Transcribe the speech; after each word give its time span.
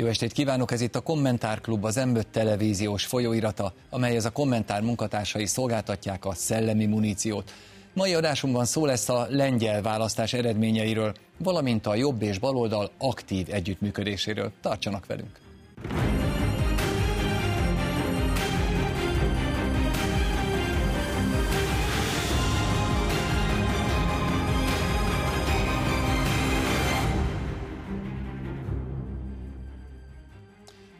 Jó 0.00 0.06
estét 0.06 0.32
kívánok, 0.32 0.70
ez 0.70 0.80
itt 0.80 0.96
a 0.96 1.00
Kommentárklub, 1.00 1.84
az 1.84 1.96
m 1.96 2.18
televíziós 2.30 3.06
folyóirata, 3.06 3.72
amelyhez 3.90 4.24
a 4.24 4.30
kommentár 4.30 4.82
munkatársai 4.82 5.46
szolgáltatják 5.46 6.24
a 6.24 6.34
szellemi 6.34 6.86
muníciót. 6.86 7.52
Mai 7.92 8.14
adásunkban 8.14 8.64
szó 8.64 8.86
lesz 8.86 9.08
a 9.08 9.26
lengyel 9.30 9.82
választás 9.82 10.32
eredményeiről, 10.32 11.14
valamint 11.38 11.86
a 11.86 11.94
jobb 11.94 12.22
és 12.22 12.38
baloldal 12.38 12.90
aktív 12.98 13.46
együttműködéséről. 13.50 14.52
Tartsanak 14.60 15.06
velünk! 15.06 15.47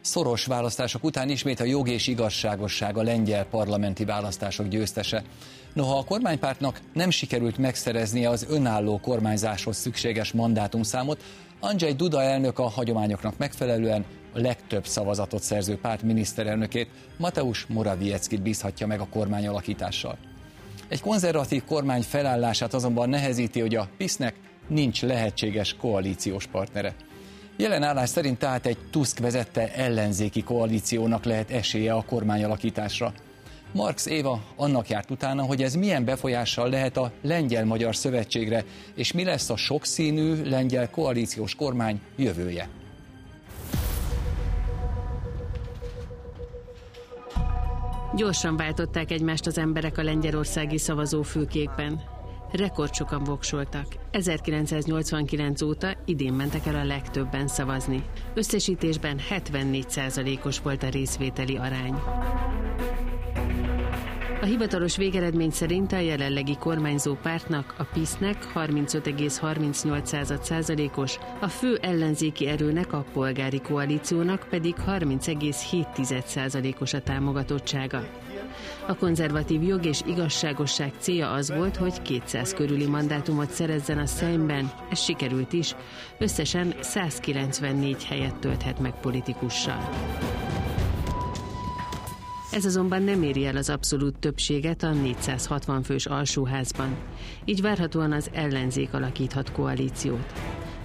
Szoros 0.09 0.45
választások 0.45 1.03
után 1.03 1.29
ismét 1.29 1.59
a 1.59 1.63
jog 1.63 1.89
és 1.89 2.07
igazságosság 2.07 2.97
a 2.97 3.03
lengyel 3.03 3.45
parlamenti 3.45 4.05
választások 4.05 4.67
győztese. 4.67 5.23
Noha 5.73 5.97
a 5.97 6.03
kormánypártnak 6.03 6.81
nem 6.93 7.09
sikerült 7.09 7.57
megszereznie 7.57 8.29
az 8.29 8.45
önálló 8.49 8.99
kormányzáshoz 8.99 9.77
szükséges 9.77 10.31
mandátumszámot, 10.31 11.23
Andrzej 11.59 11.93
Duda 11.93 12.21
elnök 12.21 12.59
a 12.59 12.69
hagyományoknak 12.69 13.37
megfelelően 13.37 14.05
a 14.33 14.39
legtöbb 14.39 14.85
szavazatot 14.85 15.43
szerző 15.43 15.77
párt 15.77 16.01
miniszterelnökét, 16.01 16.89
Mateusz 17.17 17.65
Moravieckit 17.67 18.41
bízhatja 18.41 18.87
meg 18.87 18.99
a 18.99 19.07
kormány 19.09 19.47
alakítással. 19.47 20.17
Egy 20.87 21.01
konzervatív 21.01 21.63
kormány 21.65 22.01
felállását 22.01 22.73
azonban 22.73 23.09
nehezíti, 23.09 23.59
hogy 23.59 23.75
a 23.75 23.89
PISZ-nek 23.97 24.35
nincs 24.67 25.01
lehetséges 25.01 25.75
koalíciós 25.75 26.47
partnere. 26.47 26.95
Jelen 27.61 27.83
állás 27.83 28.09
szerint 28.09 28.37
tehát 28.37 28.65
egy 28.65 28.77
Tusk 28.91 29.19
vezette 29.19 29.73
ellenzéki 29.73 30.43
koalíciónak 30.43 31.23
lehet 31.25 31.51
esélye 31.51 31.93
a 31.93 32.03
kormányalakításra. 32.03 33.13
Marx 33.71 34.05
Éva 34.05 34.41
annak 34.55 34.89
járt 34.89 35.11
utána, 35.11 35.43
hogy 35.43 35.63
ez 35.63 35.73
milyen 35.73 36.05
befolyással 36.05 36.69
lehet 36.69 36.97
a 36.97 37.11
lengyel-magyar 37.21 37.95
szövetségre, 37.95 38.63
és 38.95 39.11
mi 39.11 39.23
lesz 39.23 39.49
a 39.49 39.55
sokszínű 39.55 40.49
lengyel 40.49 40.89
koalíciós 40.89 41.55
kormány 41.55 42.01
jövője. 42.15 42.69
Gyorsan 48.15 48.57
váltották 48.57 49.11
egymást 49.11 49.45
az 49.45 49.57
emberek 49.57 49.97
a 49.97 50.03
lengyelországi 50.03 50.77
szavazófülkékben. 50.77 52.18
Rekordsokan 52.51 53.23
voksoltak. 53.23 53.85
1989 54.11 55.61
óta 55.61 55.97
idén 56.05 56.33
mentek 56.33 56.65
el 56.65 56.75
a 56.75 56.83
legtöbben 56.83 57.47
szavazni. 57.47 58.03
Összesítésben 58.33 59.19
74%-os 59.29 60.59
volt 60.59 60.83
a 60.83 60.89
részvételi 60.89 61.57
arány. 61.57 61.95
A 64.41 64.45
hivatalos 64.45 64.97
végeredmény 64.97 65.49
szerint 65.49 65.91
a 65.91 65.99
jelenlegi 65.99 66.57
kormányzó 66.57 67.13
pártnak, 67.13 67.75
a 67.77 67.83
PISZ-nek 67.83 68.51
35,38%-os, 68.55 71.19
a 71.39 71.47
fő 71.47 71.77
ellenzéki 71.81 72.47
erőnek, 72.47 72.93
a 72.93 73.05
polgári 73.13 73.61
koalíciónak 73.61 74.47
pedig 74.49 74.75
30,7%-os 74.87 76.93
a 76.93 77.01
támogatottsága. 77.01 78.07
A 78.87 78.95
konzervatív 78.95 79.63
jog 79.63 79.85
és 79.85 80.01
igazságosság 80.05 80.93
célja 80.99 81.31
az 81.31 81.51
volt, 81.51 81.75
hogy 81.75 82.01
200 82.01 82.53
körüli 82.53 82.85
mandátumot 82.85 83.49
szerezzen 83.49 83.97
a 83.97 84.05
Szeimben, 84.05 84.71
ez 84.91 84.99
sikerült 84.99 85.53
is, 85.53 85.75
összesen 86.17 86.73
194 86.79 88.05
helyet 88.05 88.35
tölthet 88.35 88.79
meg 88.79 88.99
politikussal. 88.99 89.89
Ez 92.51 92.65
azonban 92.65 93.03
nem 93.03 93.23
éri 93.23 93.45
el 93.45 93.57
az 93.57 93.69
abszolút 93.69 94.19
többséget 94.19 94.83
a 94.83 94.91
460 94.91 95.83
fős 95.83 96.05
alsóházban. 96.05 96.95
Így 97.45 97.61
várhatóan 97.61 98.11
az 98.11 98.29
ellenzék 98.33 98.93
alakíthat 98.93 99.51
koalíciót. 99.51 100.33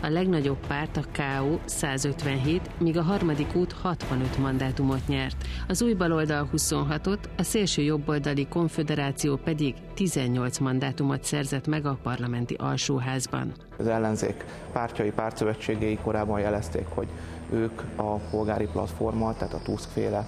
A 0.04 0.08
legnagyobb 0.08 0.66
párt 0.66 0.96
a 0.96 1.02
KO 1.12 1.58
157, 1.64 2.70
míg 2.78 2.98
a 2.98 3.02
harmadik 3.02 3.54
út 3.54 3.72
65 3.72 4.38
mandátumot 4.38 5.08
nyert. 5.08 5.36
Az 5.68 5.82
új 5.82 5.94
baloldal 5.94 6.48
26-ot, 6.56 7.18
a 7.36 7.42
szélső 7.42 7.82
jobboldali 7.82 8.46
konföderáció 8.48 9.36
pedig 9.36 9.74
18 9.94 10.58
mandátumot 10.58 11.24
szerzett 11.24 11.66
meg 11.66 11.86
a 11.86 11.98
parlamenti 12.02 12.54
alsóházban. 12.54 13.52
Az 13.78 13.86
ellenzék 13.86 14.44
pártjai, 14.72 15.10
pártszövetségei 15.10 15.98
korábban 16.02 16.40
jelezték, 16.40 16.86
hogy 16.88 17.08
ők 17.50 17.82
a 17.96 18.14
polgári 18.14 18.66
platformmal, 18.72 19.34
tehát 19.34 19.54
a 19.54 19.60
Tusk 19.62 19.88
féle 19.90 20.26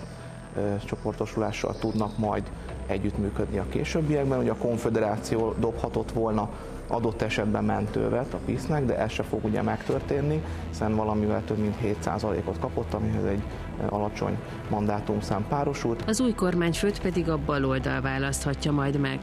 csoportosulással 0.84 1.78
tudnak 1.78 2.18
majd 2.18 2.42
együttműködni 2.86 3.58
a 3.58 3.68
későbbiekben. 3.68 4.38
Ugye 4.38 4.50
a 4.50 4.56
konfederáció 4.56 5.54
dobhatott 5.58 6.12
volna 6.12 6.50
adott 6.88 7.22
esetben 7.22 7.64
mentővet 7.64 8.34
a 8.34 8.38
PISZ-nek, 8.44 8.84
de 8.84 8.98
ez 8.98 9.10
se 9.10 9.22
fog 9.22 9.44
ugye 9.44 9.62
megtörténni, 9.62 10.42
hiszen 10.68 10.96
valamivel 10.96 11.42
több 11.44 11.58
mint 11.58 11.76
7%-ot 11.82 12.58
kapott, 12.58 12.94
amihez 12.94 13.24
egy 13.24 13.42
alacsony 13.88 14.38
mandátumszám 14.70 15.46
párosult. 15.48 16.02
Az 16.06 16.20
új 16.20 16.32
kormányfőt 16.32 17.00
pedig 17.00 17.28
a 17.30 17.38
baloldal 17.46 18.00
választhatja 18.00 18.72
majd 18.72 19.00
meg 19.00 19.18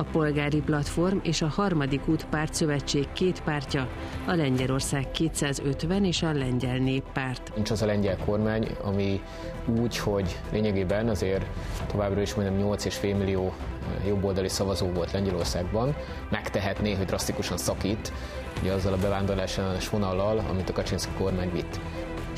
a 0.00 0.04
Polgári 0.12 0.60
Platform 0.60 1.18
és 1.22 1.42
a 1.42 1.48
Harmadik 1.48 2.08
Út 2.08 2.26
Pártszövetség 2.26 3.12
két 3.12 3.42
pártja, 3.42 3.88
a 4.26 4.34
Lengyelország 4.34 5.10
250 5.10 6.04
és 6.04 6.22
a 6.22 6.32
Lengyel 6.32 6.76
Néppárt. 6.76 7.52
Nincs 7.54 7.70
az 7.70 7.82
a 7.82 7.86
lengyel 7.86 8.16
kormány, 8.16 8.66
ami 8.82 9.20
úgy, 9.80 9.98
hogy 9.98 10.38
lényegében 10.52 11.08
azért 11.08 11.46
továbbra 11.86 12.20
is 12.20 12.34
majdnem 12.34 12.68
8,5 12.68 13.18
millió 13.18 13.44
eh, 13.46 14.06
jobboldali 14.06 14.48
szavazó 14.48 14.86
volt 14.86 15.12
Lengyelországban, 15.12 15.94
megtehetné, 16.30 16.94
hogy 16.94 17.06
drasztikusan 17.06 17.56
szakít, 17.56 18.12
ugye 18.62 18.72
azzal 18.72 18.92
a 18.92 18.96
bevándorlás 18.96 19.58
ellenes 19.58 19.88
vonallal, 19.88 20.44
amit 20.50 20.68
a 20.68 20.72
Kaczynszki 20.72 21.12
kormány 21.18 21.52
vitt. 21.52 21.80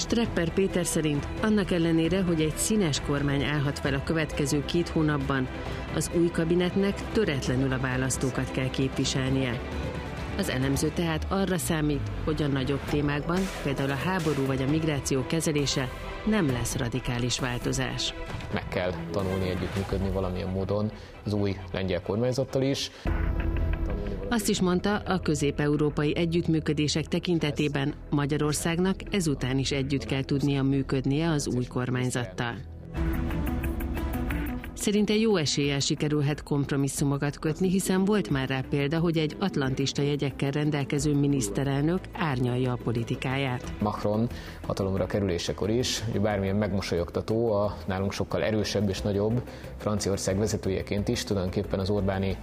Strepper 0.03 0.53
Péter 0.53 0.87
szerint 0.87 1.29
annak 1.43 1.71
ellenére, 1.71 2.23
hogy 2.23 2.41
egy 2.41 2.57
színes 2.57 3.01
kormány 3.01 3.45
állhat 3.45 3.79
fel 3.79 3.95
a 3.95 4.03
következő 4.03 4.65
két 4.65 4.89
hónapban, 4.89 5.49
az 5.95 6.11
új 6.17 6.31
kabinetnek 6.31 7.11
töretlenül 7.13 7.73
a 7.73 7.79
választókat 7.79 8.51
kell 8.51 8.71
képviselnie. 8.71 9.61
Az 10.39 10.49
elemző 10.49 10.89
tehát 10.95 11.27
arra 11.29 11.59
számít, 11.59 12.11
hogy 12.25 12.43
a 12.43 12.47
nagyobb 12.47 12.85
témákban, 12.91 13.41
például 13.63 13.91
a 13.91 13.95
háború 13.95 14.47
vagy 14.47 14.63
a 14.63 14.71
migráció 14.71 15.27
kezelése 15.27 15.89
nem 16.27 16.47
lesz 16.53 16.77
radikális 16.77 17.39
változás. 17.39 18.15
Meg 18.53 18.69
kell 18.69 18.93
tanulni 19.11 19.49
együttműködni 19.49 20.11
valamilyen 20.11 20.49
módon 20.49 20.91
az 21.25 21.33
új 21.33 21.57
lengyel 21.73 22.03
kormányzattal 22.03 22.63
is. 22.63 22.91
Azt 24.33 24.49
is 24.49 24.61
mondta, 24.61 24.97
a 24.97 25.21
közép-európai 25.21 26.17
együttműködések 26.17 27.07
tekintetében 27.07 27.95
Magyarországnak 28.11 28.97
ezután 29.11 29.59
is 29.59 29.71
együtt 29.73 30.05
kell 30.05 30.23
tudnia 30.23 30.63
működnie 30.63 31.31
az 31.31 31.47
új 31.47 31.65
kormányzattal. 31.65 32.55
Szerinte 34.73 35.15
jó 35.15 35.37
eséllyel 35.37 35.81
sikerülhet 35.81 36.43
kompromisszumokat 36.43 37.39
kötni, 37.39 37.69
hiszen 37.69 38.05
volt 38.05 38.31
már 38.31 38.49
rá 38.49 38.61
példa, 38.71 38.99
hogy 38.99 39.19
egy 39.19 39.37
atlantista 39.39 40.03
jegyekkel 40.03 40.51
rendelkező 40.51 41.15
miniszterelnök 41.15 42.01
árnyalja 42.13 42.73
a 42.73 42.79
politikáját. 42.85 43.73
Macron 43.81 44.29
hatalomra 44.67 45.07
kerülésekor 45.07 45.71
is, 45.71 46.03
bármilyen 46.23 46.57
megmosolyogtató, 46.57 47.53
a 47.53 47.77
nálunk 47.87 48.13
sokkal 48.13 48.43
erősebb 48.43 48.89
és 48.89 49.01
nagyobb 49.01 49.43
Franciaország 49.77 50.39
vezetőjeként 50.39 51.09
is 51.09 51.25
tulajdonképpen 51.25 51.79
az 51.79 51.91
Orbáni 51.91 52.37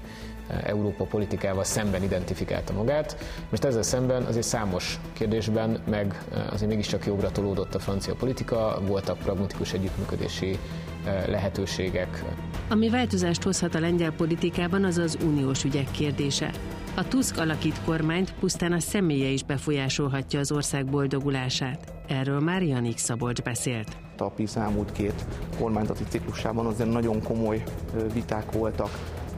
Európa 0.63 1.03
politikával 1.03 1.63
szemben 1.63 2.03
identifikálta 2.03 2.73
magát. 2.73 3.17
Most 3.49 3.63
ezzel 3.63 3.81
szemben 3.81 4.23
azért 4.23 4.45
számos 4.45 4.99
kérdésben 5.13 5.79
meg 5.89 6.23
eh, 6.33 6.53
azért 6.53 6.69
mégiscsak 6.69 7.05
jobbra 7.05 7.31
tolódott 7.31 7.75
a 7.75 7.79
francia 7.79 8.15
politika, 8.15 8.81
voltak 8.87 9.17
pragmatikus 9.17 9.73
együttműködési 9.73 10.57
eh, 11.05 11.23
lehetőségek. 11.27 12.23
Ami 12.69 12.89
változást 12.89 13.43
hozhat 13.43 13.75
a 13.75 13.79
lengyel 13.79 14.11
politikában, 14.11 14.83
az 14.83 14.97
az 14.97 15.17
uniós 15.25 15.63
ügyek 15.63 15.91
kérdése. 15.91 16.51
A 16.95 17.07
Tusk 17.07 17.37
alakít 17.37 17.81
kormányt 17.85 18.33
pusztán 18.39 18.71
a 18.71 18.79
személye 18.79 19.27
is 19.27 19.43
befolyásolhatja 19.43 20.39
az 20.39 20.51
ország 20.51 20.85
boldogulását. 20.85 21.93
Erről 22.07 22.39
már 22.39 22.63
Janik 22.63 22.97
Szabolcs 22.97 23.41
beszélt. 23.41 23.97
A 24.17 24.29
PISZ 24.29 24.55
elmúlt 24.55 24.91
két 24.91 25.25
kormányzati 25.59 26.03
ciklusában 26.09 26.65
azért 26.65 26.89
nagyon 26.89 27.23
komoly 27.23 27.55
eh, 27.95 28.01
viták 28.13 28.51
voltak 28.51 28.89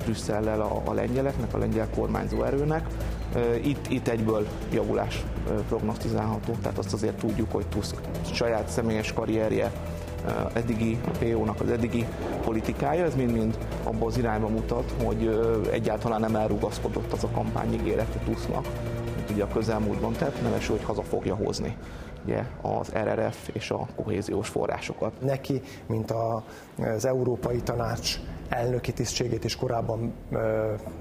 Brüsszellel 0.03 0.61
a, 0.61 0.81
a 0.85 0.93
lengyeleknek, 0.93 1.53
a 1.53 1.57
lengyel 1.57 1.87
kormányzó 1.95 2.43
erőnek. 2.43 2.87
Itt, 3.63 3.87
itt 3.89 4.07
egyből 4.07 4.47
javulás 4.71 5.25
prognosztizálható, 5.67 6.57
tehát 6.61 6.77
azt 6.77 6.93
azért 6.93 7.17
tudjuk, 7.17 7.51
hogy 7.51 7.65
Tusk 7.67 7.95
saját 8.33 8.67
személyes 8.67 9.13
karrierje, 9.13 9.71
eddigi 10.53 10.99
a 11.05 11.17
PO-nak 11.19 11.61
az 11.61 11.69
eddigi 11.69 12.05
politikája, 12.43 13.05
ez 13.05 13.15
mind-mind 13.15 13.57
abban 13.83 14.07
az 14.07 14.17
irányba 14.17 14.47
mutat, 14.47 14.93
hogy 15.03 15.39
egyáltalán 15.71 16.19
nem 16.19 16.35
elrugaszkodott 16.35 17.11
az 17.11 17.23
a 17.23 17.29
kampányigérete 17.33 18.19
Tusknak, 18.25 18.65
mint 19.15 19.29
ugye 19.29 19.43
a 19.43 19.47
közelmúltban 19.47 20.13
tett, 20.13 20.41
nevesül, 20.41 20.75
hogy 20.75 20.85
haza 20.85 21.01
fogja 21.01 21.35
hozni 21.35 21.77
ugye 22.25 22.43
az 22.61 22.91
RRF 23.03 23.49
és 23.53 23.71
a 23.71 23.87
kohéziós 23.95 24.47
forrásokat. 24.47 25.21
Neki, 25.21 25.61
mint 25.85 26.11
a, 26.11 26.43
az 26.95 27.05
Európai 27.05 27.57
Tanács 27.57 28.19
elnöki 28.51 28.93
tisztségét 28.93 29.43
is 29.43 29.55
korábban 29.55 30.13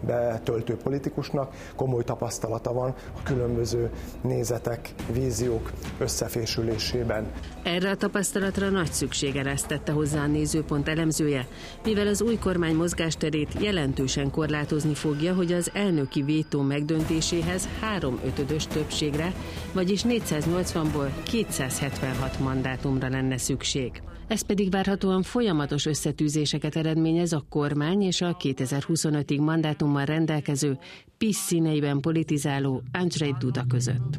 betöltő 0.06 0.76
politikusnak 0.76 1.54
komoly 1.76 2.04
tapasztalata 2.04 2.72
van 2.72 2.94
a 3.16 3.22
különböző 3.22 3.90
nézetek, 4.22 4.94
víziók 5.12 5.70
összefésülésében. 5.98 7.26
Erre 7.62 7.90
a 7.90 7.96
tapasztalatra 7.96 8.68
nagy 8.68 8.92
szükség 8.92 9.36
eresztette 9.36 9.92
hozzá 9.92 10.22
a 10.22 10.26
nézőpont 10.26 10.88
elemzője, 10.88 11.46
mivel 11.84 12.06
az 12.06 12.22
új 12.22 12.38
kormány 12.38 12.74
mozgásterét 12.74 13.54
jelentősen 13.60 14.30
korlátozni 14.30 14.94
fogja, 14.94 15.34
hogy 15.34 15.52
az 15.52 15.70
elnöki 15.74 16.22
vétó 16.22 16.62
megdöntéséhez 16.62 17.68
három 17.80 18.20
ötödös 18.24 18.66
többségre, 18.66 19.32
vagyis 19.72 20.04
480-ból 20.08 21.08
276 21.22 22.38
mandátumra 22.38 23.08
lenne 23.08 23.38
szükség. 23.38 24.02
Ez 24.30 24.42
pedig 24.42 24.70
várhatóan 24.70 25.22
folyamatos 25.22 25.86
összetűzéseket 25.86 26.76
eredményez 26.76 27.32
a 27.32 27.39
kormány 27.48 28.02
és 28.02 28.20
a 28.20 28.36
2025-ig 28.36 29.40
mandátummal 29.40 30.04
rendelkező 30.04 30.78
PIS 31.18 31.36
színeiben 31.36 32.00
politizáló 32.00 32.82
Andrzej 32.92 33.34
Duda 33.38 33.64
között. 33.68 34.18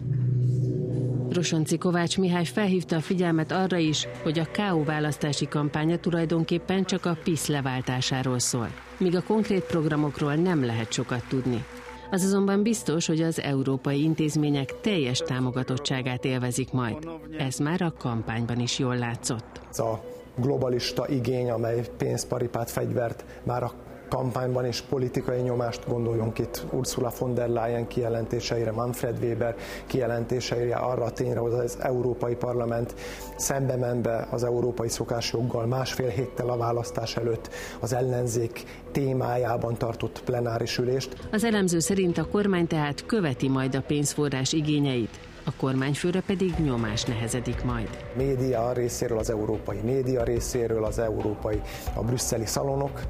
Rosonci 1.30 1.78
Kovács 1.78 2.18
Mihály 2.18 2.46
felhívta 2.46 2.96
a 2.96 3.02
figyelmet 3.02 3.52
arra 3.52 3.78
is, 3.78 4.08
hogy 4.24 4.40
a 4.40 4.48
KO 4.52 4.84
választási 4.84 5.48
kampánya 5.48 6.00
tulajdonképpen 6.00 6.84
csak 6.84 7.06
a 7.06 7.18
PIS 7.24 7.48
leváltásáról 7.48 8.40
szól, 8.40 8.70
míg 8.98 9.16
a 9.16 9.24
konkrét 9.24 9.64
programokról 9.64 10.36
nem 10.36 10.66
lehet 10.66 10.92
sokat 10.92 11.24
tudni. 11.28 11.64
Az 12.12 12.24
azonban 12.24 12.64
biztos, 12.64 13.08
hogy 13.08 13.22
az 13.22 13.42
európai 13.42 14.04
intézmények 14.04 14.82
teljes 14.82 15.18
támogatottságát 15.18 16.26
élvezik 16.26 16.72
majd. 16.72 17.10
Ez 17.38 17.58
már 17.58 17.82
a 17.82 17.94
kampányban 17.98 18.60
is 18.60 18.80
jól 18.80 18.98
látszott. 18.98 19.62
A 19.72 20.11
globalista 20.36 21.08
igény, 21.08 21.50
amely 21.50 21.88
pénzparipát, 21.98 22.72
fegyvert 22.72 23.26
már 23.44 23.64
a 23.64 23.72
kampányban 24.12 24.66
és 24.66 24.82
politikai 24.82 25.42
nyomást 25.42 25.88
gondoljunk 25.88 26.40
itt 26.40 26.66
Ursula 26.72 27.12
von 27.20 27.34
der 27.34 27.48
Leyen 27.50 27.88
kijelentéseire, 27.88 28.72
Manfred 28.72 29.18
Weber 29.24 29.56
kijelentéseire, 29.86 30.76
arra 30.76 31.04
a 31.04 31.12
tényre, 31.12 31.40
hogy 31.40 31.52
az 31.52 31.78
Európai 31.82 32.36
Parlament 32.36 32.96
szembe 33.38 33.76
menve 33.76 34.28
az 34.32 34.44
európai 34.44 34.90
szokásjoggal 34.90 35.66
másfél 35.66 36.10
héttel 36.10 36.50
a 36.50 36.58
választás 36.58 37.16
előtt 37.16 37.50
az 37.80 37.94
ellenzék 37.94 38.64
témájában 38.92 39.78
tartott 39.78 40.22
plenáris 40.26 40.78
ülést. 40.78 41.28
Az 41.32 41.44
elemző 41.44 41.80
szerint 41.80 42.18
a 42.18 42.28
kormány 42.28 42.68
tehát 42.68 43.06
követi 43.06 43.50
majd 43.50 43.76
a 43.76 43.82
pénzforrás 43.82 44.54
igényeit 44.54 45.20
a 45.44 45.52
kormányfőre 45.58 46.22
pedig 46.22 46.54
nyomás 46.58 47.04
nehezedik 47.04 47.64
majd. 47.64 47.90
Média 48.16 48.72
részéről, 48.74 49.18
az 49.18 49.30
európai 49.30 49.80
média 49.84 50.24
részéről, 50.24 50.84
az 50.86 51.00
európai, 51.00 51.62
a 51.94 52.04
brüsszeli 52.04 52.46
szalonok 52.46 53.02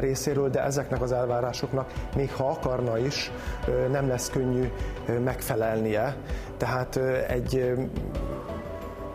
részéről, 0.00 0.50
de 0.50 0.62
ezeknek 0.62 1.02
az 1.02 1.12
elvárásoknak 1.12 1.92
még 2.16 2.32
ha 2.32 2.48
akarna 2.48 2.98
is, 2.98 3.30
nem 3.90 4.08
lesz 4.08 4.30
könnyű 4.30 4.70
megfelelnie. 5.24 6.16
Tehát 6.56 6.96
egy 7.28 7.72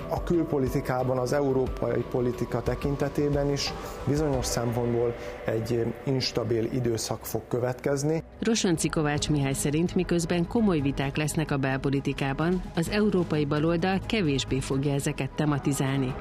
a 0.10 0.24
külpolitikában, 0.24 1.18
az 1.18 1.34
európai 1.34 2.06
politika 2.12 2.62
tekintetében 2.62 3.52
is 3.52 3.74
bizonyos 4.08 4.46
szempontból 4.46 5.16
egy 5.46 5.94
instabil 6.06 6.64
időszak 6.64 7.26
fog 7.26 7.42
következni. 7.48 8.24
Rosanci 8.40 8.90
Kovács 8.90 9.30
Mihály 9.30 9.54
szerint 9.54 9.96
miközben 9.96 10.48
komoly 10.48 10.80
viták 10.80 11.18
lesznek 11.18 11.52
a 11.52 11.58
belpolitikában, 11.58 12.62
az 12.76 12.90
európai 12.90 13.46
baloldal 13.46 14.00
kevésbé 14.06 14.60
fogja 14.60 14.94
ezeket 14.94 15.30
tematizálni. 15.36 16.14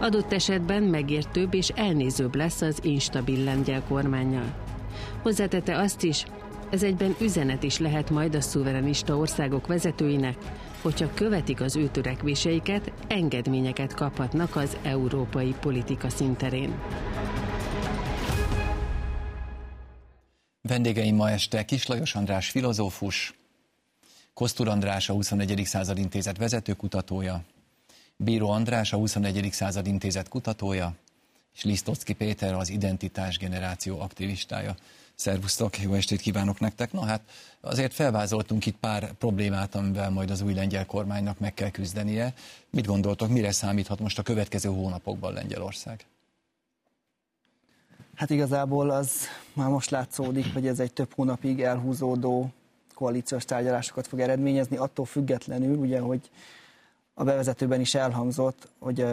Adott 0.00 0.32
esetben 0.32 0.82
megértőbb 0.82 1.54
és 1.54 1.68
elnézőbb 1.68 2.34
lesz 2.34 2.60
az 2.60 2.78
instabil 2.82 3.44
lengyel 3.44 3.82
kormányjal. 3.88 4.54
Hozzátette 5.22 5.78
azt 5.78 6.02
is, 6.02 6.26
ez 6.70 6.82
egyben 6.82 7.14
üzenet 7.20 7.62
is 7.62 7.78
lehet 7.78 8.10
majd 8.10 8.34
a 8.34 8.40
szuverenista 8.40 9.16
országok 9.16 9.66
vezetőinek, 9.66 10.36
hogyha 10.86 11.14
követik 11.14 11.60
az 11.60 11.76
ő 11.76 11.88
törekvéseiket, 11.88 12.92
engedményeket 13.08 13.94
kaphatnak 13.94 14.56
az 14.56 14.76
európai 14.82 15.54
politika 15.60 16.10
szinterén. 16.10 16.74
Vendégeim 20.60 21.16
ma 21.16 21.30
este 21.30 21.64
Kislajos 21.64 22.14
András 22.14 22.50
filozófus, 22.50 23.34
Kosztur 24.34 24.68
András 24.68 25.08
a 25.08 25.12
21. 25.12 25.62
század 25.64 25.98
intézet 25.98 26.36
vezetőkutatója, 26.36 27.44
Bíró 28.16 28.50
András 28.50 28.92
a 28.92 28.96
21. 28.96 29.48
század 29.52 29.86
intézet 29.86 30.28
kutatója, 30.28 30.94
és 31.54 31.64
Lisztocki 31.64 32.12
Péter 32.12 32.54
az 32.54 32.70
identitás 32.70 33.38
generáció 33.38 34.00
aktivistája. 34.00 34.76
Szervusztok, 35.16 35.78
jó 35.78 35.92
estét 35.92 36.20
kívánok 36.20 36.60
nektek. 36.60 36.92
Na 36.92 37.04
hát 37.04 37.20
azért 37.60 37.92
felvázoltunk 37.92 38.66
itt 38.66 38.76
pár 38.76 39.12
problémát, 39.12 39.74
amivel 39.74 40.10
majd 40.10 40.30
az 40.30 40.40
új 40.40 40.54
lengyel 40.54 40.86
kormánynak 40.86 41.38
meg 41.38 41.54
kell 41.54 41.70
küzdenie. 41.70 42.34
Mit 42.70 42.86
gondoltok, 42.86 43.28
mire 43.28 43.52
számíthat 43.52 44.00
most 44.00 44.18
a 44.18 44.22
következő 44.22 44.68
hónapokban 44.68 45.32
Lengyelország? 45.32 46.06
Hát 48.14 48.30
igazából 48.30 48.90
az 48.90 49.12
már 49.52 49.68
most 49.68 49.90
látszódik, 49.90 50.52
hogy 50.52 50.66
ez 50.66 50.80
egy 50.80 50.92
több 50.92 51.12
hónapig 51.14 51.62
elhúzódó 51.62 52.52
koalíciós 52.94 53.44
tárgyalásokat 53.44 54.06
fog 54.06 54.20
eredményezni, 54.20 54.76
attól 54.76 55.04
függetlenül, 55.04 55.76
ugye, 55.76 56.00
hogy 56.00 56.30
a 57.14 57.24
bevezetőben 57.24 57.80
is 57.80 57.94
elhangzott, 57.94 58.68
hogy 58.78 59.04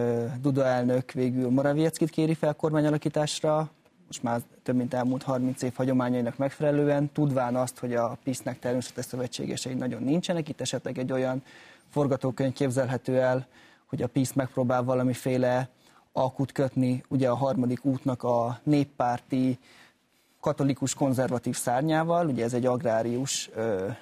Duda 0.42 0.66
elnök 0.66 1.12
végül 1.12 1.50
Moravieckit 1.50 2.10
kéri 2.10 2.34
fel 2.34 2.54
kormányalakításra, 2.54 3.72
most 4.08 4.24
már 4.24 4.42
több 4.64 4.76
mint 4.76 4.94
elmúlt 4.94 5.24
30 5.24 5.62
év 5.62 5.74
hagyományainak 5.76 6.38
megfelelően, 6.38 7.12
tudván 7.12 7.56
azt, 7.56 7.80
hogy 7.80 7.94
a 7.94 8.18
PISZ-nek 8.24 8.60
természetes 8.60 9.06
szövetségesei 9.06 9.74
nagyon 9.74 10.04
nincsenek, 10.04 10.50
itt 10.50 10.62
esetleg 10.62 10.98
egy 10.98 11.12
olyan 11.12 11.44
forgatókönyv 11.90 12.54
képzelhető 12.54 13.20
el, 13.20 13.48
hogy 13.86 14.02
a 14.02 14.08
PISZ 14.08 14.34
megpróbál 14.34 14.84
valamiféle 14.84 15.70
alkut 16.12 16.52
kötni 16.52 17.04
ugye 17.08 17.30
a 17.30 17.36
harmadik 17.36 17.86
útnak 17.86 18.24
a 18.24 18.60
néppárti 18.64 19.60
katolikus 20.40 20.94
konzervatív 20.94 21.56
szárnyával, 21.56 22.28
ugye 22.28 22.44
ez 22.44 22.54
egy 22.54 22.66
agrárius 22.66 23.50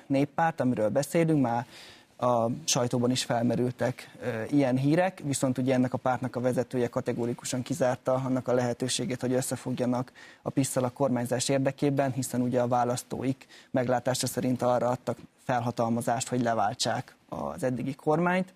néppárt, 0.08 0.60
amiről 0.60 0.90
beszélünk, 0.90 1.42
már 1.42 1.66
a 2.22 2.50
sajtóban 2.64 3.12
is 3.12 3.24
felmerültek 3.24 4.18
ilyen 4.50 4.78
hírek, 4.78 5.22
viszont 5.24 5.58
ugye 5.58 5.74
ennek 5.74 5.94
a 5.94 5.98
pártnak 5.98 6.36
a 6.36 6.40
vezetője 6.40 6.88
kategórikusan 6.88 7.62
kizárta 7.62 8.14
annak 8.14 8.48
a 8.48 8.54
lehetőségét, 8.54 9.22
hogy 9.22 9.34
összefogjanak 9.34 10.12
a 10.42 10.50
pisztal 10.50 10.84
a 10.84 10.90
kormányzás 10.90 11.50
érdekében, 11.50 12.12
hiszen 12.12 12.42
ugye 12.42 12.62
a 12.62 12.68
választóik 12.68 13.48
meglátása 13.72 14.28
szerint 14.28 14.62
arra 14.62 14.90
adtak 14.90 15.18
felhatalmazást, 15.44 16.28
hogy 16.28 16.42
leváltsák 16.42 17.16
az 17.30 17.64
eddigi 17.64 17.96
kormányt. 17.96 18.54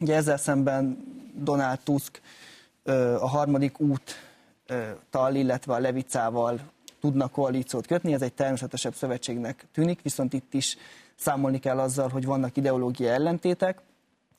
Ugye 0.00 0.14
ezzel 0.14 0.36
szemben 0.36 1.04
Donald 1.34 1.78
Tusk 1.78 2.20
a 3.20 3.28
harmadik 3.28 3.80
úttal, 3.80 5.34
illetve 5.34 5.74
a 5.74 5.78
Levicával 5.78 6.60
tudnak 7.00 7.32
koalíciót 7.32 7.86
kötni, 7.86 8.12
ez 8.12 8.22
egy 8.22 8.32
természetesebb 8.32 8.94
szövetségnek 8.94 9.66
tűnik, 9.72 10.02
viszont 10.02 10.32
itt 10.32 10.54
is 10.54 10.76
számolni 11.20 11.58
kell 11.58 11.78
azzal, 11.78 12.08
hogy 12.08 12.24
vannak 12.24 12.56
ideológia 12.56 13.12
ellentétek. 13.12 13.80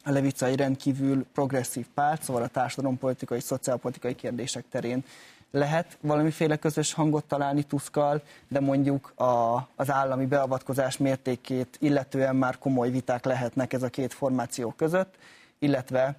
A 0.03 0.11
Levica 0.11 0.45
egy 0.45 0.57
rendkívül 0.57 1.25
progresszív 1.33 1.85
párt, 1.93 2.23
szóval 2.23 2.43
a 2.43 2.47
társadalompolitikai, 2.47 3.39
szociálpolitikai 3.39 4.15
kérdések 4.15 4.65
terén 4.69 5.03
lehet 5.51 5.97
valamiféle 6.01 6.55
közös 6.55 6.93
hangot 6.93 7.25
találni 7.25 7.63
Tuszkal, 7.63 8.21
de 8.47 8.59
mondjuk 8.59 9.19
a, 9.19 9.55
az 9.75 9.91
állami 9.91 10.25
beavatkozás 10.25 10.97
mértékét 10.97 11.77
illetően 11.79 12.35
már 12.35 12.57
komoly 12.57 12.89
viták 12.89 13.25
lehetnek 13.25 13.73
ez 13.73 13.83
a 13.83 13.89
két 13.89 14.13
formáció 14.13 14.73
között, 14.77 15.15
illetve 15.59 16.15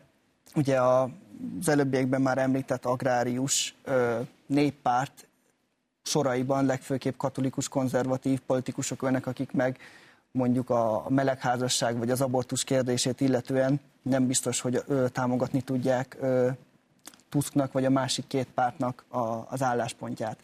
ugye 0.55 0.81
az 0.81 1.69
előbbiekben 1.69 2.23
már 2.23 2.39
említett 2.39 2.85
agrárius 2.85 3.75
ö, 3.85 4.21
néppárt 4.47 5.27
soraiban 6.03 6.67
legfőképp 6.67 7.17
katolikus 7.17 7.69
konzervatív 7.69 8.41
politikusok 8.41 9.03
önnek, 9.03 9.27
akik 9.27 9.53
meg 9.53 9.79
mondjuk 10.33 10.71
a 10.71 11.05
melegházasság 11.09 11.99
vagy 11.99 12.11
az 12.11 12.21
abortus 12.21 12.65
kérdését 12.65 13.21
illetően 13.21 13.81
nem 14.03 14.27
biztos, 14.27 14.61
hogy 14.61 14.83
ő, 14.89 15.09
támogatni 15.09 15.63
tudják 15.63 16.17
ő, 16.23 16.57
Tusknak 17.29 17.73
vagy 17.73 17.85
a 17.85 17.91
másik 17.91 18.27
két 18.27 18.49
pártnak 18.55 19.05
a, 19.09 19.19
az 19.49 19.63
álláspontját. 19.63 20.39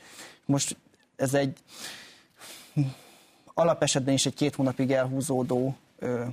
Most 0.44 0.76
ez 1.16 1.34
egy 1.34 1.58
alapesetben 3.54 4.14
is 4.14 4.26
egy 4.26 4.34
két 4.34 4.54
hónapig 4.54 4.92
elhúzódó 4.92 5.76
ö, 5.98 6.24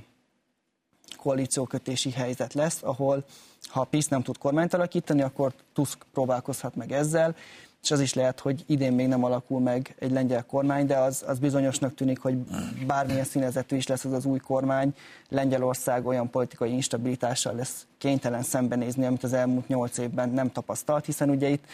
koalíciókötési 1.16 2.10
helyzet 2.10 2.54
lesz, 2.54 2.82
ahol 2.82 3.24
ha 3.68 3.80
a 3.80 3.84
PISZ 3.84 4.08
nem 4.08 4.22
tud 4.22 4.38
kormányt 4.38 4.74
alakítani, 4.74 5.22
akkor 5.22 5.52
Tusk 5.72 5.98
próbálkozhat 6.12 6.74
meg 6.74 6.92
ezzel, 6.92 7.36
és 7.86 7.92
az 7.92 8.00
is 8.00 8.14
lehet, 8.14 8.40
hogy 8.40 8.64
idén 8.66 8.92
még 8.92 9.06
nem 9.06 9.24
alakul 9.24 9.60
meg 9.60 9.94
egy 9.98 10.10
lengyel 10.10 10.44
kormány, 10.44 10.86
de 10.86 10.96
az, 10.96 11.24
az 11.26 11.38
bizonyosnak 11.38 11.94
tűnik, 11.94 12.18
hogy 12.18 12.36
bármilyen 12.86 13.24
színezetű 13.24 13.76
is 13.76 13.86
lesz 13.86 14.04
az 14.04 14.12
az 14.12 14.24
új 14.24 14.38
kormány, 14.38 14.94
Lengyelország 15.28 16.06
olyan 16.06 16.30
politikai 16.30 16.72
instabilitással 16.72 17.54
lesz 17.54 17.86
kénytelen 17.98 18.42
szembenézni, 18.42 19.04
amit 19.06 19.24
az 19.24 19.32
elmúlt 19.32 19.68
nyolc 19.68 19.98
évben 19.98 20.30
nem 20.30 20.52
tapasztalt, 20.52 21.04
hiszen 21.04 21.30
ugye 21.30 21.48
itt 21.48 21.64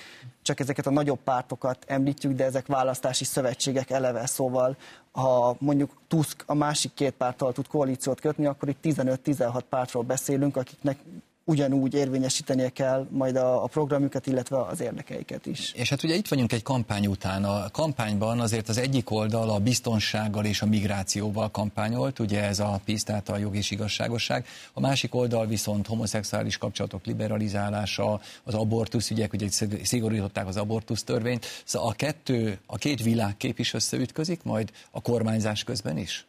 csak 0.42 0.60
ezeket 0.60 0.86
a 0.86 0.90
nagyobb 0.90 1.20
pártokat 1.24 1.84
említjük, 1.86 2.32
de 2.32 2.44
ezek 2.44 2.66
választási 2.66 3.24
szövetségek 3.24 3.90
eleve, 3.90 4.26
szóval 4.26 4.76
ha 5.12 5.56
mondjuk 5.58 6.00
Tusk 6.08 6.42
a 6.46 6.54
másik 6.54 6.94
két 6.94 7.12
párttal 7.12 7.52
tud 7.52 7.66
koalíciót 7.66 8.20
kötni, 8.20 8.46
akkor 8.46 8.68
itt 8.68 8.78
15-16 8.82 9.60
pártról 9.68 10.02
beszélünk, 10.02 10.56
akiknek 10.56 10.98
ugyanúgy 11.44 11.94
érvényesítenie 11.94 12.68
kell 12.68 13.06
majd 13.10 13.36
a, 13.36 13.64
a 13.64 13.66
programjukat, 13.66 14.26
illetve 14.26 14.60
az 14.60 14.80
érdekeiket 14.80 15.46
is. 15.46 15.72
És 15.72 15.88
hát 15.88 16.02
ugye 16.02 16.14
itt 16.14 16.28
vagyunk 16.28 16.52
egy 16.52 16.62
kampány 16.62 17.06
után. 17.06 17.44
A 17.44 17.70
kampányban 17.70 18.40
azért 18.40 18.68
az 18.68 18.78
egyik 18.78 19.10
oldal 19.10 19.50
a 19.50 19.58
biztonsággal 19.58 20.44
és 20.44 20.62
a 20.62 20.66
migrációval 20.66 21.50
kampányolt, 21.50 22.18
ugye 22.18 22.42
ez 22.42 22.58
a 22.58 22.80
PISZ, 22.84 23.04
tehát 23.04 23.28
a 23.28 23.36
jog 23.36 23.56
és 23.56 23.70
igazságosság. 23.70 24.46
A 24.72 24.80
másik 24.80 25.14
oldal 25.14 25.46
viszont 25.46 25.86
homoszexuális 25.86 26.58
kapcsolatok 26.58 27.04
liberalizálása, 27.04 28.20
az 28.42 28.54
abortusz 28.54 29.10
ügyek, 29.10 29.32
ugye 29.32 29.48
szigorították 29.82 30.46
az 30.46 30.56
abortusz 30.56 31.02
törvényt. 31.02 31.46
Szóval 31.64 31.88
a 31.88 31.92
kettő, 31.92 32.58
a 32.66 32.76
két 32.76 33.02
világkép 33.02 33.58
is 33.58 33.74
összeütközik 33.74 34.42
majd 34.42 34.70
a 34.90 35.00
kormányzás 35.00 35.64
közben 35.64 35.96
is? 35.96 36.26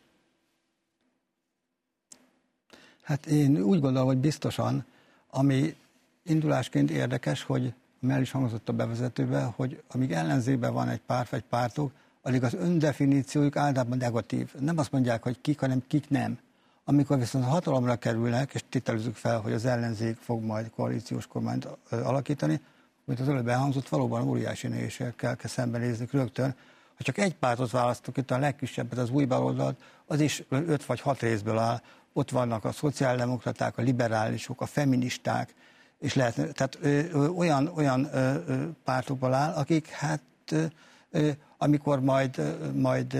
Hát 3.01 3.25
én 3.25 3.57
úgy 3.57 3.79
gondolom, 3.79 4.07
hogy 4.07 4.17
biztosan, 4.17 4.85
ami 5.33 5.75
indulásként 6.23 6.91
érdekes, 6.91 7.43
hogy 7.43 7.73
el 8.09 8.21
is 8.21 8.31
hangzott 8.31 8.69
a 8.69 8.73
bevezetőben, 8.73 9.49
hogy 9.49 9.83
amíg 9.87 10.11
ellenzében 10.11 10.73
van 10.73 10.89
egy 10.89 11.01
párt 11.01 11.29
vagy 11.29 11.43
pártok, 11.49 11.91
addig 12.21 12.43
az 12.43 12.53
öndefiníciójuk 12.53 13.55
általában 13.55 13.97
negatív. 13.97 14.53
Nem 14.59 14.77
azt 14.77 14.91
mondják, 14.91 15.23
hogy 15.23 15.41
kik, 15.41 15.59
hanem 15.59 15.83
kik 15.87 16.09
nem. 16.09 16.37
Amikor 16.83 17.17
viszont 17.17 17.45
hatalomra 17.45 17.95
kerülnek, 17.95 18.53
és 18.53 18.63
tételezzük 18.69 19.15
fel, 19.15 19.39
hogy 19.39 19.53
az 19.53 19.65
ellenzék 19.65 20.17
fog 20.17 20.43
majd 20.43 20.69
koalíciós 20.69 21.27
kormányt 21.27 21.67
alakítani, 21.89 22.61
mint 23.05 23.19
az 23.19 23.29
előbb 23.29 23.47
elhangzott, 23.47 23.89
valóban 23.89 24.27
óriási 24.27 24.67
nehézségekkel 24.67 25.35
kell 25.35 25.49
szembenézni 25.49 26.07
rögtön. 26.11 26.55
Ha 26.97 27.03
csak 27.03 27.17
egy 27.17 27.35
pártot 27.35 27.71
választok, 27.71 28.17
itt 28.17 28.31
a 28.31 28.37
legkisebbet, 28.37 28.99
az 28.99 29.09
új 29.09 29.25
baloldalt, 29.25 29.81
az 30.05 30.19
is 30.19 30.43
öt 30.49 30.85
vagy 30.85 31.01
hat 31.01 31.19
részből 31.19 31.57
áll, 31.57 31.81
ott 32.13 32.29
vannak 32.29 32.65
a 32.65 32.71
szociáldemokraták, 32.71 33.77
a 33.77 33.81
liberálisok, 33.81 34.61
a 34.61 34.65
feministák, 34.65 35.53
és 35.99 36.13
lehet, 36.13 36.35
tehát 36.35 36.77
ö, 36.81 37.27
olyan, 37.27 37.67
olyan 37.67 38.09
ö, 38.13 38.35
ö, 38.47 38.67
pártokból 38.83 39.33
áll, 39.33 39.53
akik 39.53 39.87
hát 39.87 40.21
ö, 40.51 40.65
ö, 41.11 41.31
amikor 41.57 41.99
majd, 41.99 42.57
majd 42.75 43.13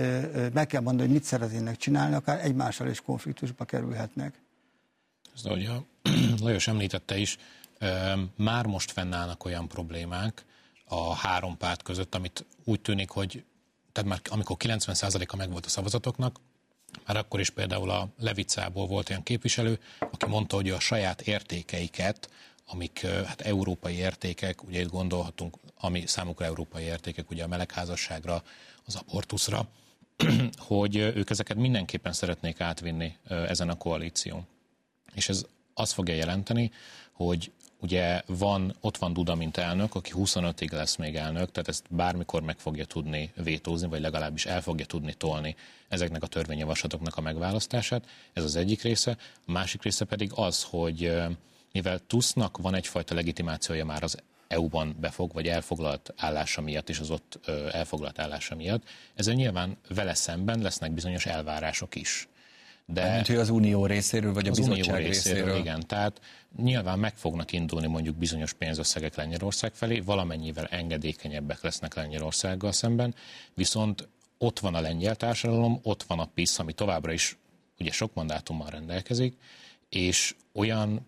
meg 0.52 0.66
kell 0.66 0.80
mondani, 0.80 1.06
hogy 1.06 1.16
mit 1.16 1.26
szeretnének 1.26 1.76
csinálni, 1.76 2.14
akár 2.14 2.44
egymással 2.44 2.88
is 2.88 3.00
konfliktusba 3.00 3.64
kerülhetnek. 3.64 4.42
Ez, 5.34 5.44
ahogy 5.44 5.64
a 5.64 5.84
Lajos 6.44 6.68
említette 6.68 7.16
is, 7.16 7.38
már 8.36 8.66
most 8.66 8.92
fennállnak 8.92 9.44
olyan 9.44 9.68
problémák 9.68 10.44
a 10.84 11.14
három 11.14 11.56
párt 11.56 11.82
között, 11.82 12.14
amit 12.14 12.46
úgy 12.64 12.80
tűnik, 12.80 13.10
hogy 13.10 13.44
tehát 13.92 14.10
már 14.10 14.20
amikor 14.24 14.56
90%-a 14.58 15.36
megvolt 15.36 15.66
a 15.66 15.68
szavazatoknak, 15.68 16.40
már 17.06 17.16
akkor 17.16 17.40
is 17.40 17.50
például 17.50 17.90
a 17.90 18.08
Levicából 18.18 18.86
volt 18.86 19.10
olyan 19.10 19.22
képviselő, 19.22 19.78
aki 19.98 20.26
mondta, 20.26 20.56
hogy 20.56 20.70
a 20.70 20.80
saját 20.80 21.20
értékeiket, 21.20 22.30
amik 22.66 23.06
hát 23.06 23.40
európai 23.40 23.94
értékek, 23.94 24.64
ugye 24.64 24.80
itt 24.80 24.90
gondolhatunk, 24.90 25.56
ami 25.80 26.06
számukra 26.06 26.44
európai 26.44 26.84
értékek, 26.84 27.30
ugye 27.30 27.44
a 27.44 27.48
melegházasságra, 27.48 28.42
az 28.86 28.94
abortuszra, 29.06 29.68
hogy 30.56 30.96
ők 30.96 31.30
ezeket 31.30 31.56
mindenképpen 31.56 32.12
szeretnék 32.12 32.60
átvinni 32.60 33.16
ezen 33.28 33.68
a 33.68 33.76
koalíción. 33.76 34.46
És 35.14 35.28
ez 35.28 35.46
azt 35.74 35.92
fogja 35.92 36.14
jelenteni, 36.14 36.70
hogy 37.12 37.52
Ugye 37.84 38.22
van, 38.26 38.76
ott 38.80 38.96
van 38.96 39.12
Duda, 39.12 39.34
mint 39.34 39.56
elnök, 39.56 39.94
aki 39.94 40.12
25-ig 40.16 40.72
lesz 40.72 40.96
még 40.96 41.16
elnök, 41.16 41.50
tehát 41.50 41.68
ezt 41.68 41.84
bármikor 41.88 42.42
meg 42.42 42.58
fogja 42.58 42.84
tudni 42.84 43.32
vétózni, 43.36 43.88
vagy 43.88 44.00
legalábbis 44.00 44.46
el 44.46 44.62
fogja 44.62 44.86
tudni 44.86 45.14
tolni 45.14 45.56
ezeknek 45.88 46.22
a 46.22 46.26
törvényjavaslatoknak 46.26 47.16
a 47.16 47.20
megválasztását. 47.20 48.04
Ez 48.32 48.44
az 48.44 48.56
egyik 48.56 48.82
része. 48.82 49.16
A 49.46 49.52
másik 49.52 49.82
része 49.82 50.04
pedig 50.04 50.30
az, 50.34 50.62
hogy 50.70 51.12
mivel 51.72 51.98
Tusznak 52.06 52.58
van 52.58 52.74
egyfajta 52.74 53.14
legitimációja 53.14 53.84
már 53.84 54.02
az 54.02 54.18
EU-ban 54.48 54.96
befog, 55.00 55.32
vagy 55.32 55.48
elfoglalt 55.48 56.12
állása 56.16 56.60
miatt, 56.60 56.88
és 56.88 56.98
az 56.98 57.10
ott 57.10 57.50
elfoglalt 57.72 58.18
állása 58.18 58.54
miatt, 58.54 58.82
ezzel 59.14 59.34
nyilván 59.34 59.76
vele 59.88 60.14
szemben 60.14 60.60
lesznek 60.60 60.92
bizonyos 60.92 61.26
elvárások 61.26 61.94
is. 61.94 62.28
De 62.86 63.14
Mint 63.14 63.26
hogy 63.26 63.36
az 63.36 63.48
unió 63.48 63.86
részéről, 63.86 64.32
vagy 64.32 64.46
a 64.46 64.50
az 64.50 64.56
bizottság 64.56 64.84
unió 64.84 65.06
részéről, 65.06 65.42
részéről. 65.42 65.58
Igen, 65.58 65.86
tehát 65.86 66.20
nyilván 66.56 66.98
meg 66.98 67.16
fognak 67.16 67.52
indulni 67.52 67.86
mondjuk 67.86 68.16
bizonyos 68.16 68.52
pénzösszegek 68.52 69.14
Lengyelország 69.14 69.74
felé, 69.74 70.00
valamennyivel 70.00 70.66
engedékenyebbek 70.66 71.62
lesznek 71.62 71.94
Lengyelországgal 71.94 72.72
szemben, 72.72 73.14
viszont 73.54 74.08
ott 74.38 74.58
van 74.58 74.74
a 74.74 74.80
lengyel 74.80 75.16
társadalom, 75.16 75.78
ott 75.82 76.02
van 76.02 76.18
a 76.18 76.24
PISZ, 76.34 76.58
ami 76.58 76.72
továbbra 76.72 77.12
is 77.12 77.36
ugye 77.78 77.92
sok 77.92 78.14
mandátummal 78.14 78.70
rendelkezik, 78.70 79.36
és 79.88 80.34
olyan 80.52 81.06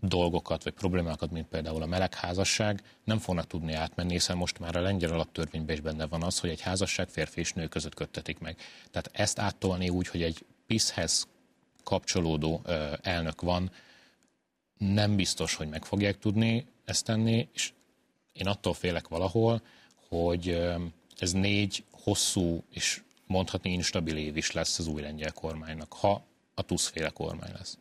dolgokat 0.00 0.64
vagy 0.64 0.72
problémákat, 0.72 1.30
mint 1.30 1.46
például 1.46 1.82
a 1.82 1.86
melegházasság, 1.86 2.82
nem 3.04 3.18
fognak 3.18 3.46
tudni 3.46 3.72
átmenni, 3.72 4.12
hiszen 4.12 4.36
most 4.36 4.58
már 4.58 4.76
a 4.76 4.80
lengyel 4.80 5.12
alaptörvényben 5.12 5.74
is 5.74 5.80
benne 5.80 6.06
van 6.06 6.22
az, 6.22 6.38
hogy 6.38 6.50
egy 6.50 6.60
házasság 6.60 7.08
férfi 7.08 7.40
és 7.40 7.52
nő 7.52 7.66
között 7.66 7.94
köttetik 7.94 8.38
meg. 8.38 8.56
Tehát 8.90 9.10
ezt 9.12 9.38
áttolni 9.38 9.88
úgy, 9.88 10.08
hogy 10.08 10.22
egy 10.22 10.44
PISZ-hez 10.70 11.28
kapcsolódó 11.84 12.62
elnök 13.02 13.40
van, 13.40 13.70
nem 14.78 15.16
biztos, 15.16 15.54
hogy 15.54 15.68
meg 15.68 15.84
fogják 15.84 16.18
tudni 16.18 16.66
ezt 16.84 17.04
tenni, 17.04 17.48
és 17.52 17.72
én 18.32 18.46
attól 18.46 18.74
félek 18.74 19.08
valahol, 19.08 19.62
hogy 20.08 20.62
ez 21.16 21.32
négy 21.32 21.84
hosszú 21.90 22.64
és 22.70 23.02
mondhatni 23.26 23.72
instabil 23.72 24.16
év 24.16 24.36
is 24.36 24.52
lesz 24.52 24.78
az 24.78 24.86
új 24.86 25.02
lengyel 25.02 25.32
kormánynak, 25.32 25.92
ha 25.92 26.24
a 26.54 26.62
tuszféle 26.62 27.08
kormány 27.08 27.52
lesz. 27.52 27.78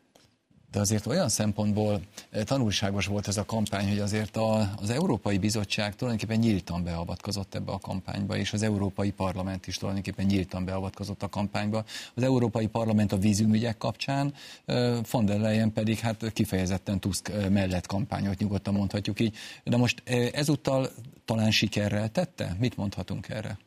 De 0.71 0.79
azért 0.79 1.05
olyan 1.05 1.29
szempontból 1.29 2.01
eh, 2.29 2.43
tanulságos 2.43 3.05
volt 3.05 3.27
ez 3.27 3.37
a 3.37 3.45
kampány, 3.45 3.87
hogy 3.87 3.99
azért 3.99 4.37
a, 4.37 4.73
az 4.81 4.89
Európai 4.89 5.37
Bizottság 5.37 5.95
tulajdonképpen 5.95 6.39
nyíltan 6.39 6.83
beavatkozott 6.83 7.55
ebbe 7.55 7.71
a 7.71 7.79
kampányba, 7.79 8.37
és 8.37 8.53
az 8.53 8.61
Európai 8.61 9.11
Parlament 9.11 9.67
is 9.67 9.77
tulajdonképpen 9.77 10.25
nyíltan 10.25 10.65
beavatkozott 10.65 11.23
a 11.23 11.29
kampányba. 11.29 11.83
Az 12.13 12.23
Európai 12.23 12.67
Parlament 12.67 13.11
a 13.11 13.17
vízümügyek 13.17 13.77
kapcsán, 13.77 14.33
eh, 14.65 14.97
von 15.11 15.25
der 15.25 15.39
Leyen 15.39 15.73
pedig 15.73 15.99
hát 15.99 16.33
kifejezetten 16.33 16.99
Tusk 16.99 17.29
eh, 17.29 17.49
mellett 17.49 17.85
kampányot 17.85 18.37
nyugodtan 18.37 18.73
mondhatjuk 18.73 19.19
így. 19.19 19.35
De 19.63 19.77
most 19.77 20.03
ezúttal 20.33 20.89
talán 21.25 21.51
sikerrel 21.51 22.09
tette? 22.09 22.55
Mit 22.59 22.77
mondhatunk 22.77 23.29
erre? 23.29 23.57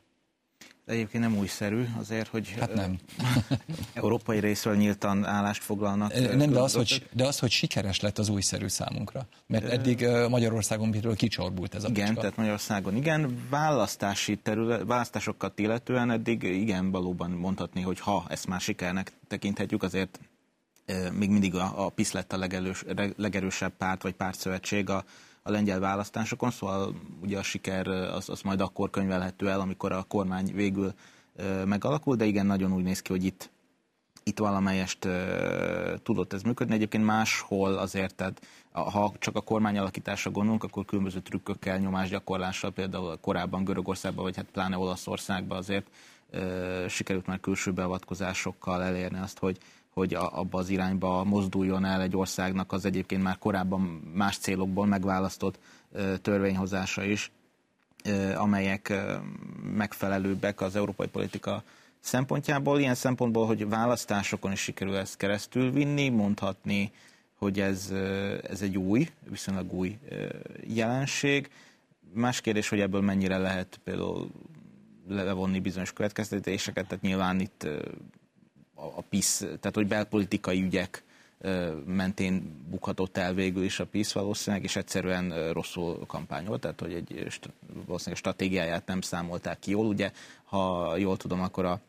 De 0.85 0.93
egyébként 0.93 1.23
nem 1.23 1.37
újszerű 1.37 1.85
azért, 1.99 2.29
hogy 2.29 2.55
hát 2.61 2.75
nem. 2.75 2.99
európai 3.95 4.39
részről 4.39 4.77
nyíltan 4.77 5.25
állást 5.25 5.63
foglalnak. 5.63 6.35
Nem, 6.35 6.51
de 6.51 6.61
az, 6.61 6.75
hogy, 6.75 7.07
de 7.13 7.27
az, 7.27 7.39
hogy 7.39 7.51
sikeres 7.51 8.01
lett 8.01 8.19
az 8.19 8.29
újszerű 8.29 8.69
számunkra. 8.69 9.27
Mert 9.47 9.65
eddig 9.65 10.07
Magyarországon 10.29 10.89
mitől 10.89 11.17
kicsorbult 11.17 11.75
ez 11.75 11.85
a 11.85 11.89
Igen, 11.89 12.15
tehát 12.15 12.37
Magyarországon 12.37 12.97
igen. 12.97 13.47
Választási 13.51 14.37
terület, 14.37 14.83
választásokat 14.87 15.59
illetően 15.59 16.11
eddig 16.11 16.43
igen, 16.43 16.91
valóban 16.91 17.31
mondhatni, 17.31 17.81
hogy 17.81 18.01
ha 18.01 18.25
ezt 18.29 18.47
már 18.47 18.61
sikernek 18.61 19.13
tekinthetjük, 19.29 19.83
azért 19.83 20.21
még 21.13 21.31
mindig 21.31 21.55
a, 21.55 21.85
a 21.85 21.89
PISZ 21.89 22.13
lett 22.13 22.33
a 22.33 22.37
legelős, 22.37 22.85
legerősebb 23.17 23.73
párt 23.77 24.03
vagy 24.03 24.13
pártszövetség 24.13 24.91
a 24.91 25.05
a 25.43 25.51
lengyel 25.51 25.81
választásokon, 25.81 26.51
szóval 26.51 26.95
ugye 27.23 27.39
a 27.39 27.43
siker 27.43 27.87
az, 27.89 28.29
az 28.29 28.41
majd 28.41 28.61
akkor 28.61 28.91
könyvelhető 28.91 29.51
el, 29.51 29.61
amikor 29.61 29.93
a 29.93 30.03
kormány 30.03 30.53
végül 30.55 30.93
megalakul, 31.65 32.17
de 32.17 32.25
igen, 32.25 32.47
nagyon 32.47 32.73
úgy 32.73 32.83
néz 32.83 33.03
ki, 33.03 33.13
hogy 33.13 33.25
itt 33.25 33.51
itt 34.25 34.39
valamelyest 34.39 35.09
tudott 36.03 36.33
ez 36.33 36.43
működni. 36.43 36.75
Egyébként 36.75 37.05
máshol 37.05 37.73
azért, 37.79 38.15
tehát 38.15 38.47
ha 38.71 39.13
csak 39.19 39.37
a 39.37 39.41
kormány 39.41 39.79
alakításra 39.79 40.31
gondolunk, 40.31 40.65
akkor 40.65 40.85
különböző 40.85 41.21
trükkökkel, 41.21 41.79
nyomásgyakorlással, 41.79 42.71
például 42.71 43.19
korábban 43.21 43.65
Görögországban, 43.65 44.25
vagy 44.25 44.37
hát 44.37 44.47
pláne 44.53 44.79
Olaszországban 44.79 45.59
azért 45.59 45.87
sikerült 46.89 47.27
már 47.27 47.41
külső 47.41 47.73
beavatkozásokkal 47.73 48.83
elérni 48.83 49.19
azt, 49.19 49.39
hogy 49.39 49.59
hogy 49.95 50.15
abba 50.15 50.59
az 50.59 50.69
irányba 50.69 51.25
mozduljon 51.25 51.85
el 51.85 52.01
egy 52.01 52.17
országnak 52.17 52.73
az 52.73 52.85
egyébként 52.85 53.23
már 53.23 53.39
korábban 53.39 53.81
más 54.15 54.37
célokból 54.39 54.87
megválasztott 54.87 55.59
törvényhozása 56.23 57.05
is, 57.05 57.31
amelyek 58.37 58.93
megfelelőbbek 59.77 60.61
az 60.61 60.77
európai 60.77 61.07
politika 61.09 61.63
szempontjából. 62.01 62.79
Ilyen 62.79 62.95
szempontból, 62.95 63.47
hogy 63.47 63.69
választásokon 63.69 64.53
is 64.53 64.61
sikerül 64.61 64.97
ezt 64.97 65.17
keresztül 65.17 65.71
vinni, 65.71 66.09
mondhatni, 66.09 66.93
hogy 67.39 67.61
ez, 67.61 67.91
ez 68.49 68.63
egy 68.63 68.79
új, 68.79 69.09
viszonylag 69.29 69.73
új 69.73 69.99
jelenség. 70.67 71.51
Más 72.15 72.41
kérdés, 72.41 72.69
hogy 72.69 72.81
ebből 72.81 73.01
mennyire 73.01 73.39
lehet 73.39 73.81
például 73.85 74.31
levonni 75.09 75.61
bizonyos 75.61 75.93
következtetéseket, 75.93 76.87
tehát 76.87 77.03
nyilván 77.05 77.41
itt 77.41 77.67
a 78.97 79.01
PISZ, 79.09 79.39
tehát 79.39 79.75
hogy 79.75 79.87
belpolitikai 79.87 80.63
ügyek 80.63 81.05
mentén 81.87 82.63
bukhatott 82.71 83.17
el 83.17 83.35
végül 83.35 83.65
is 83.65 83.81
a 83.81 83.87
PISZ 83.87 84.13
valószínűleg, 84.13 84.65
és 84.65 84.77
egyszerűen 84.77 85.53
rosszul 85.53 86.07
kampányolt, 86.07 86.61
tehát 86.61 86.81
hogy 86.81 86.93
egy 86.93 87.27
valószínűleg 87.87 88.19
stratégiáját 88.19 88.87
nem 88.87 89.01
számolták 89.01 89.59
ki 89.59 89.71
jól. 89.71 89.87
Ugye, 89.87 90.11
ha 90.45 90.97
jól 90.97 91.17
tudom, 91.17 91.41
akkor 91.41 91.65
a 91.65 91.81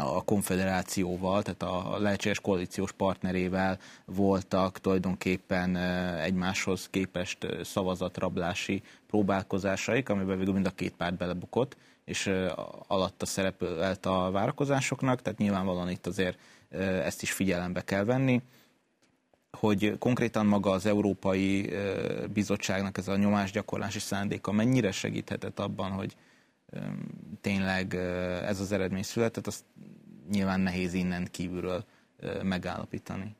a 0.00 0.24
konfederációval, 0.24 1.42
tehát 1.42 1.62
a 1.62 1.98
lehetséges 1.98 2.40
koalíciós 2.40 2.92
partnerével 2.92 3.78
voltak 4.04 4.80
tulajdonképpen 4.80 5.76
egymáshoz 6.16 6.88
képest 6.90 7.46
szavazatrablási 7.62 8.82
próbálkozásaik, 9.06 10.08
amiben 10.08 10.38
végül 10.38 10.52
mind 10.52 10.66
a 10.66 10.70
két 10.70 10.92
párt 10.96 11.16
belebukott, 11.16 11.76
és 12.08 12.30
alatta 12.86 13.26
szerepelt 13.26 14.06
a 14.06 14.30
várakozásoknak, 14.30 15.22
tehát 15.22 15.38
nyilvánvalóan 15.38 15.90
itt 15.90 16.06
azért 16.06 16.38
ezt 17.04 17.22
is 17.22 17.32
figyelembe 17.32 17.80
kell 17.84 18.04
venni 18.04 18.42
hogy 19.50 19.98
konkrétan 19.98 20.46
maga 20.46 20.70
az 20.70 20.86
Európai 20.86 21.70
Bizottságnak 22.32 22.98
ez 22.98 23.08
a 23.08 23.16
nyomásgyakorlási 23.16 23.98
szándéka 23.98 24.52
mennyire 24.52 24.92
segíthetett 24.92 25.58
abban, 25.58 25.90
hogy 25.90 26.16
tényleg 27.40 27.94
ez 28.44 28.60
az 28.60 28.72
eredmény 28.72 29.02
született, 29.02 29.46
azt 29.46 29.64
nyilván 30.30 30.60
nehéz 30.60 30.94
innen 30.94 31.28
kívülről 31.30 31.84
megállapítani. 32.42 33.36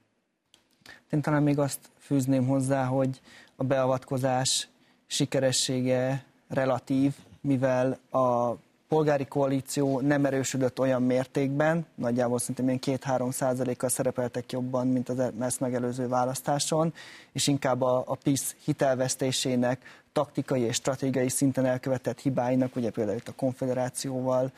Én 1.11 1.23
talán 1.23 1.43
még 1.43 1.59
azt 1.59 1.91
fűzném 1.99 2.47
hozzá, 2.47 2.85
hogy 2.85 3.21
a 3.57 3.65
beavatkozás 3.65 4.69
sikeressége 5.07 6.25
relatív, 6.49 7.15
mivel 7.49 7.99
a 8.11 8.55
polgári 8.89 9.25
koalíció 9.25 10.01
nem 10.01 10.25
erősödött 10.25 10.79
olyan 10.79 11.03
mértékben, 11.03 11.87
nagyjából 11.95 12.39
szerintem 12.39 12.69
ilyen 12.69 13.01
2-3 13.01 13.33
százalékkal 13.33 13.89
szerepeltek 13.89 14.53
jobban, 14.53 14.87
mint 14.87 15.09
az 15.09 15.19
ezt 15.41 15.61
megelőző 15.61 16.09
választáson, 16.09 16.93
és 17.33 17.47
inkább 17.47 17.83
a, 17.83 18.03
a 18.07 18.15
PISZ 18.15 18.57
hitelvesztésének 18.65 20.03
taktikai 20.13 20.61
és 20.61 20.75
stratégiai 20.75 21.29
szinten 21.29 21.65
elkövetett 21.65 22.21
hibáinak, 22.21 22.77
ugye 22.77 22.91
például 22.91 23.17
itt 23.17 23.29
a 23.29 23.35
konfederációval, 23.37 24.53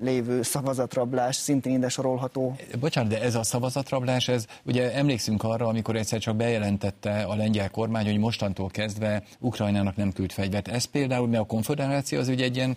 lévő 0.00 0.42
szavazatrablás 0.42 1.36
szintén 1.36 1.72
ide 1.72 1.88
sorolható. 1.88 2.56
Bocsánat, 2.80 3.10
de 3.10 3.20
ez 3.22 3.34
a 3.34 3.42
szavazatrablás, 3.42 4.28
ez 4.28 4.46
ugye 4.64 4.94
emlékszünk 4.94 5.42
arra, 5.42 5.66
amikor 5.66 5.96
egyszer 5.96 6.18
csak 6.18 6.36
bejelentette 6.36 7.22
a 7.22 7.34
lengyel 7.34 7.70
kormány, 7.70 8.04
hogy 8.04 8.18
mostantól 8.18 8.68
kezdve 8.68 9.22
Ukrajnának 9.38 9.96
nem 9.96 10.12
küld 10.12 10.32
fegyvert. 10.32 10.68
Ez 10.68 10.84
például, 10.84 11.28
mert 11.28 11.42
a 11.42 11.46
konfederáció 11.46 12.18
az 12.18 12.28
ugye 12.28 12.44
egy 12.44 12.56
ilyen 12.56 12.76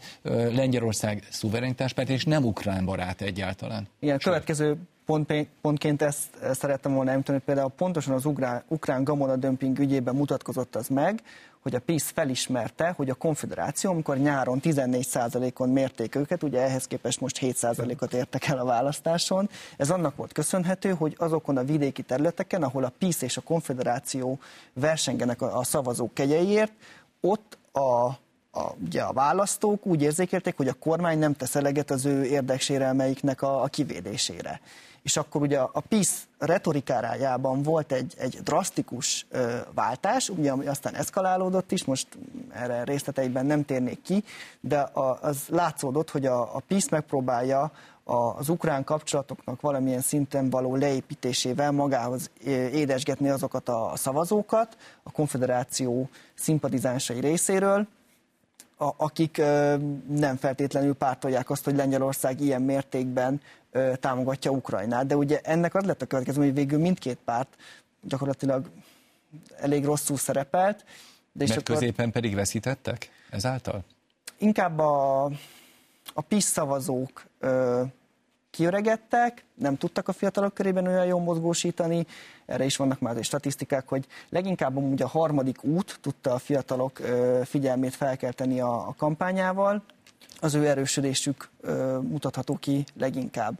Lengyelország 0.53 1.27
szuverenitáspárt, 1.29 2.09
és 2.09 2.25
nem 2.25 2.43
ukrán 2.43 2.85
barát 2.85 3.21
egyáltalán. 3.21 3.87
Igen, 3.99 4.19
Sőt. 4.19 4.23
következő 4.23 4.77
pont, 5.05 5.33
pontként 5.61 6.01
ezt 6.01 6.29
szerettem 6.51 6.93
volna 6.93 7.11
említeni, 7.11 7.37
hogy 7.37 7.47
például 7.47 7.71
pontosan 7.77 8.13
az 8.13 8.25
ukrán, 8.25 8.63
ukrán 8.67 9.03
gamona 9.03 9.35
dömping 9.35 9.79
ügyében 9.79 10.15
mutatkozott 10.15 10.75
az 10.75 10.87
meg, 10.87 11.21
hogy 11.63 11.75
a 11.75 11.79
PISZ 11.79 12.11
felismerte, 12.11 12.93
hogy 12.95 13.09
a 13.09 13.13
konfederáció, 13.13 13.91
amikor 13.91 14.17
nyáron 14.17 14.59
14%-on 14.63 15.69
mérték 15.69 16.15
őket, 16.15 16.43
ugye 16.43 16.61
ehhez 16.61 16.87
képest 16.87 17.21
most 17.21 17.37
7%-ot 17.41 18.13
értek 18.13 18.45
el 18.47 18.57
a 18.57 18.65
választáson, 18.65 19.49
ez 19.77 19.89
annak 19.89 20.15
volt 20.15 20.31
köszönhető, 20.31 20.93
hogy 20.93 21.15
azokon 21.17 21.57
a 21.57 21.63
vidéki 21.63 22.01
területeken, 22.01 22.63
ahol 22.63 22.83
a 22.83 22.93
PISZ 22.97 23.21
és 23.21 23.37
a 23.37 23.41
konfederáció 23.41 24.39
versengenek 24.73 25.41
a, 25.41 25.63
szavazók 25.63 26.13
kegyeiért, 26.13 26.73
ott 27.21 27.57
a 27.71 28.21
a, 28.55 28.73
ugye 28.85 29.01
a 29.01 29.13
választók 29.13 29.85
úgy 29.85 30.01
érzékelték, 30.01 30.57
hogy 30.57 30.67
a 30.67 30.73
kormány 30.73 31.19
nem 31.19 31.33
tesz 31.33 31.55
eleget 31.55 31.91
az 31.91 32.05
ő 32.05 32.23
érdeksérelmeiknek 32.23 33.41
a, 33.41 33.63
a 33.63 33.67
kivédésére 33.67 34.61
és 35.03 35.17
akkor 35.17 35.41
ugye 35.41 35.59
a 35.59 35.79
PISZ 35.79 36.27
retorikárájában 36.37 37.61
volt 37.61 37.91
egy, 37.91 38.13
egy 38.17 38.39
drasztikus 38.43 39.25
ö, 39.29 39.57
váltás, 39.73 40.29
ugye, 40.29 40.51
ami 40.51 40.67
aztán 40.67 40.95
eszkalálódott 40.95 41.71
is, 41.71 41.85
most 41.85 42.07
erre 42.53 42.83
részleteiben 42.83 43.45
nem 43.45 43.65
térnék 43.65 44.01
ki, 44.01 44.23
de 44.59 44.79
a, 44.79 45.17
az 45.21 45.37
látszódott, 45.49 46.09
hogy 46.09 46.25
a, 46.25 46.55
a 46.55 46.61
PISZ 46.67 46.89
megpróbálja 46.89 47.71
az 48.05 48.49
ukrán 48.49 48.83
kapcsolatoknak 48.83 49.61
valamilyen 49.61 50.01
szinten 50.01 50.49
való 50.49 50.75
leépítésével 50.75 51.71
magához 51.71 52.29
édesgetni 52.73 53.29
azokat 53.29 53.69
a 53.69 53.91
szavazókat 53.95 54.77
a 55.03 55.11
konfederáció 55.11 56.09
szimpatizánsai 56.33 57.19
részéről, 57.19 57.87
a, 58.77 58.89
akik 58.97 59.37
nem 60.07 60.35
feltétlenül 60.39 60.93
pártolják 60.93 61.49
azt, 61.49 61.63
hogy 61.63 61.75
Lengyelország 61.75 62.41
ilyen 62.41 62.61
mértékben 62.61 63.41
támogatja 63.99 64.51
Ukrajnát. 64.51 65.05
De 65.05 65.15
ugye 65.15 65.39
ennek 65.43 65.75
az 65.75 65.83
lett 65.83 66.01
a 66.01 66.05
következő, 66.05 66.41
hogy 66.43 66.53
végül 66.53 66.79
mindkét 66.79 67.17
párt 67.25 67.55
gyakorlatilag 68.01 68.69
elég 69.57 69.85
rosszul 69.85 70.17
szerepelt. 70.17 70.85
De 71.31 71.45
Mert 71.47 71.59
akkor 71.59 71.75
középen 71.75 72.11
pedig 72.11 72.35
veszítettek 72.35 73.09
ezáltal? 73.29 73.83
Inkább 74.37 74.79
a, 74.79 75.23
a 76.13 76.21
PIS 76.27 76.43
szavazók 76.43 77.25
ö, 77.39 77.83
kiöregettek, 78.53 79.45
nem 79.55 79.77
tudtak 79.77 80.07
a 80.07 80.13
fiatalok 80.13 80.53
körében 80.53 80.87
olyan 80.87 81.05
jól 81.05 81.21
mozgósítani, 81.21 82.05
erre 82.45 82.65
is 82.65 82.75
vannak 82.75 82.99
már 82.99 83.23
statisztikák, 83.23 83.87
hogy 83.87 84.05
leginkább 84.29 84.77
amúgy 84.77 85.01
a 85.01 85.07
harmadik 85.07 85.63
út 85.63 85.97
tudta 86.01 86.33
a 86.33 86.37
fiatalok 86.37 86.99
figyelmét 87.43 87.95
felkelteni 87.95 88.59
a, 88.59 88.87
a 88.87 88.93
kampányával, 88.97 89.83
az 90.39 90.53
ő 90.53 90.67
erősödésük 90.67 91.49
mutatható 92.01 92.55
ki 92.55 92.83
leginkább. 92.97 93.59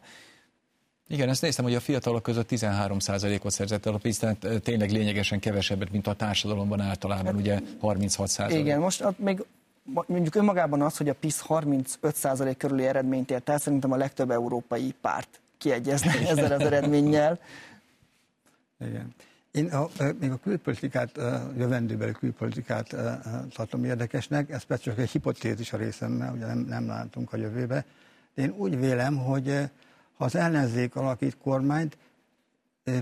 Igen, 1.08 1.30
ezt 1.30 1.42
néztem, 1.42 1.66
hogy 1.66 1.76
a 1.76 1.80
fiatalok 1.80 2.24
között 2.24 2.48
13%-ot 2.52 3.52
szerzett 3.52 3.86
el 3.86 3.94
a 3.94 3.98
PISZ, 3.98 4.18
tehát 4.18 4.62
tényleg 4.64 4.92
lényegesen 4.92 5.40
kevesebbet, 5.40 5.92
mint 5.92 6.08
a 6.08 6.14
társadalomban 6.14 6.80
általában, 6.80 7.26
hát, 7.26 7.36
ugye 7.36 7.60
36%. 7.82 8.50
Igen, 8.50 8.80
most 8.80 9.06
még 9.18 9.44
mondjuk 9.84 10.36
önmagában 10.36 10.82
az, 10.82 10.98
hogy 10.98 11.10
a 11.10 11.14
PISZ 11.14 11.44
35% 11.48 12.56
körüli 12.58 12.86
eredményt 12.86 13.32
ért 13.32 13.50
el, 13.50 13.58
szerintem 13.58 13.92
a 13.92 13.96
legtöbb 13.96 14.32
európai 14.32 14.94
párt 15.02 15.42
kiegyezne 15.58 16.12
ezzel 16.30 16.52
az 16.52 16.62
eredménnyel. 16.62 17.40
Igen. 18.80 19.14
Én 19.52 19.68
a, 19.68 19.88
még 20.20 20.32
a 20.32 20.38
külpolitikát, 20.38 21.18
jövendőbeli 21.58 22.12
külpolitikát 22.12 22.96
tartom 23.54 23.84
érdekesnek, 23.84 24.50
ez 24.50 24.64
persze 24.64 24.84
csak 24.84 25.00
egy 25.00 25.10
hipotézis 25.10 25.74
a 25.74 25.78
részemmel, 25.78 26.34
ugye 26.34 26.46
nem, 26.46 26.58
nem 26.58 26.88
látunk 26.88 27.34
a 27.34 27.38
jövőbe. 27.38 27.86
De 28.36 28.42
én 28.42 28.54
úgy 28.58 28.80
vélem, 28.80 29.18
hogy 29.18 29.70
ha 30.18 30.26
az 30.26 30.36
ellenzék 30.36 30.96
alakít 30.96 31.38
kormányt, 31.38 31.98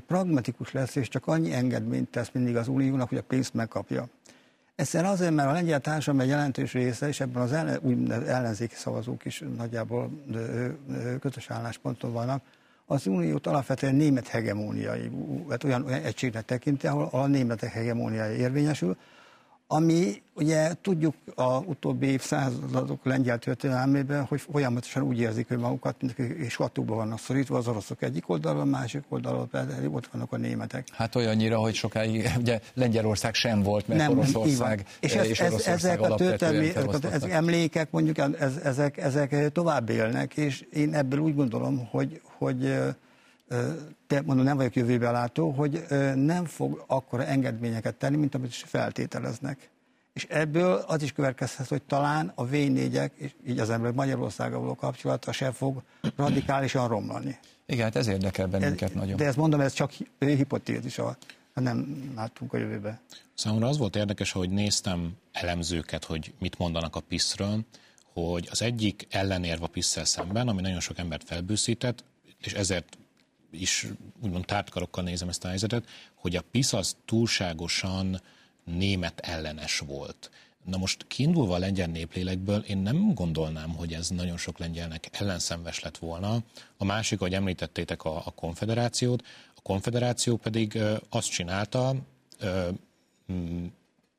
pragmatikus 0.08 0.72
lesz, 0.72 0.96
és 0.96 1.08
csak 1.08 1.28
annyi 1.28 1.54
engedményt 1.54 2.10
tesz 2.10 2.30
mindig 2.32 2.56
az 2.56 2.68
uniónak, 2.68 3.10
hogy 3.10 3.18
a 3.18 3.24
pénzt 3.24 3.54
megkapja. 3.54 4.08
Ezzel 4.82 5.06
azért, 5.06 5.32
mert 5.34 5.50
a 5.50 5.52
lengyel 5.52 5.80
társadalom 5.80 6.22
egy 6.22 6.28
jelentős 6.28 6.74
része, 6.74 7.08
és 7.08 7.20
ebben 7.20 7.42
az 7.42 7.52
ellen, 7.52 8.12
ellenzéki 8.12 8.76
szavazók 8.76 9.26
is 9.26 9.44
nagyjából 9.58 10.12
közös 11.20 11.50
állásponton 11.50 12.12
vannak, 12.14 12.42
az 12.86 13.08
uniót 13.08 13.48
alapvetően 13.48 13.96
német 13.96 14.28
hegemóniai, 14.28 15.12
hát 15.50 15.64
olyan, 15.64 15.86
olyan 15.86 16.02
egységnek 16.02 16.46
tekinti, 16.46 16.88
ahol 16.88 17.10
a 17.12 17.28
németek 17.28 17.72
hegemóniai 17.72 18.36
érvényesül, 18.36 18.98
ami 19.74 20.22
ugye 20.34 20.72
tudjuk 20.82 21.16
a 21.36 21.58
utóbbi 21.58 22.08
évszázadok 22.08 23.06
lengyel 23.06 23.38
történelmében, 23.38 24.26
hogy 24.26 24.42
folyamatosan 24.42 25.04
úgy 25.04 25.20
érzik, 25.20 25.48
hogy 25.48 25.58
magukat, 25.58 25.96
és 26.38 26.56
hatóban 26.56 26.98
vannak 26.98 27.20
szorítva 27.20 27.58
az 27.58 27.68
oroszok 27.68 28.02
egyik 28.02 28.30
oldalon, 28.30 28.62
a 28.62 28.66
másik 28.66 29.04
oldalon 29.10 29.50
pedig 29.50 29.94
ott 29.94 30.08
vannak 30.08 30.32
a 30.32 30.38
németek. 30.38 30.88
Hát 30.92 31.16
olyannyira, 31.16 31.58
hogy 31.58 31.74
sokáig 31.74 32.30
ugye 32.38 32.60
Lengyelország 32.74 33.34
sem 33.34 33.62
volt, 33.62 33.88
mert 33.88 34.00
nem, 34.00 34.12
Oroszország 34.12 34.86
és, 35.00 35.14
ez, 35.14 35.28
és 35.28 35.40
Oroszország 35.40 35.74
ez, 35.74 35.84
ezek 35.84 36.02
a 36.02 36.16
történelmi 36.16 36.72
ezek 37.12 37.32
emlékek, 37.32 37.92
mondjuk 37.92 38.18
ez, 38.18 38.56
ezek, 38.64 38.98
ezek 38.98 39.52
tovább 39.52 39.90
élnek, 39.90 40.38
és 40.38 40.66
én 40.74 40.94
ebből 40.94 41.20
úgy 41.20 41.36
gondolom, 41.36 41.88
hogy, 41.92 42.22
hogy 42.38 42.74
mondom, 44.26 44.46
nem 44.46 44.58
vagyok 44.58 44.76
jövőbe 44.76 45.12
látó, 45.12 45.50
hogy 45.52 45.86
nem 46.16 46.46
fog 46.46 46.84
akkora 46.88 47.26
engedményeket 47.26 47.96
tenni, 47.96 48.18
mint 48.18 48.36
amit 48.36 48.50
is 48.50 48.64
feltételeznek. 48.68 49.70
És 50.14 50.26
ebből 50.30 50.74
az 50.88 51.02
is 51.02 51.12
következhet, 51.12 51.68
hogy 51.68 51.82
talán 51.82 52.32
a 52.36 52.46
V4-ek, 52.46 53.12
és 53.16 53.32
így 53.48 53.60
az 53.60 53.70
ember 53.70 53.92
Magyarországgal 53.92 54.60
való 54.60 54.76
kapcsolata 54.76 55.32
se 55.32 55.52
fog 55.52 55.82
radikálisan 56.16 56.88
romlani. 56.88 57.40
Igen, 57.66 57.84
hát 57.84 57.96
ez 57.96 58.08
érdekel 58.08 58.48
bennünket 58.48 58.90
ez, 58.90 58.96
nagyon. 58.96 59.18
De 59.18 59.26
ezt 59.26 59.38
mondom, 59.38 59.60
ez 59.60 59.74
csak 59.74 59.92
hipotézis, 60.20 61.00
nem 61.54 62.12
látunk 62.16 62.54
a 62.54 62.58
jövőbe. 62.58 63.02
Számomra 63.34 63.68
az 63.68 63.78
volt 63.78 63.96
érdekes, 63.96 64.32
hogy 64.32 64.50
néztem 64.50 65.12
elemzőket, 65.32 66.06
hogy 66.06 66.34
mit 66.40 66.58
mondanak 66.58 66.96
a 66.96 67.00
PISZ-ről, 67.00 67.60
hogy 68.14 68.48
az 68.52 68.62
egyik 68.62 69.08
ellenérv 69.10 69.64
a 69.64 69.68
PISZ 69.68 70.00
szemben, 70.04 70.48
ami 70.48 70.62
nagyon 70.62 70.80
sok 70.80 70.98
embert 70.98 71.24
felbőszített, 71.24 72.04
és 72.40 72.54
ezért 72.54 72.98
is 73.52 73.88
úgymond 74.24 74.46
tártkarokkal 74.46 75.04
nézem 75.04 75.30
ezt 75.30 75.44
a 75.44 75.48
helyzetet, 75.48 75.88
hogy 76.14 76.36
a 76.36 76.44
PISZ 76.52 76.74
az 76.74 76.96
túlságosan 77.06 78.22
német 78.64 79.20
ellenes 79.20 79.80
volt. 79.80 80.32
Na 80.66 80.78
most 80.78 81.08
kiindulva 81.08 81.56
a 81.56 81.60
lengyel 81.60 81.88
néplélekből 81.88 82.60
én 82.60 82.78
nem 82.78 83.14
gondolnám, 83.14 83.70
hogy 83.70 83.94
ez 83.94 84.10
nagyon 84.10 84.38
sok 84.38 84.58
lengyelnek 84.58 85.08
ellenszenves 85.12 85.80
lett 85.80 85.98
volna. 85.98 86.38
A 86.78 86.86
másik, 86.86 87.20
hogy 87.20 87.34
említettétek 87.34 88.04
a, 88.04 88.16
a 88.26 88.32
konfederációt, 88.32 89.26
a 89.56 89.62
konfederáció 89.62 90.38
pedig 90.38 90.76
ö, 90.76 90.96
azt 91.10 91.30
csinálta, 91.30 91.96
ö, 92.40 92.70
mm, 93.32 93.66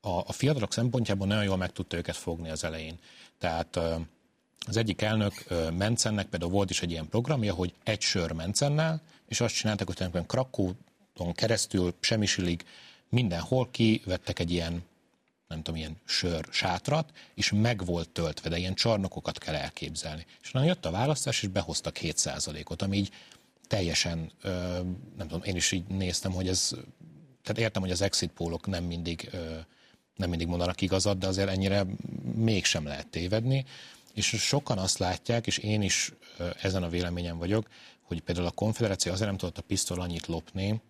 a, 0.01 0.09
a 0.09 0.31
fiatalok 0.31 0.73
szempontjából 0.73 1.27
nagyon 1.27 1.43
jól 1.43 1.57
meg 1.57 1.71
tudta 1.71 1.97
őket 1.97 2.15
fogni 2.15 2.49
az 2.49 2.63
elején. 2.63 2.99
Tehát 3.37 3.75
ö, 3.75 3.95
az 4.67 4.77
egyik 4.77 5.01
elnök 5.01 5.33
Mencennek 5.77 6.25
például 6.25 6.51
volt 6.51 6.69
is 6.69 6.81
egy 6.81 6.91
ilyen 6.91 7.09
programja, 7.09 7.53
hogy 7.53 7.73
egy 7.83 8.01
sör 8.01 8.31
Mencennel, 8.31 9.01
és 9.27 9.41
azt 9.41 9.55
csináltak, 9.55 9.87
hogy 9.87 9.95
tulajdonképpen 9.95 10.37
Krakóton 10.37 11.33
keresztül, 11.33 11.93
Semisilig 11.99 12.65
mindenhol 13.09 13.69
kivettek 13.71 14.39
egy 14.39 14.51
ilyen 14.51 14.83
nem 15.47 15.63
tudom, 15.63 15.79
ilyen 15.79 15.97
sör 16.05 16.47
sátrat, 16.51 17.11
és 17.33 17.51
meg 17.51 17.85
volt 17.85 18.09
töltve, 18.09 18.49
de 18.49 18.57
ilyen 18.57 18.73
csarnokokat 18.73 19.37
kell 19.37 19.55
elképzelni. 19.55 20.25
És 20.41 20.53
onnan 20.53 20.67
jött 20.67 20.85
a 20.85 20.91
választás, 20.91 21.41
és 21.43 21.49
behoztak 21.49 21.97
7%-ot, 22.01 22.81
ami 22.81 22.97
így 22.97 23.11
teljesen, 23.67 24.31
nem 25.17 25.27
tudom, 25.27 25.41
én 25.43 25.55
is 25.55 25.71
így 25.71 25.87
néztem, 25.87 26.31
hogy 26.31 26.47
ez, 26.47 26.71
tehát 27.43 27.61
értem, 27.61 27.81
hogy 27.81 27.91
az 27.91 28.01
exit 28.01 28.31
pólok 28.31 28.67
nem 28.67 28.83
mindig, 28.83 29.29
nem 30.15 30.29
mindig 30.29 30.47
mondanak 30.47 30.81
igazat, 30.81 31.17
de 31.17 31.27
azért 31.27 31.49
ennyire 31.49 31.85
mégsem 32.35 32.85
lehet 32.85 33.07
tévedni. 33.07 33.65
És 34.13 34.27
sokan 34.27 34.77
azt 34.77 34.97
látják, 34.97 35.47
és 35.47 35.57
én 35.57 35.81
is 35.81 36.11
ezen 36.61 36.83
a 36.83 36.89
véleményen 36.89 37.37
vagyok, 37.37 37.67
hogy 38.03 38.21
például 38.21 38.47
a 38.47 38.51
konfederáció 38.51 39.11
azért 39.11 39.27
nem 39.29 39.37
tudott 39.37 39.57
a 39.57 39.61
pisztol 39.61 40.01
annyit 40.01 40.27
lopni, 40.27 40.81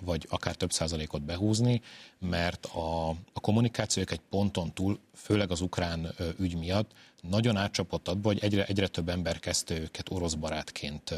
vagy 0.00 0.26
akár 0.28 0.54
több 0.54 0.72
százalékot 0.72 1.22
behúzni, 1.22 1.80
mert 2.18 2.66
a, 2.66 3.08
a 3.08 3.40
kommunikációk 3.40 4.10
egy 4.10 4.20
ponton 4.30 4.72
túl, 4.72 4.98
főleg 5.14 5.50
az 5.50 5.60
ukrán 5.60 6.14
ügy 6.38 6.56
miatt, 6.56 6.90
nagyon 7.22 7.56
átcsapott 7.56 8.08
abba, 8.08 8.28
hogy 8.28 8.38
egyre, 8.42 8.64
egyre 8.64 8.86
több 8.86 9.08
ember 9.08 9.38
kezdte 9.38 9.78
őket 9.78 10.10
orosz 10.10 10.34
barátként 10.34 11.14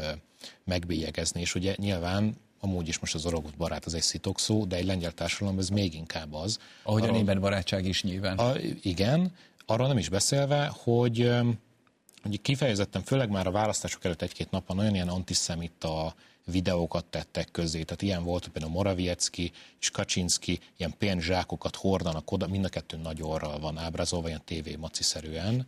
megbélyegezni, 0.63 1.41
és 1.41 1.55
ugye 1.55 1.75
nyilván 1.77 2.35
amúgy 2.59 2.87
is 2.87 2.99
most 2.99 3.15
az 3.15 3.25
orosz 3.25 3.51
barát 3.57 3.85
az 3.85 3.93
egy 3.93 4.21
szó, 4.35 4.65
de 4.65 4.75
egy 4.75 4.85
lengyel 4.85 5.11
társadalom 5.11 5.59
ez 5.59 5.69
még 5.69 5.93
inkább 5.93 6.33
az. 6.33 6.59
Ahogy 6.83 7.01
arra, 7.01 7.11
a 7.11 7.15
német 7.15 7.39
barátság 7.39 7.85
is 7.85 8.03
nyilván. 8.03 8.37
A, 8.37 8.53
igen, 8.81 9.33
arról 9.65 9.87
nem 9.87 9.97
is 9.97 10.09
beszélve, 10.09 10.71
hogy, 10.83 11.31
hogy 12.21 12.41
kifejezetten, 12.41 13.03
főleg 13.03 13.29
már 13.29 13.47
a 13.47 13.51
választások 13.51 14.05
előtt 14.05 14.21
egy-két 14.21 14.51
napon 14.51 14.79
olyan 14.79 14.93
ilyen 14.93 15.09
antiszemita 15.09 16.15
videókat 16.45 17.05
tettek 17.05 17.51
közé. 17.51 17.83
Tehát 17.83 18.01
ilyen 18.01 18.23
volt, 18.23 18.47
például 18.47 18.73
Moraviecki 18.73 19.51
és 19.79 19.89
Kaczynski 19.89 20.59
ilyen 20.77 20.93
pénzsákokat 20.97 21.75
hordanak 21.75 22.31
oda, 22.31 22.47
mind 22.47 22.65
a 22.65 22.69
kettő 22.69 22.97
nagy 22.97 23.21
orral 23.21 23.59
van 23.59 23.77
ábrázolva, 23.77 24.27
ilyen 24.27 24.45
tévé 24.45 24.75
maciszerűen. 24.75 25.67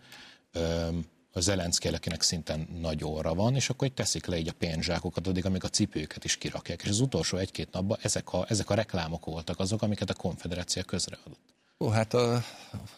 A 1.33 1.39
Zelenszky 1.39 1.87
akinek 1.87 2.21
szinten 2.21 2.67
nagy 2.81 3.03
óra 3.03 3.33
van, 3.33 3.55
és 3.55 3.69
akkor 3.69 3.87
itt 3.87 3.95
teszik 3.95 4.25
le 4.25 4.37
így 4.37 4.47
a 4.47 4.53
pénzsákokat, 4.57 5.27
addig, 5.27 5.45
amíg 5.45 5.63
a 5.63 5.69
cipőket 5.69 6.23
is 6.23 6.37
kirakják. 6.37 6.81
És 6.81 6.89
az 6.89 6.99
utolsó 6.99 7.37
egy-két 7.37 7.71
napban 7.71 7.97
ezek 8.01 8.33
a, 8.33 8.45
ezek 8.49 8.69
a 8.69 8.73
reklámok 8.73 9.25
voltak 9.25 9.59
azok, 9.59 9.81
amiket 9.81 10.09
a 10.09 10.13
konfederácia 10.13 10.83
közreadott. 10.83 11.61
Ó, 11.81 11.89
hát 11.89 12.13
a, 12.13 12.43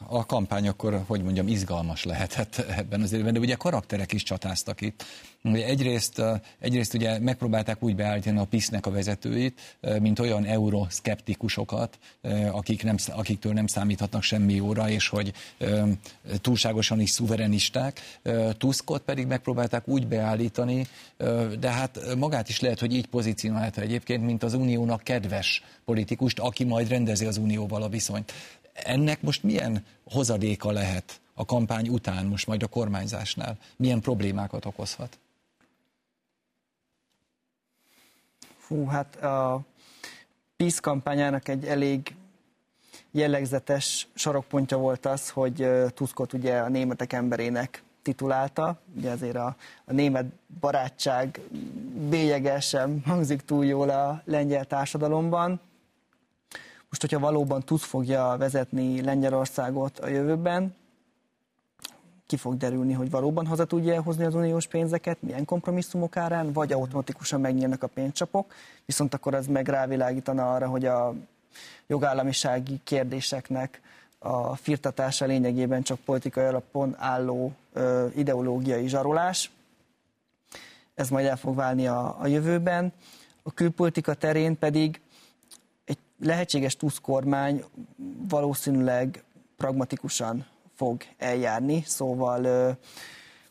a 0.07 0.25
kampány 0.25 0.67
akkor, 0.67 1.03
hogy 1.07 1.23
mondjam, 1.23 1.47
izgalmas 1.47 2.03
lehetett 2.03 2.55
ebben 2.55 3.01
az 3.01 3.11
évben, 3.11 3.33
de 3.33 3.39
ugye 3.39 3.55
karakterek 3.55 4.11
is 4.11 4.23
csatáztak 4.23 4.81
itt. 4.81 5.05
Egyrészt, 5.51 6.21
egyrészt 6.59 6.93
ugye 6.93 7.19
megpróbálták 7.19 7.83
úgy 7.83 7.95
beállítani 7.95 8.37
a 8.37 8.45
PISZ-nek 8.45 8.85
a 8.85 8.91
vezetőit, 8.91 9.77
mint 9.99 10.19
olyan 10.19 10.45
euroszkeptikusokat, 10.45 11.99
akik 12.51 12.83
nem, 12.83 12.95
akiktől 13.07 13.53
nem 13.53 13.67
számíthatnak 13.67 14.21
semmi 14.23 14.59
óra, 14.59 14.89
és 14.89 15.07
hogy 15.07 15.33
túlságosan 16.41 16.99
is 16.99 17.09
szuverenisták. 17.09 18.19
Tuskot 18.57 19.01
pedig 19.01 19.27
megpróbálták 19.27 19.87
úgy 19.87 20.07
beállítani, 20.07 20.87
de 21.59 21.71
hát 21.71 22.15
magát 22.17 22.49
is 22.49 22.59
lehet, 22.59 22.79
hogy 22.79 22.93
így 22.93 23.07
pozícionálta 23.07 23.81
egyébként, 23.81 24.25
mint 24.25 24.43
az 24.43 24.53
uniónak 24.53 25.03
kedves 25.03 25.63
politikust, 25.85 26.39
aki 26.39 26.63
majd 26.63 26.87
rendezi 26.87 27.25
az 27.25 27.37
unióval 27.37 27.83
a 27.83 27.89
viszonyt. 27.89 28.33
Ennek 28.73 29.21
most 29.21 29.43
milyen 29.43 29.85
hozadéka 30.03 30.71
lehet 30.71 31.21
a 31.33 31.45
kampány 31.45 31.87
után, 31.87 32.25
most 32.25 32.47
majd 32.47 32.63
a 32.63 32.67
kormányzásnál? 32.67 33.57
Milyen 33.75 34.01
problémákat 34.01 34.65
okozhat? 34.65 35.17
Hú, 38.67 38.85
hát 38.85 39.15
a 39.15 39.61
PISZ 40.55 40.79
kampányának 40.79 41.47
egy 41.47 41.65
elég 41.65 42.15
jellegzetes 43.11 44.07
sarokpontja 44.13 44.77
volt 44.77 45.05
az, 45.05 45.29
hogy 45.29 45.67
Tuskot 45.93 46.33
ugye 46.33 46.57
a 46.57 46.69
németek 46.69 47.13
emberének 47.13 47.83
titulálta, 48.01 48.81
ugye 48.97 49.11
azért 49.11 49.35
a, 49.35 49.55
a 49.85 49.93
német 49.93 50.25
barátság 50.59 51.41
bélyege 52.09 52.59
sem 52.59 53.01
hangzik 53.05 53.41
túl 53.41 53.65
jól 53.65 53.89
a 53.89 54.21
lengyel 54.25 54.65
társadalomban. 54.65 55.59
Most, 56.89 57.01
hogyha 57.01 57.19
valóban 57.19 57.63
Tusk 57.63 57.85
fogja 57.85 58.35
vezetni 58.37 59.01
Lengyelországot 59.01 59.99
a 59.99 60.07
jövőben, 60.07 60.75
ki 62.33 62.39
fog 62.39 62.57
derülni, 62.57 62.93
hogy 62.93 63.09
valóban 63.09 63.45
haza 63.45 63.65
tudja 63.65 64.01
hozni 64.01 64.23
az 64.23 64.35
uniós 64.35 64.67
pénzeket, 64.67 65.21
milyen 65.21 65.45
kompromisszumok 65.45 66.17
árán, 66.17 66.51
vagy 66.51 66.71
automatikusan 66.71 67.41
megnyílnak 67.41 67.83
a 67.83 67.87
pénzcsapok, 67.87 68.53
viszont 68.85 69.13
akkor 69.13 69.33
az 69.33 69.47
meg 69.47 69.67
rávilágítana 69.67 70.53
arra, 70.53 70.67
hogy 70.67 70.85
a 70.85 71.13
jogállamisági 71.87 72.79
kérdéseknek 72.83 73.81
a 74.19 74.55
firtatása 74.55 75.25
lényegében 75.25 75.83
csak 75.83 75.99
politikai 75.99 76.43
alapon 76.43 76.95
álló 76.97 77.53
ö, 77.73 78.07
ideológiai 78.15 78.87
zsarolás. 78.87 79.51
Ez 80.95 81.09
majd 81.09 81.25
el 81.25 81.37
fog 81.37 81.55
válni 81.55 81.87
a, 81.87 82.15
a 82.19 82.27
jövőben. 82.27 82.93
A 83.43 83.51
külpolitika 83.53 84.13
terén 84.13 84.57
pedig 84.57 85.01
egy 85.85 85.97
lehetséges 86.19 86.75
TUSZ 86.75 86.99
kormány 87.01 87.63
valószínűleg 88.29 89.23
pragmatikusan 89.57 90.51
fog 90.75 91.01
eljárni, 91.17 91.83
szóval 91.85 92.75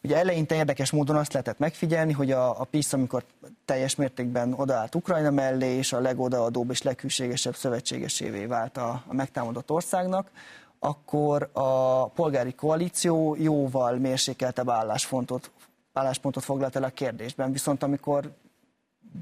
ugye 0.02 0.16
eleinte 0.16 0.54
érdekes 0.54 0.90
módon 0.90 1.16
azt 1.16 1.32
lehetett 1.32 1.58
megfigyelni, 1.58 2.12
hogy 2.12 2.30
a, 2.30 2.60
a 2.60 2.64
PISZ, 2.64 2.92
amikor 2.92 3.24
teljes 3.64 3.94
mértékben 3.94 4.52
odaállt 4.52 4.94
Ukrajna 4.94 5.30
mellé, 5.30 5.76
és 5.76 5.92
a 5.92 6.00
legodaadóbb 6.00 6.70
és 6.70 6.82
leghűségesebb 6.82 7.54
szövetségesévé 7.54 8.46
vált 8.46 8.76
a, 8.76 9.02
a 9.06 9.14
megtámadott 9.14 9.70
országnak, 9.70 10.30
akkor 10.78 11.50
a 11.52 12.06
polgári 12.06 12.52
koalíció 12.52 13.36
jóval 13.38 13.96
mérsékeltebb 13.96 14.68
álláspontot, 14.68 15.50
álláspontot 15.92 16.44
foglalt 16.44 16.76
el 16.76 16.84
a 16.84 16.88
kérdésben. 16.88 17.52
Viszont 17.52 17.82
amikor 17.82 18.32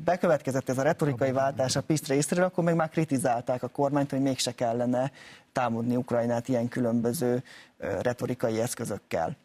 bekövetkezett 0.05 0.69
ez 0.69 0.79
a 0.79 0.83
retorikai 0.83 1.33
váltás 1.33 1.77
a 1.77 1.83
PISZ 1.83 2.07
részéről, 2.07 2.45
akkor 2.45 2.65
még 2.65 2.75
már 2.75 2.89
kritizálták 2.89 3.63
a 3.63 3.69
kormányt, 3.69 4.11
hogy 4.11 4.21
mégse 4.21 4.53
kellene 4.53 5.13
támadni 5.53 5.97
Ukrajnát 5.97 6.49
ilyen 6.49 6.69
különböző 6.69 7.43
retorikai 7.81 8.61
eszközökkel. 8.61 9.37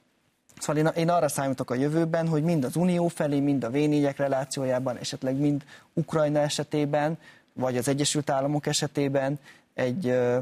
Szóval 0.60 0.86
én, 0.86 0.92
én 0.96 1.10
arra 1.10 1.28
számítok 1.28 1.72
a 1.72 1.76
jövőben, 1.76 2.28
hogy 2.28 2.44
mind 2.44 2.64
az 2.64 2.76
Unió 2.76 3.08
felé, 3.08 3.40
mind 3.40 3.64
a 3.64 3.70
v 3.70 3.76
relációjában, 4.16 4.98
esetleg 4.98 5.36
mind 5.36 5.64
Ukrajna 5.94 6.40
esetében, 6.40 7.18
vagy 7.54 7.78
az 7.78 7.88
Egyesült 7.88 8.30
Államok 8.30 8.66
esetében 8.66 9.40
egy 9.74 10.08
ö, 10.08 10.40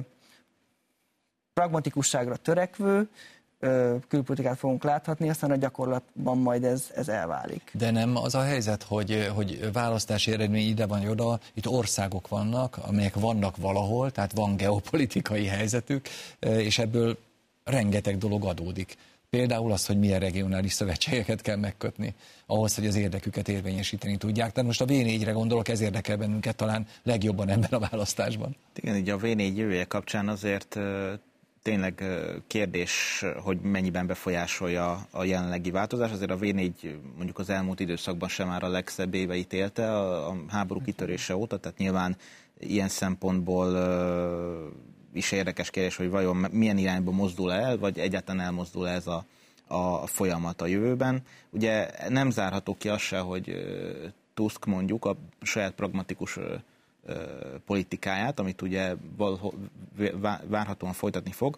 pragmatikusságra 1.54 2.36
törekvő, 2.36 3.08
külpolitikát 4.08 4.58
fogunk 4.58 4.84
láthatni, 4.84 5.30
aztán 5.30 5.52
a 5.52 5.56
gyakorlatban 5.56 6.38
majd 6.38 6.64
ez, 6.64 6.92
ez 6.96 7.08
elválik. 7.08 7.72
De 7.74 7.92
nem 7.92 8.16
az 8.16 8.36
a 8.36 8.42
helyzet, 8.42 8.84
hogy, 8.84 9.32
hogy 9.36 9.72
választási 9.74 10.32
eredmény 10.32 10.68
ide 10.68 10.86
van 10.86 11.08
oda, 11.08 11.40
itt 11.54 11.68
országok 11.68 12.28
vannak, 12.28 12.78
amelyek 12.88 13.16
vannak 13.16 13.58
valahol, 13.58 14.12
tehát 14.12 14.32
van 14.34 14.56
geopolitikai 14.56 15.46
helyzetük, 15.46 16.08
és 16.40 16.80
ebből 16.80 17.18
rengeteg 17.64 18.18
dolog 18.18 18.46
adódik. 18.46 18.96
Például 19.30 19.72
az, 19.72 19.86
hogy 19.86 20.00
milyen 20.00 20.20
regionális 20.20 20.74
szövetségeket 20.74 21.42
kell 21.42 21.56
megkötni 21.56 22.14
ahhoz, 22.46 22.76
hogy 22.76 22.88
az 22.88 22.96
érdeküket 22.96 23.48
érvényesíteni 23.48 24.18
tudják. 24.18 24.52
Tehát 24.52 24.70
most 24.70 24.82
a 24.82 24.86
V4-re 24.86 25.32
gondolok, 25.32 25.68
ez 25.68 25.82
érdekel 25.82 26.18
bennünket 26.18 26.56
talán 26.56 26.88
legjobban 27.04 27.50
ebben 27.50 27.70
a 27.72 27.80
választásban. 27.80 28.56
Igen, 28.76 28.96
így 28.96 29.10
a 29.10 29.18
V4 29.18 29.56
jövője 29.56 29.84
kapcsán 29.84 30.30
azért 30.30 30.80
tényleg 31.62 32.04
kérdés, 32.48 33.26
hogy 33.44 33.60
mennyiben 33.62 34.08
befolyásolja 34.08 35.08
a 35.12 35.24
jelenlegi 35.24 35.72
változás. 35.72 36.12
Azért 36.12 36.32
a 36.32 36.38
V4 36.38 36.72
mondjuk 37.16 37.40
az 37.40 37.50
elmúlt 37.50 37.80
időszakban 37.80 38.30
sem 38.30 38.48
már 38.48 38.64
a 38.64 38.70
legszebb 38.70 39.14
éveit 39.14 39.54
élte 39.54 39.92
a, 39.98 40.30
a 40.30 40.36
háború 40.48 40.82
kitörése 40.82 41.36
óta, 41.36 41.58
tehát 41.58 41.78
nyilván 41.78 42.18
ilyen 42.60 42.90
szempontból 42.90 43.74
is 45.14 45.32
érdekes 45.32 45.70
kérdés, 45.70 45.96
hogy 45.96 46.10
vajon 46.10 46.36
milyen 46.52 46.78
irányba 46.78 47.12
mozdul 47.12 47.54
el, 47.54 47.78
vagy 47.78 48.00
egyáltalán 48.00 48.46
elmozdul 48.46 48.88
ez 48.88 49.08
a, 49.08 49.26
a 49.68 50.08
folyamat 50.08 50.62
a 50.62 50.66
jövőben. 50.66 51.22
Ugye 51.50 51.90
nem 52.10 52.30
zárható 52.30 52.76
ki 52.78 52.90
az 52.90 53.02
se, 53.02 53.20
hogy 53.20 53.66
Tusk 54.34 54.66
mondjuk 54.66 55.06
a 55.06 55.16
saját 55.42 55.74
pragmatikus 55.74 56.40
politikáját, 57.66 58.40
amit 58.40 58.62
ugye 58.62 58.96
várhatóan 60.48 60.94
folytatni 60.94 61.32
fog, 61.32 61.58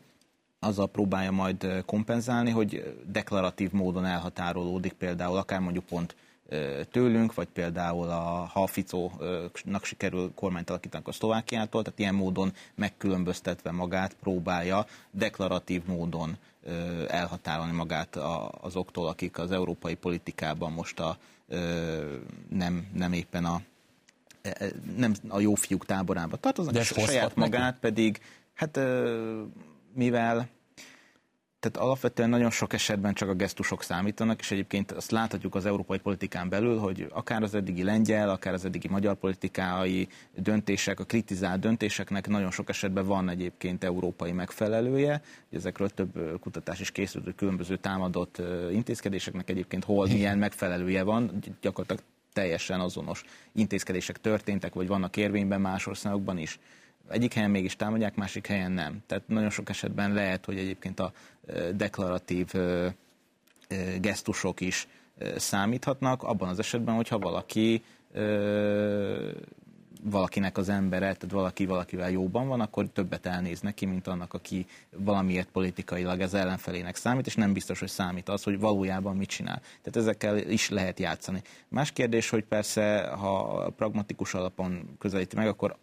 azzal 0.60 0.88
próbálja 0.88 1.32
majd 1.32 1.84
kompenzálni, 1.86 2.52
hogy 2.52 2.96
deklaratív 3.08 3.72
módon 3.72 4.06
elhatárolódik 4.06 4.94
például 4.94 5.38
akár 5.38 5.60
mondjuk 5.60 5.86
pont 5.86 6.16
tőlünk, 6.92 7.34
vagy 7.34 7.48
például 7.48 8.10
a, 8.10 8.50
ha 8.54 8.64
a 8.64 8.68
Ficónak 8.68 9.84
sikerül 9.84 10.32
kormányt 10.36 10.70
alakítani 10.70 11.04
a 11.08 11.12
Szlovákiától, 11.12 11.84
tehát 11.84 12.00
ilyen 12.00 12.16
módon 12.16 12.54
megkülönböztetve 12.76 13.72
magát 13.72 14.14
próbálja 14.14 14.86
deklaratív 15.12 15.86
módon 15.86 16.38
elhatárolni 17.08 17.72
magát 17.72 18.16
azoktól, 18.62 19.08
akik 19.08 19.40
az 19.40 19.52
európai 19.52 19.96
politikában 19.96 20.72
most 20.72 21.00
a, 21.00 21.18
nem, 22.50 22.88
nem 22.94 23.14
éppen 23.14 23.46
a 23.46 23.62
nem 24.98 25.14
a 25.28 25.40
jó 25.40 25.56
fiúk 25.56 25.86
táborába 25.86 26.38
tartoznak, 26.38 26.74
De 26.74 26.84
saját 26.84 27.36
magát 27.36 27.62
neki? 27.62 27.78
pedig, 27.80 28.22
hát 28.54 28.80
mivel 29.94 30.48
tehát 31.60 31.88
alapvetően 31.88 32.30
nagyon 32.30 32.50
sok 32.50 32.74
esetben 32.74 33.14
csak 33.14 33.30
a 33.30 33.34
gesztusok 33.34 33.84
számítanak, 33.84 34.40
és 34.40 34.52
egyébként 34.52 34.92
azt 34.92 35.12
láthatjuk 35.12 35.56
az 35.56 35.66
európai 35.66 35.98
politikán 35.98 36.50
belül, 36.50 36.78
hogy 36.78 37.08
akár 37.10 37.44
az 37.44 37.56
eddigi 37.56 37.84
lengyel, 37.84 38.30
akár 38.30 38.54
az 38.54 38.66
eddigi 38.66 38.88
magyar 38.88 39.16
politikai 39.16 40.08
döntések, 40.36 41.00
a 41.00 41.04
kritizált 41.04 41.60
döntéseknek 41.60 42.28
nagyon 42.28 42.52
sok 42.52 42.70
esetben 42.70 43.06
van 43.06 43.30
egyébként 43.30 43.84
európai 43.84 44.32
megfelelője. 44.32 45.22
Ezekről 45.52 45.90
több 45.90 46.40
kutatás 46.40 46.80
is 46.80 46.92
készült, 46.92 47.24
hogy 47.24 47.36
különböző 47.36 47.78
támadott 47.78 48.42
intézkedéseknek 48.72 49.50
egyébként 49.50 49.84
hol 49.84 50.08
milyen 50.08 50.38
megfelelője 50.38 51.04
van, 51.04 51.32
gyakorlatilag 51.62 52.04
teljesen 52.34 52.80
azonos 52.80 53.24
intézkedések 53.52 54.18
történtek, 54.18 54.74
vagy 54.74 54.88
vannak 54.88 55.18
érvényben 55.18 55.62
más 55.62 55.88
országokban 55.88 56.38
is 56.38 56.60
egyik 57.10 57.34
helyen 57.34 57.50
mégis 57.52 57.76
támadják, 57.76 58.16
másik 58.16 58.48
helyen 58.48 58.72
nem. 58.72 59.04
Tehát 59.08 59.28
nagyon 59.28 59.50
sok 59.50 59.70
esetben 59.70 60.14
lehet, 60.14 60.46
hogy 60.46 60.58
egyébként 60.58 61.00
a 61.00 61.12
deklaratív 61.74 62.52
gesztusok 64.00 64.62
is 64.62 64.88
számíthatnak, 65.36 66.24
abban 66.24 66.50
az 66.50 66.60
esetben, 66.60 66.96
hogyha 66.96 67.20
valaki 67.20 67.84
valakinek 70.04 70.58
az 70.58 70.70
embere, 70.70 71.06
tehát 71.06 71.32
valaki 71.32 71.66
valakivel 71.66 72.12
jóban 72.12 72.48
van, 72.48 72.62
akkor 72.62 72.88
többet 72.88 73.26
elnéz 73.26 73.62
neki, 73.62 73.86
mint 73.86 74.08
annak, 74.08 74.34
aki 74.34 74.66
valamiért 74.90 75.50
politikailag 75.50 76.22
ez 76.22 76.34
ellenfelének 76.34 76.96
számít, 76.96 77.26
és 77.26 77.36
nem 77.36 77.54
biztos, 77.54 77.80
hogy 77.80 77.90
számít 77.90 78.30
az, 78.30 78.44
hogy 78.44 78.60
valójában 78.60 79.16
mit 79.16 79.30
csinál. 79.30 79.60
Tehát 79.60 79.96
ezekkel 79.96 80.38
is 80.38 80.70
lehet 80.70 81.00
játszani. 81.00 81.42
Más 81.68 81.92
kérdés, 81.92 82.30
hogy 82.30 82.44
persze, 82.44 83.08
ha 83.08 83.70
pragmatikus 83.76 84.34
alapon 84.34 84.96
közelíti 85.00 85.36
meg, 85.36 85.48
akkor 85.48 85.76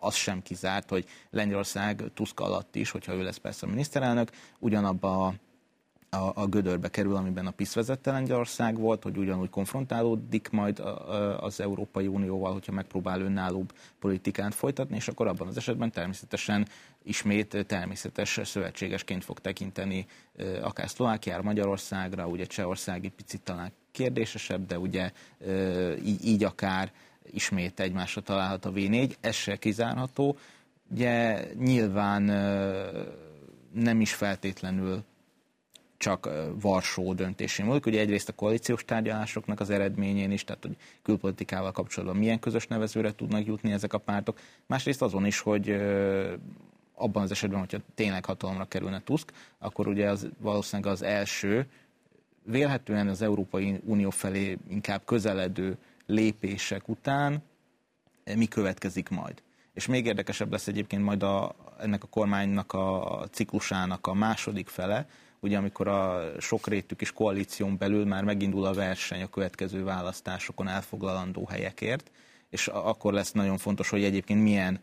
az 0.00 0.14
sem 0.14 0.42
kizárt, 0.42 0.90
hogy 0.90 1.04
Lengyelország 1.30 2.02
Tusk 2.14 2.40
alatt 2.40 2.74
is, 2.74 2.90
hogyha 2.90 3.14
ő 3.14 3.22
lesz 3.22 3.36
persze 3.36 3.66
a 3.66 3.68
miniszterelnök, 3.68 4.30
ugyanabba 4.58 5.26
a 5.26 5.34
a, 6.10 6.32
a 6.34 6.46
gödörbe 6.46 6.88
kerül, 6.88 7.16
amiben 7.16 7.46
a 7.46 7.50
PISZ 7.50 7.74
vezette 7.74 8.10
Lengyelország 8.10 8.78
volt, 8.78 9.02
hogy 9.02 9.16
ugyanúgy 9.16 9.50
konfrontálódik 9.50 10.50
majd 10.50 10.82
az 11.40 11.60
Európai 11.60 12.06
Unióval, 12.06 12.52
hogyha 12.52 12.72
megpróbál 12.72 13.20
önállóbb 13.20 13.72
politikát 13.98 14.54
folytatni, 14.54 14.96
és 14.96 15.08
akkor 15.08 15.26
abban 15.26 15.46
az 15.46 15.56
esetben 15.56 15.90
természetesen 15.90 16.68
ismét 17.02 17.66
természetes 17.66 18.40
szövetségesként 18.44 19.24
fog 19.24 19.38
tekinteni 19.38 20.06
akár 20.62 20.88
Szlovákiára, 20.88 21.42
Magyarországra, 21.42 22.26
ugye 22.26 22.44
Csehország 22.44 23.04
egy 23.04 23.12
picit 23.12 23.42
talán 23.42 23.72
kérdésesebb, 23.92 24.66
de 24.66 24.78
ugye 24.78 25.12
így, 26.04 26.24
így 26.24 26.44
akár 26.44 26.92
ismét 27.30 27.80
egymásra 27.80 28.20
találhat 28.20 28.64
a 28.64 28.72
V4, 28.72 29.14
ez 29.20 29.34
se 29.34 29.56
kizárható. 29.56 30.36
Ugye 30.90 31.44
nyilván 31.58 32.22
nem 33.72 34.00
is 34.00 34.14
feltétlenül 34.14 35.04
csak 35.96 36.28
Varsó 36.60 37.14
döntésén 37.14 37.66
múlik. 37.66 37.86
Ugye 37.86 38.00
egyrészt 38.00 38.28
a 38.28 38.32
koalíciós 38.32 38.84
tárgyalásoknak 38.84 39.60
az 39.60 39.70
eredményén 39.70 40.30
is, 40.30 40.44
tehát 40.44 40.62
hogy 40.62 40.76
külpolitikával 41.02 41.72
kapcsolatban 41.72 42.18
milyen 42.18 42.38
közös 42.38 42.66
nevezőre 42.66 43.14
tudnak 43.14 43.46
jutni 43.46 43.72
ezek 43.72 43.92
a 43.92 43.98
pártok. 43.98 44.38
Másrészt 44.66 45.02
azon 45.02 45.26
is, 45.26 45.40
hogy 45.40 45.70
abban 46.94 47.22
az 47.22 47.30
esetben, 47.30 47.58
hogyha 47.58 47.78
tényleg 47.94 48.24
hatalomra 48.24 48.64
kerülne 48.64 49.02
Tusk, 49.04 49.32
akkor 49.58 49.86
ugye 49.88 50.10
az 50.10 50.28
valószínűleg 50.38 50.92
az 50.92 51.02
első, 51.02 51.66
vélhetően 52.42 53.08
az 53.08 53.22
Európai 53.22 53.80
Unió 53.84 54.10
felé 54.10 54.58
inkább 54.68 55.04
közeledő 55.04 55.76
lépések 56.08 56.88
után 56.88 57.42
mi 58.36 58.46
következik 58.46 59.08
majd. 59.08 59.42
És 59.72 59.86
még 59.86 60.06
érdekesebb 60.06 60.50
lesz 60.50 60.66
egyébként 60.66 61.04
majd 61.04 61.22
a, 61.22 61.54
ennek 61.80 62.02
a 62.02 62.06
kormánynak 62.06 62.72
a 62.72 63.26
ciklusának 63.30 64.06
a 64.06 64.14
második 64.14 64.68
fele, 64.68 65.08
ugye 65.40 65.56
amikor 65.56 65.88
a 65.88 66.30
sokrétű 66.40 66.94
kis 66.94 67.12
koalíción 67.12 67.76
belül 67.78 68.04
már 68.04 68.24
megindul 68.24 68.64
a 68.64 68.72
verseny 68.72 69.22
a 69.22 69.28
következő 69.28 69.84
választásokon 69.84 70.68
elfoglalandó 70.68 71.46
helyekért, 71.46 72.10
és 72.50 72.66
akkor 72.66 73.12
lesz 73.12 73.32
nagyon 73.32 73.58
fontos, 73.58 73.88
hogy 73.88 74.04
egyébként 74.04 74.42
milyen 74.42 74.80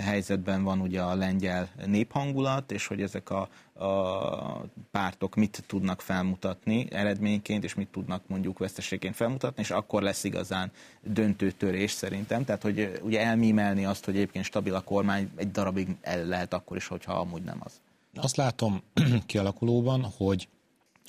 helyzetben 0.00 0.62
van 0.62 0.80
ugye 0.80 1.00
a 1.00 1.14
lengyel 1.14 1.68
néphangulat, 1.86 2.72
és 2.72 2.86
hogy 2.86 3.02
ezek 3.02 3.30
a, 3.30 3.48
a 3.84 4.66
pártok 4.90 5.34
mit 5.34 5.64
tudnak 5.66 6.00
felmutatni 6.00 6.86
eredményként, 6.90 7.64
és 7.64 7.74
mit 7.74 7.88
tudnak 7.88 8.22
mondjuk 8.26 8.58
veszteségként 8.58 9.16
felmutatni, 9.16 9.62
és 9.62 9.70
akkor 9.70 10.02
lesz 10.02 10.24
igazán 10.24 10.70
döntő 11.02 11.50
törés 11.50 11.90
szerintem. 11.90 12.44
Tehát, 12.44 12.62
hogy 12.62 13.00
ugye 13.02 13.20
elmímelni 13.20 13.84
azt, 13.84 14.04
hogy 14.04 14.14
egyébként 14.14 14.44
stabil 14.44 14.74
a 14.74 14.80
kormány, 14.80 15.30
egy 15.36 15.50
darabig 15.50 15.88
el 16.00 16.24
lehet 16.24 16.54
akkor 16.54 16.76
is, 16.76 16.86
hogyha 16.86 17.12
amúgy 17.12 17.42
nem 17.42 17.58
az. 17.64 17.80
Azt 18.14 18.36
látom 18.36 18.82
kialakulóban, 19.26 20.12
hogy 20.16 20.48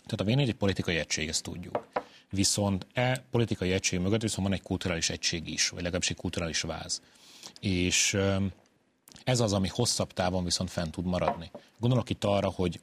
tehát 0.06 0.36
a 0.36 0.36
v 0.36 0.40
egy 0.40 0.54
politikai 0.54 0.96
egység, 0.96 1.28
ezt 1.28 1.44
tudjuk. 1.44 1.88
Viszont 2.30 2.88
e 2.94 3.24
politikai 3.32 3.72
egység 3.72 4.00
mögött 4.00 4.22
viszont 4.22 4.48
van 4.48 4.58
egy 4.58 4.64
kulturális 4.64 5.10
egység 5.10 5.50
is, 5.50 5.70
vagy 5.70 5.82
legalábbis 5.82 6.10
egy 6.10 6.18
kulturális 6.18 6.62
váz. 6.62 7.02
És 7.60 8.18
ez 9.24 9.40
az, 9.40 9.54
ami 9.54 9.68
hosszabb 9.68 10.14
távon 10.14 10.44
viszont 10.44 10.70
fent 10.70 10.92
tud 10.92 11.06
maradni. 11.06 11.52
Gondolok 11.80 12.10
itt 12.10 12.24
arra, 12.24 12.50
hogy 12.50 12.80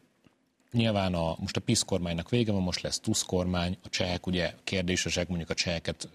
nyilván 0.73 1.15
a, 1.15 1.37
most 1.39 1.57
a 1.57 1.61
PISZ 1.61 1.83
kormánynak 1.83 2.31
vége 2.31 2.53
van, 2.53 2.63
most 2.63 2.81
lesz 2.81 3.01
TUSZ 3.01 3.23
kormány, 3.23 3.79
a 3.83 3.89
csehek 3.89 4.27
ugye 4.27 4.55
kérdésesek, 4.65 5.29
mondjuk 5.29 5.51
a 5.51 5.55
cseheket 5.55 6.09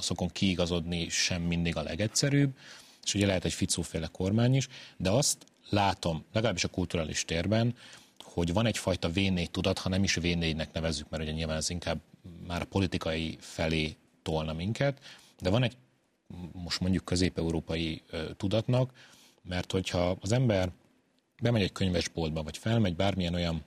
szokon 0.00 0.28
kiigazodni 0.28 1.08
sem 1.08 1.42
mindig 1.42 1.76
a 1.76 1.82
legegyszerűbb, 1.82 2.56
és 3.04 3.14
ugye 3.14 3.26
lehet 3.26 3.44
egy 3.44 3.52
ficóféle 3.52 4.06
kormány 4.06 4.54
is, 4.54 4.68
de 4.96 5.10
azt 5.10 5.46
látom, 5.68 6.24
legalábbis 6.32 6.64
a 6.64 6.68
kulturális 6.68 7.24
térben, 7.24 7.76
hogy 8.22 8.52
van 8.52 8.66
egyfajta 8.66 9.10
V4 9.14 9.46
tudat, 9.46 9.78
ha 9.78 9.88
nem 9.88 10.02
is 10.02 10.18
V4-nek 10.20 10.72
nevezzük, 10.72 11.08
mert 11.08 11.22
ugye 11.22 11.32
nyilván 11.32 11.56
ez 11.56 11.70
inkább 11.70 12.00
már 12.46 12.60
a 12.60 12.64
politikai 12.64 13.36
felé 13.40 13.96
tolna 14.22 14.52
minket, 14.52 15.00
de 15.40 15.50
van 15.50 15.62
egy 15.62 15.76
most 16.52 16.80
mondjuk 16.80 17.04
közép-európai 17.04 18.02
tudatnak, 18.36 18.92
mert 19.42 19.72
hogyha 19.72 20.16
az 20.20 20.32
ember 20.32 20.72
bemegy 21.42 21.62
egy 21.62 21.72
könyvesboltba, 21.72 22.42
vagy 22.42 22.56
felmegy 22.56 22.96
bármilyen 22.96 23.34
olyan 23.34 23.64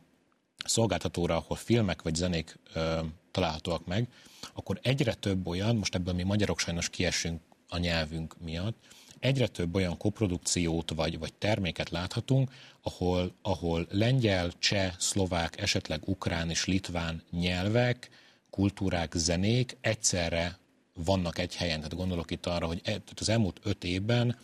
szolgáltatóra, 0.65 1.36
ahol 1.36 1.58
filmek 1.58 2.02
vagy 2.02 2.15
zenék 2.15 2.60
ö, 2.74 3.00
találhatóak 3.32 3.86
meg, 3.86 4.08
akkor 4.54 4.80
egyre 4.82 5.13
több 5.13 5.48
olyan, 5.48 5.76
most 5.76 5.96
ebből 5.96 6.13
mi 6.13 6.24
magyarok 6.24 6.60
sajnos 6.60 6.89
kiesünk 6.89 7.41
a 7.70 7.78
nyelvünk 7.78 8.36
miatt, 8.39 8.78
egyre 9.20 9.48
több 9.48 9.76
olyan 9.76 9.98
koprodukciót 9.98 10.91
vagy, 10.91 11.20
vagy 11.20 11.34
terméket 11.34 11.89
láthatunk, 11.89 12.52
ahol, 12.82 13.34
ahol 13.41 13.88
lengyel, 13.89 14.52
cseh, 14.60 14.93
szlovák, 14.98 15.62
esetleg 15.62 16.08
ukrán 16.08 16.50
és 16.50 16.65
litván 16.65 17.24
nyelvek, 17.32 18.10
kultúrák, 18.49 19.13
zenék 19.15 19.77
egyszerre 19.81 20.57
vannak 20.93 21.38
egy 21.38 21.55
helyen. 21.55 21.77
Tehát 21.77 21.95
gondolok 21.95 22.31
itt 22.31 22.45
arra, 22.45 22.65
hogy 22.65 22.81
e, 22.83 23.01
az 23.19 23.29
elmúlt 23.29 23.60
öt 23.63 23.83
évben 23.83 24.38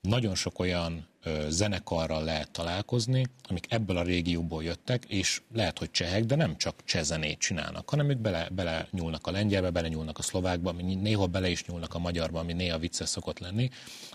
nagyon 0.00 0.34
sok 0.34 0.58
olyan 0.58 1.06
zenekarral 1.48 2.24
lehet 2.24 2.50
találkozni, 2.50 3.26
amik 3.42 3.66
ebből 3.68 3.96
a 3.96 4.02
régióból 4.02 4.64
jöttek, 4.64 5.04
és 5.04 5.42
lehet, 5.52 5.78
hogy 5.78 5.90
csehek, 5.90 6.24
de 6.24 6.36
nem 6.36 6.56
csak 6.56 6.84
cseh 6.84 7.02
zenét 7.02 7.38
csinálnak, 7.38 7.90
hanem 7.90 8.10
ők 8.10 8.18
bele, 8.18 8.48
bele 8.52 8.88
nyúlnak 8.90 9.26
a 9.26 9.30
lengyelbe, 9.30 9.70
bele 9.70 9.88
nyúlnak 9.88 10.18
a 10.18 10.22
szlovákba, 10.22 10.72
néha 10.72 11.26
bele 11.26 11.48
is 11.48 11.64
nyúlnak 11.64 11.94
a 11.94 11.98
magyarba, 11.98 12.38
ami 12.38 12.52
néha 12.52 12.78
vicces 12.78 13.08
szokott 13.08 13.38
lenni, 13.38 13.70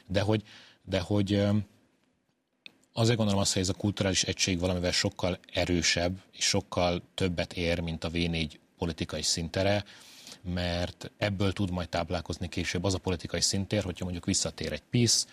de 0.08 0.22
hogy, 0.22 0.44
de 0.84 1.00
hogy 1.00 1.44
azért 2.94 3.18
gondolom 3.18 3.42
azt, 3.42 3.54
hogy 3.54 3.62
ez 3.62 3.70
a 3.70 3.74
kulturális 3.74 4.24
egység 4.24 4.60
valamivel 4.60 4.92
sokkal 4.92 5.40
erősebb, 5.54 6.22
és 6.32 6.46
sokkal 6.46 7.02
többet 7.14 7.54
ér, 7.54 7.80
mint 7.80 8.04
a 8.04 8.10
V4 8.10 8.52
politikai 8.78 9.22
szintere, 9.22 9.84
mert 10.42 11.12
ebből 11.18 11.54
tud 11.54 11.72
majd 11.72 11.90
táplálkozni 11.90 12.50
később 12.50 12.84
az 12.84 12.94
a 12.94 12.98
politikai 12.98 13.42
szintér, 13.42 13.84
hogyha 13.84 14.04
mondjuk 14.04 14.26
visszatér 14.26 14.72
egy 14.72 14.84
PISZ, 14.90 15.28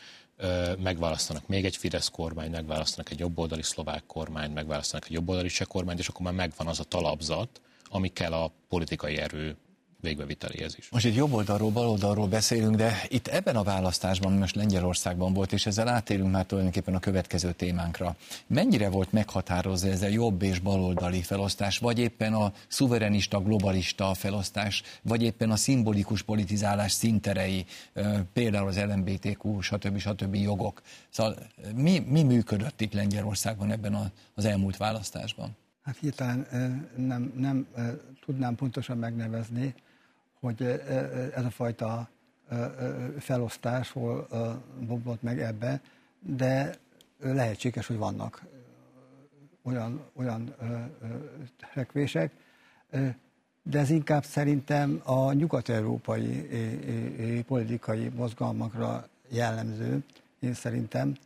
megválasztanak 0.79 1.47
még 1.47 1.65
egy 1.65 1.77
Fidesz 1.77 2.09
kormány, 2.09 2.51
megválasztanak 2.51 3.11
egy 3.11 3.19
jobboldali 3.19 3.63
szlovák 3.63 4.07
kormány, 4.07 4.51
megválasztanak 4.51 5.07
egy 5.07 5.13
jobboldali 5.13 5.49
cseh 5.49 5.67
kormányt, 5.67 5.99
és 5.99 6.09
akkor 6.09 6.23
már 6.23 6.35
megvan 6.35 6.67
az 6.67 6.81
a 6.81 6.85
talapzat, 6.85 7.61
ami 7.85 8.09
kell 8.09 8.33
a 8.33 8.53
politikai 8.69 9.17
erő 9.17 9.57
végbeviteléhez 10.01 10.77
is. 10.79 10.89
Most 10.91 11.05
itt 11.05 11.15
jobb 11.15 11.33
oldalról, 11.33 11.71
bal 11.71 11.89
oldalról 11.89 12.27
beszélünk, 12.27 12.77
de 12.77 13.03
itt 13.09 13.27
ebben 13.27 13.57
a 13.57 13.63
választásban, 13.63 14.33
most 14.33 14.55
Lengyelországban 14.55 15.33
volt, 15.33 15.53
és 15.53 15.67
ezzel 15.67 15.89
átérünk 15.89 16.31
már 16.31 16.47
tulajdonképpen 16.47 16.95
a 16.95 17.01
következő 17.01 17.53
témánkra. 17.53 18.17
Mennyire 18.47 18.89
volt 18.89 19.13
meghatározva 19.13 19.89
ez 19.89 20.03
a 20.03 20.07
jobb 20.07 20.43
és 20.43 20.59
baloldali 20.59 21.23
felosztás, 21.23 21.79
vagy 21.79 21.99
éppen 21.99 22.33
a 22.33 22.53
szuverenista, 22.69 23.41
globalista 23.41 24.15
felosztás, 24.15 24.83
vagy 25.03 25.23
éppen 25.23 25.51
a 25.51 25.57
szimbolikus 25.57 26.23
politizálás 26.23 26.93
szinterei, 26.93 27.67
például 28.33 28.69
az 28.69 28.79
LMBTQ, 28.79 29.61
stb. 29.61 29.99
stb. 29.99 30.35
jogok. 30.35 30.83
Szóval 31.11 31.37
mi, 31.75 31.99
mi 31.99 32.23
működött 32.23 32.81
itt 32.81 32.93
Lengyelországban 32.93 33.71
ebben 33.71 34.13
az 34.35 34.45
elmúlt 34.45 34.77
választásban? 34.77 35.57
Hát 35.83 35.97
hirtelen 36.01 36.47
nem, 36.97 37.33
nem 37.37 37.67
tudnám 38.25 38.55
pontosan 38.55 38.99
megnevezni, 38.99 39.75
hogy 40.41 40.63
ez 41.35 41.45
a 41.45 41.51
fajta 41.51 42.09
felosztás 43.19 43.91
hol 43.91 44.29
bobbott 44.81 45.23
meg 45.23 45.41
ebbe, 45.41 45.81
de 46.21 46.75
lehetséges, 47.21 47.87
hogy 47.87 47.97
vannak 47.97 48.43
olyan, 49.63 50.01
olyan 50.15 50.55
törekvések, 51.57 52.33
de 53.63 53.79
ez 53.79 53.91
inkább 53.91 54.25
szerintem 54.25 55.01
a 55.05 55.33
nyugat-európai 55.33 56.47
politikai 57.47 58.09
mozgalmakra 58.09 59.09
jellemző. 59.29 60.03
Én 60.41 60.55
szerintem, 60.55 61.17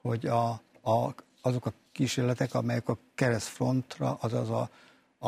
hogy 0.00 0.26
a, 0.26 0.48
a, 0.80 1.14
azok 1.40 1.66
a 1.66 1.72
kísérletek, 1.92 2.54
amelyek 2.54 2.88
a 2.88 2.98
keresztfrontra, 3.14 4.18
azaz 4.20 4.50
a, 4.50 4.70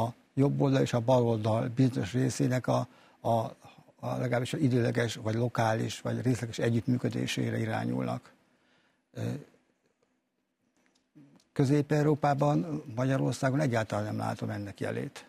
a 0.00 0.08
jobb 0.34 0.60
oldal 0.60 0.80
és 0.80 0.92
a 0.92 1.00
bal 1.00 1.22
oldal 1.22 1.68
bizonyos 1.68 2.12
részének 2.12 2.66
a, 2.66 2.86
a, 3.22 3.30
a 4.00 4.16
legalábbis 4.18 4.52
időleges, 4.52 5.14
vagy 5.14 5.34
lokális, 5.34 6.00
vagy 6.00 6.22
részleges 6.22 6.58
együttműködésére 6.58 7.58
irányulnak. 7.58 8.32
Közép-Európában, 11.52 12.82
Magyarországon 12.94 13.60
egyáltalán 13.60 14.04
nem 14.04 14.16
látom 14.16 14.50
ennek 14.50 14.80
jelét. 14.80 15.26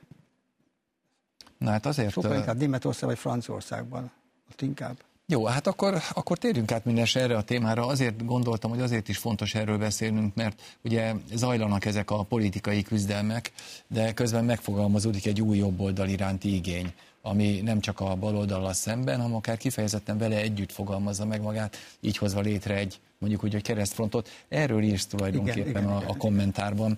Na 1.58 1.70
hát 1.72 1.86
azért... 1.86 2.12
Sokkal 2.12 2.36
inkább 2.36 2.58
Németország 2.58 3.10
vagy 3.10 3.18
Franciaországban. 3.18 4.12
Ott 4.52 4.62
inkább. 4.62 4.98
Jó, 5.26 5.46
hát 5.46 5.68
akkor, 5.68 6.02
akkor 6.14 6.38
térjünk 6.38 6.72
át 6.72 6.86
minden 6.86 7.08
erre 7.14 7.38
a 7.38 7.44
témára. 7.44 7.86
Azért 7.86 8.26
gondoltam, 8.26 8.72
hogy 8.72 8.82
azért 8.82 9.08
is 9.10 9.18
fontos 9.18 9.56
erről 9.56 9.78
beszélnünk, 9.78 10.36
mert 10.36 10.62
ugye 10.82 11.14
zajlanak 11.34 11.86
ezek 11.86 12.12
a 12.12 12.24
politikai 12.24 12.82
küzdelmek, 12.82 13.52
de 13.88 14.14
közben 14.14 14.46
megfogalmazódik 14.46 15.26
egy 15.26 15.42
új 15.42 15.58
jobboldal 15.58 16.08
iránti 16.08 16.56
igény, 16.56 16.94
ami 17.26 17.62
nem 17.62 17.80
csak 17.80 18.00
a 18.00 18.16
baloldallal 18.16 18.74
szemben, 18.74 19.18
hanem 19.18 19.36
akár 19.36 19.58
kifejezetten 19.58 20.18
vele 20.18 20.36
együtt 20.36 20.72
fogalmazza 20.72 21.26
meg 21.26 21.42
magát, 21.42 21.78
így 22.00 22.18
hozva 22.18 22.42
létre 22.42 22.76
egy 22.76 23.00
mondjuk 23.18 23.44
úgy, 23.44 23.54
hogy 23.54 23.62
keresztfrontot. 23.62 24.30
Erről 24.48 24.82
írsz 24.82 25.06
tulajdonképpen 25.06 25.68
igen, 25.68 25.82
igen, 25.82 25.96
a, 25.96 25.98
igen. 25.98 26.10
a 26.10 26.18
kommentárban. 26.18 26.98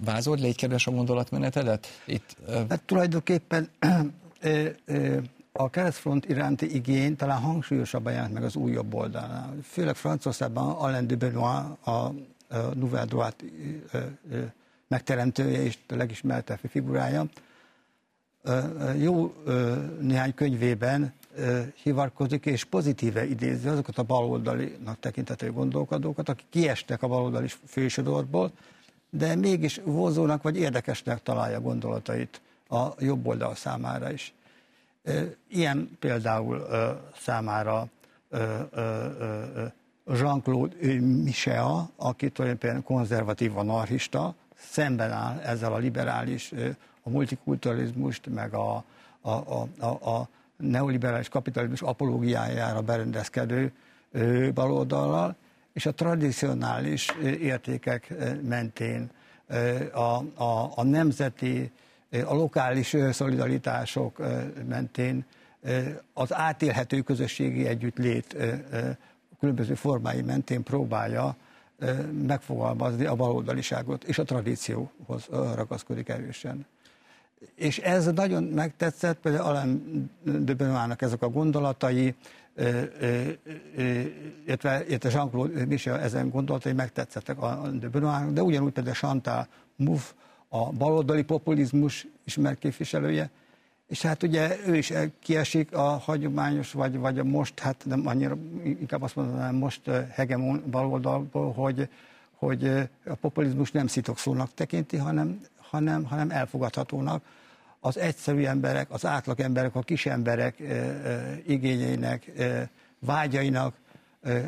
Vázol, 0.00 0.36
légy 0.36 0.56
kedves 0.56 0.86
a 0.86 0.90
gondolatmenetedet? 0.90 1.86
Itt, 2.04 2.36
hát 2.68 2.82
tulajdonképpen 2.82 3.68
a 5.52 5.70
keresztfront 5.70 6.28
iránti 6.28 6.74
igény 6.74 7.16
talán 7.16 7.40
hangsúlyosabban 7.40 8.12
jelent 8.12 8.32
meg 8.32 8.44
az 8.44 8.56
új 8.56 8.72
jobb 8.72 8.94
oldalnál. 8.94 9.54
Főleg 9.62 9.94
Franciaországban 9.94 10.70
Alain 10.70 11.06
de 11.06 11.16
Benoit, 11.16 11.86
a 11.86 12.12
Nouvelle 12.74 13.04
Droite 13.04 13.44
megteremtője 14.88 15.62
és 15.62 15.78
a 15.88 15.94
legismertebb 15.94 16.58
figurája, 16.68 17.26
jó 18.98 19.34
néhány 20.00 20.34
könyvében 20.34 21.12
hivatkozik 21.82 22.46
és 22.46 22.64
pozitíve 22.64 23.26
idézi 23.26 23.68
azokat 23.68 23.98
a 23.98 24.02
baloldalinak 24.02 24.98
tekintető 25.00 25.52
gondolkodókat, 25.52 26.28
akik 26.28 26.46
kiestek 26.50 27.02
a 27.02 27.08
baloldali 27.08 27.48
fősodorból, 27.66 28.50
de 29.10 29.34
mégis 29.34 29.80
vonzónak 29.84 30.42
vagy 30.42 30.56
érdekesnek 30.56 31.22
találja 31.22 31.60
gondolatait 31.60 32.40
a 32.68 32.86
jobb 32.98 33.26
oldal 33.26 33.54
számára 33.54 34.12
is. 34.12 34.34
Ilyen 35.48 35.96
például 35.98 36.66
számára 37.16 37.86
Jean-Claude 40.06 41.00
Michel, 41.00 41.90
aki 41.96 42.30
tulajdonképpen 42.30 42.82
konzervatív 42.82 43.56
anarchista, 43.56 44.34
szemben 44.56 45.10
áll 45.10 45.38
ezzel 45.38 45.72
a 45.72 45.78
liberális, 45.78 46.52
a 47.02 47.10
multikulturalizmust, 47.10 48.26
meg 48.26 48.54
a, 48.54 48.84
a, 49.20 49.30
a, 49.30 49.68
a, 49.78 50.10
a 50.10 50.28
neoliberális 50.56 51.28
kapitalizmus 51.28 51.82
apológiájára 51.82 52.80
berendezkedő 52.80 53.72
baloldallal, 54.54 55.36
és 55.72 55.86
a 55.86 55.92
tradicionális 55.92 57.08
értékek 57.40 58.14
mentén 58.42 59.10
a, 59.92 60.42
a, 60.42 60.72
a 60.74 60.82
nemzeti 60.82 61.70
a 62.24 62.34
lokális 62.34 62.96
szolidaritások 63.10 64.22
mentén 64.68 65.24
az 66.12 66.34
átélhető 66.34 67.00
közösségi 67.00 67.66
együttlét 67.66 68.36
különböző 69.40 69.74
formái 69.74 70.22
mentén 70.22 70.62
próbálja 70.62 71.36
megfogalmazni 72.26 73.04
a 73.04 73.14
baloldaliságot, 73.14 74.04
és 74.04 74.18
a 74.18 74.24
tradícióhoz 74.24 75.26
ragaszkodik 75.54 76.08
erősen. 76.08 76.66
És 77.54 77.78
ez 77.78 78.06
nagyon 78.06 78.42
megtetszett, 78.42 79.18
például 79.20 79.44
Alain 79.44 80.10
de 80.22 80.54
Benoit 80.54 81.02
ezek 81.02 81.22
a 81.22 81.28
gondolatai, 81.28 82.14
illetve, 84.46 84.84
Jean-Claude 85.02 85.64
Michel 85.64 86.00
ezen 86.00 86.30
gondolatai 86.30 86.72
megtetszettek 86.72 87.42
a 87.42 87.70
de 87.72 87.88
Benoit, 87.88 88.32
de 88.32 88.42
ugyanúgy 88.42 88.72
például 88.72 88.94
Chantal 88.94 89.46
Mouffe, 89.76 90.12
a 90.54 90.72
baloldali 90.72 91.22
populizmus 91.22 92.06
ismert 92.24 92.58
képviselője, 92.58 93.30
és 93.88 94.02
hát 94.02 94.22
ugye 94.22 94.56
ő 94.66 94.76
is 94.76 94.92
kiesik 95.20 95.76
a 95.76 95.82
hagyományos, 95.82 96.72
vagy, 96.72 96.98
vagy 96.98 97.18
a 97.18 97.24
most, 97.24 97.58
hát 97.58 97.84
nem 97.84 98.06
annyira, 98.06 98.36
inkább 98.64 99.02
azt 99.02 99.16
mondanám, 99.16 99.54
most 99.54 99.90
hegemon 100.10 100.62
baloldalból, 100.70 101.52
hogy, 101.52 101.88
hogy 102.34 102.66
a 103.04 103.14
populizmus 103.20 103.70
nem 103.70 103.86
szitokszónak 103.86 104.54
tekinti, 104.54 104.96
hanem, 104.96 105.40
hanem, 105.72 106.04
hanem 106.04 106.30
elfogadhatónak. 106.30 107.24
Az 107.80 107.98
egyszerű 107.98 108.44
emberek, 108.44 108.90
az 108.90 109.06
átlag 109.06 109.40
emberek, 109.40 109.74
a 109.74 109.80
kis 109.80 110.06
emberek 110.06 110.60
e, 110.60 110.64
e, 110.64 111.38
igényeinek, 111.46 112.26
e, 112.26 112.70
vágyainak 112.98 113.74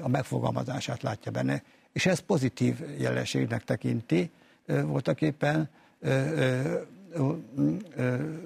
a 0.03 0.09
megfogalmazását 0.09 1.03
látja 1.03 1.31
benne. 1.31 1.63
És 1.93 2.07
ez 2.07 2.19
pozitív 2.19 2.79
jelenségnek 2.99 3.65
tekinti 3.65 4.31
voltak 4.67 5.21
éppen, 5.21 5.69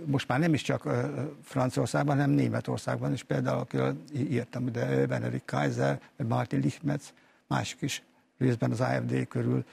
most 0.05 0.29
már 0.29 0.38
nem 0.38 0.55
is 0.55 0.62
csak 0.62 0.88
Franciaországban, 1.43 2.17
hanem 2.17 2.31
Németországban 2.31 3.12
is, 3.12 3.23
például 3.23 3.59
akiről 3.59 3.97
írtam, 4.14 4.73
de 4.73 5.07
Benedikt 5.07 5.51
Kaiser, 5.51 6.01
Martin 6.29 6.61
Lichmetz, 6.61 7.12
másik 7.47 7.81
is 7.81 8.03
részben 8.38 8.71
az 8.71 8.81
AFD 8.81 9.29
körül 9.29 9.64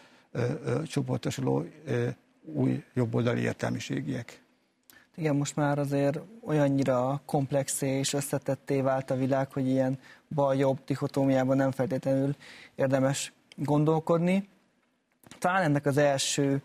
csoportosuló 0.87 1.65
új 2.53 2.83
jobboldali 2.93 3.41
értelmiségiek. 3.41 4.43
Igen, 5.15 5.35
most 5.35 5.55
már 5.55 5.79
azért 5.79 6.19
olyannyira 6.41 7.21
komplexé 7.25 7.87
és 7.87 8.13
összetetté 8.13 8.81
vált 8.81 9.11
a 9.11 9.15
világ, 9.15 9.51
hogy 9.51 9.67
ilyen 9.67 9.99
bal-jobb 10.29 10.77
dichotómiában 10.85 11.57
nem 11.57 11.71
feltétlenül 11.71 12.35
érdemes 12.75 13.33
gondolkodni. 13.55 14.49
Talán 15.39 15.61
ennek 15.61 15.85
az 15.85 15.97
első 15.97 16.61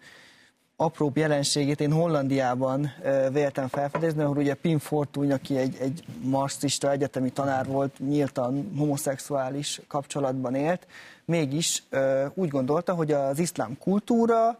apróbb 0.77 1.17
jelenségét 1.17 1.81
én 1.81 1.93
Hollandiában 1.93 2.93
véltem 3.33 3.69
felfedezni, 3.69 4.23
ahol 4.23 4.37
ugye 4.37 4.55
Pim 4.55 4.79
Fortuny, 4.79 5.33
aki 5.33 5.57
egy, 5.57 5.77
egy 5.81 6.05
marxista 6.23 6.91
egyetemi 6.91 7.31
tanár 7.31 7.67
volt, 7.67 7.99
nyíltan 7.99 8.73
homoszexuális 8.77 9.81
kapcsolatban 9.89 10.55
élt, 10.55 10.87
mégis 11.25 11.83
úgy 12.35 12.49
gondolta, 12.49 12.95
hogy 12.95 13.13
az 13.13 13.39
iszlám 13.39 13.79
kultúra 13.79 14.59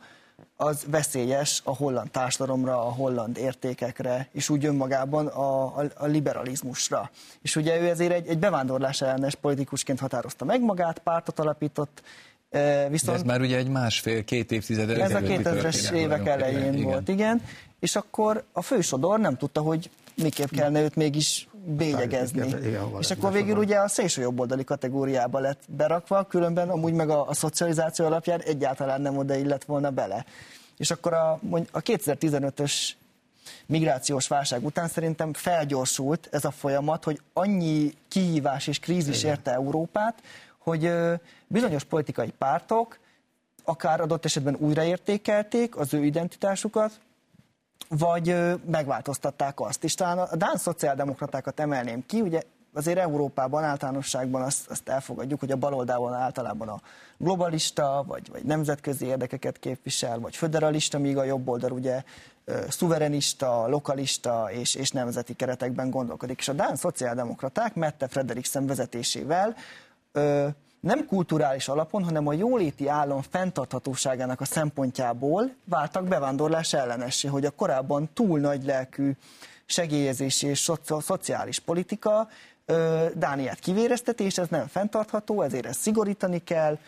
az 0.57 0.85
veszélyes 0.87 1.61
a 1.65 1.77
holland 1.77 2.11
társadalomra, 2.11 2.87
a 2.87 2.93
holland 2.93 3.37
értékekre, 3.37 4.29
és 4.33 4.49
úgy 4.49 4.65
önmagában 4.65 5.27
a, 5.27 5.79
a, 5.79 5.85
a 5.95 6.07
liberalizmusra. 6.07 7.11
És 7.43 7.57
ugye 7.57 7.81
ő 7.81 7.89
ezért 7.89 8.13
egy, 8.13 8.27
egy 8.27 8.39
bevándorlás 8.39 9.03
ellenes 9.03 9.35
politikusként 9.35 10.01
határozta 10.01 10.45
meg 10.45 10.61
magát, 10.61 10.99
pártot 10.99 11.39
alapított, 11.39 12.03
Viszont 12.89 13.05
De 13.05 13.13
ez 13.13 13.23
már 13.23 13.41
ugye 13.41 13.57
egy 13.57 13.69
másfél-két 13.69 14.53
évtized 14.53 14.91
Ez 14.91 15.15
a 15.15 15.21
2000-es 15.21 15.93
évek 15.93 16.27
elején 16.27 16.73
igen. 16.73 16.85
volt, 16.85 17.09
igen. 17.09 17.43
És 17.81 17.97
akkor 17.97 18.45
a 18.53 18.63
fősodor 18.63 19.19
nem 19.19 19.37
tudta, 19.37 19.61
hogy 19.61 19.91
miképp 20.15 20.49
kellene 20.49 20.81
őt 20.83 20.97
mégis 20.97 21.49
bélyegezni. 21.65 22.47
Igen, 22.47 22.65
igen, 22.65 22.89
és 22.99 23.11
akkor 23.11 23.33
végül 23.33 23.57
ugye 23.57 23.77
a 23.77 23.89
szélső 23.89 24.23
jobboldali 24.23 24.65
kategóriába 24.65 25.39
lett 25.39 25.63
berakva, 25.69 26.25
különben 26.25 26.69
amúgy 26.69 26.93
meg 26.93 27.11
a, 27.11 27.29
a 27.29 27.35
szocializáció 27.35 28.05
alapján 28.05 28.41
egyáltalán 28.41 29.01
nem 29.01 29.17
oda 29.17 29.35
illett 29.35 29.65
volna 29.65 29.91
bele. 29.91 30.25
És 30.77 30.91
akkor 30.91 31.13
a, 31.13 31.33
a 31.71 31.83
2015-ös 31.83 32.73
migrációs 33.67 34.29
válság 34.29 34.65
után 34.65 34.89
szerintem 34.89 35.33
felgyorsult 35.33 36.29
ez 36.31 36.45
a 36.45 36.51
folyamat, 36.51 37.05
hogy 37.05 37.21
annyi 37.33 37.95
kihívás 38.09 38.67
és 38.67 38.79
krízis 38.79 39.23
érte 39.23 39.53
Európát, 39.53 40.23
hogy 40.59 40.93
bizonyos 41.47 41.85
politikai 41.85 42.33
pártok 42.39 42.99
akár 43.65 44.01
adott 44.01 44.25
esetben 44.25 44.57
újraértékelték 44.59 45.77
az 45.77 45.95
ő 45.95 46.05
identitásukat, 46.05 47.01
vagy 47.89 48.37
megváltoztatták 48.67 49.61
azt. 49.61 49.85
És 49.85 49.95
talán 49.95 50.19
a 50.19 50.37
Dán 50.37 50.57
szociáldemokratákat 50.57 51.61
emelném 51.61 52.07
ki, 52.07 52.21
ugye 52.21 52.43
azért 52.75 52.99
Európában 52.99 53.65
általánosságban 53.65 54.43
azt, 54.43 54.71
azt 54.71 54.89
elfogadjuk, 54.89 55.41
hogy 55.41 55.51
a 55.51 55.57
baloldalon 55.57 56.13
általában 56.13 56.69
a 56.69 56.81
globalista, 57.19 58.05
vagy, 58.07 58.31
vagy 58.31 58.45
nemzetközi 58.45 59.07
érdekeket 59.07 59.59
képvisel, 59.59 60.19
vagy 60.19 60.37
föderalista, 60.37 60.99
míg 60.99 61.17
a 61.17 61.25
jobb 61.25 61.49
oldal 61.49 61.71
ugye 61.71 62.03
szuverenista, 62.69 63.69
lokalista 63.69 64.49
és, 64.51 64.75
és 64.75 64.91
nemzeti 64.91 65.35
keretekben 65.35 65.91
gondolkodik. 65.91 66.39
És 66.39 66.49
a 66.49 66.53
Dán 66.53 66.77
szociáldemokraták 66.77 67.75
Mette 67.75 68.09
Frederiksen 68.09 68.67
vezetésével 68.67 69.57
ö, 70.13 70.49
nem 70.81 71.07
kulturális 71.07 71.69
alapon, 71.69 72.05
hanem 72.05 72.27
a 72.27 72.33
jóléti 72.33 72.89
állam 72.89 73.23
fenntarthatóságának 73.31 74.41
a 74.41 74.45
szempontjából 74.45 75.51
váltak 75.65 76.05
bevándorlás 76.05 76.73
ellenessé, 76.73 77.29
hogy 77.29 77.45
a 77.45 77.51
korábban 77.51 78.09
túl 78.15 78.39
nagy 78.39 78.65
lelkű 78.65 79.13
segélyezési 79.67 80.47
és 80.47 80.71
szociális 81.01 81.59
politika 81.59 82.29
Dániát 83.15 83.59
kivérezteti, 83.59 84.25
és 84.25 84.39
ez 84.39 84.49
nem 84.49 84.67
fenntartható, 84.67 85.43
ezért 85.43 85.67
ezt 85.67 85.81
szigorítani 85.81 86.45
kell, 86.45 86.79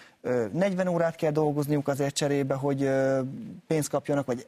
40 0.52 0.88
órát 0.88 1.14
kell 1.14 1.30
dolgozniuk 1.30 1.88
azért 1.88 2.14
cserébe, 2.14 2.54
hogy 2.54 2.90
pénzt 3.66 3.88
kapjanak, 3.88 4.26
vagy 4.26 4.46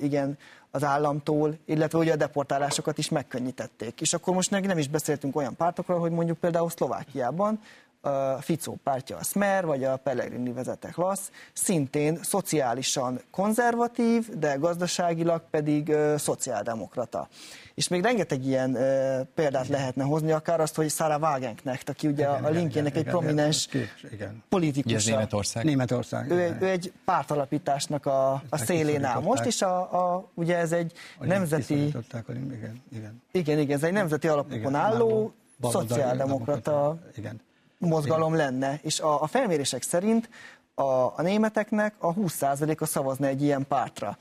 igen, 0.00 0.38
az 0.70 0.84
államtól, 0.84 1.58
illetve 1.64 1.98
ugye 1.98 2.12
a 2.12 2.16
deportálásokat 2.16 2.98
is 2.98 3.08
megkönnyítették. 3.08 4.00
És 4.00 4.12
akkor 4.12 4.34
most 4.34 4.50
nem 4.50 4.78
is 4.78 4.88
beszéltünk 4.88 5.36
olyan 5.36 5.56
pártokról, 5.56 5.98
hogy 5.98 6.10
mondjuk 6.10 6.38
például 6.38 6.70
Szlovákiában 6.70 7.60
a 8.02 8.40
Ficó 8.40 8.78
pártja 8.82 9.16
a 9.16 9.22
Smer, 9.22 9.66
vagy 9.66 9.84
a 9.84 9.96
Pellegrini 9.96 10.52
vezetek 10.52 10.96
Lasz, 10.96 11.30
szintén 11.52 12.18
szociálisan 12.22 13.20
konzervatív, 13.30 14.28
de 14.38 14.54
gazdaságilag 14.54 15.42
pedig 15.50 15.88
ö, 15.88 16.14
szociáldemokrata. 16.18 17.28
És 17.74 17.88
még 17.88 18.02
rengeteg 18.02 18.44
ilyen 18.44 18.74
ö, 18.74 19.20
példát 19.34 19.64
igen. 19.64 19.78
lehetne 19.78 20.04
hozni, 20.04 20.32
akár 20.32 20.60
azt, 20.60 20.74
hogy 20.74 20.90
Sarah 20.90 21.20
Wagenknecht, 21.20 21.88
aki 21.88 22.06
ugye 22.06 22.28
igen, 22.28 22.44
a 22.44 22.48
linkjének 22.48 22.94
egy 22.94 23.00
igen, 23.00 23.12
prominens 23.12 23.68
igen. 24.12 24.42
politikus. 24.48 25.04
Németország. 25.04 25.64
Németország. 25.64 26.30
Ő, 26.30 26.56
ő 26.60 26.66
egy 26.66 26.92
pártalapításnak 27.04 28.06
a, 28.06 28.32
a 28.48 28.56
szélén 28.56 29.04
áll 29.04 29.20
most, 29.20 29.44
és 29.44 29.62
a, 29.62 29.80
a, 30.14 30.30
ugye 30.34 30.56
ez 30.56 30.72
egy 30.72 30.92
a 31.18 31.26
nemzeti... 31.26 31.86
Igen, 31.86 32.82
igen. 32.92 33.22
igen, 33.32 33.58
igen, 33.58 33.76
ez 33.76 33.82
egy 33.82 33.92
nemzeti 33.92 34.28
alapokon 34.28 34.58
igen, 34.58 34.74
álló 34.74 35.32
szociáldemokrata 35.60 36.98
igen 37.16 37.40
mozgalom 37.88 38.34
lenne. 38.34 38.78
És 38.82 39.00
a, 39.00 39.22
a 39.22 39.26
felmérések 39.26 39.82
szerint 39.82 40.28
a, 40.74 40.82
a 40.82 41.22
németeknek 41.22 41.94
a 41.98 42.14
20%-a 42.14 42.86
szavazna 42.86 43.26
egy 43.26 43.42
ilyen 43.42 43.66
pártra. 43.66 44.18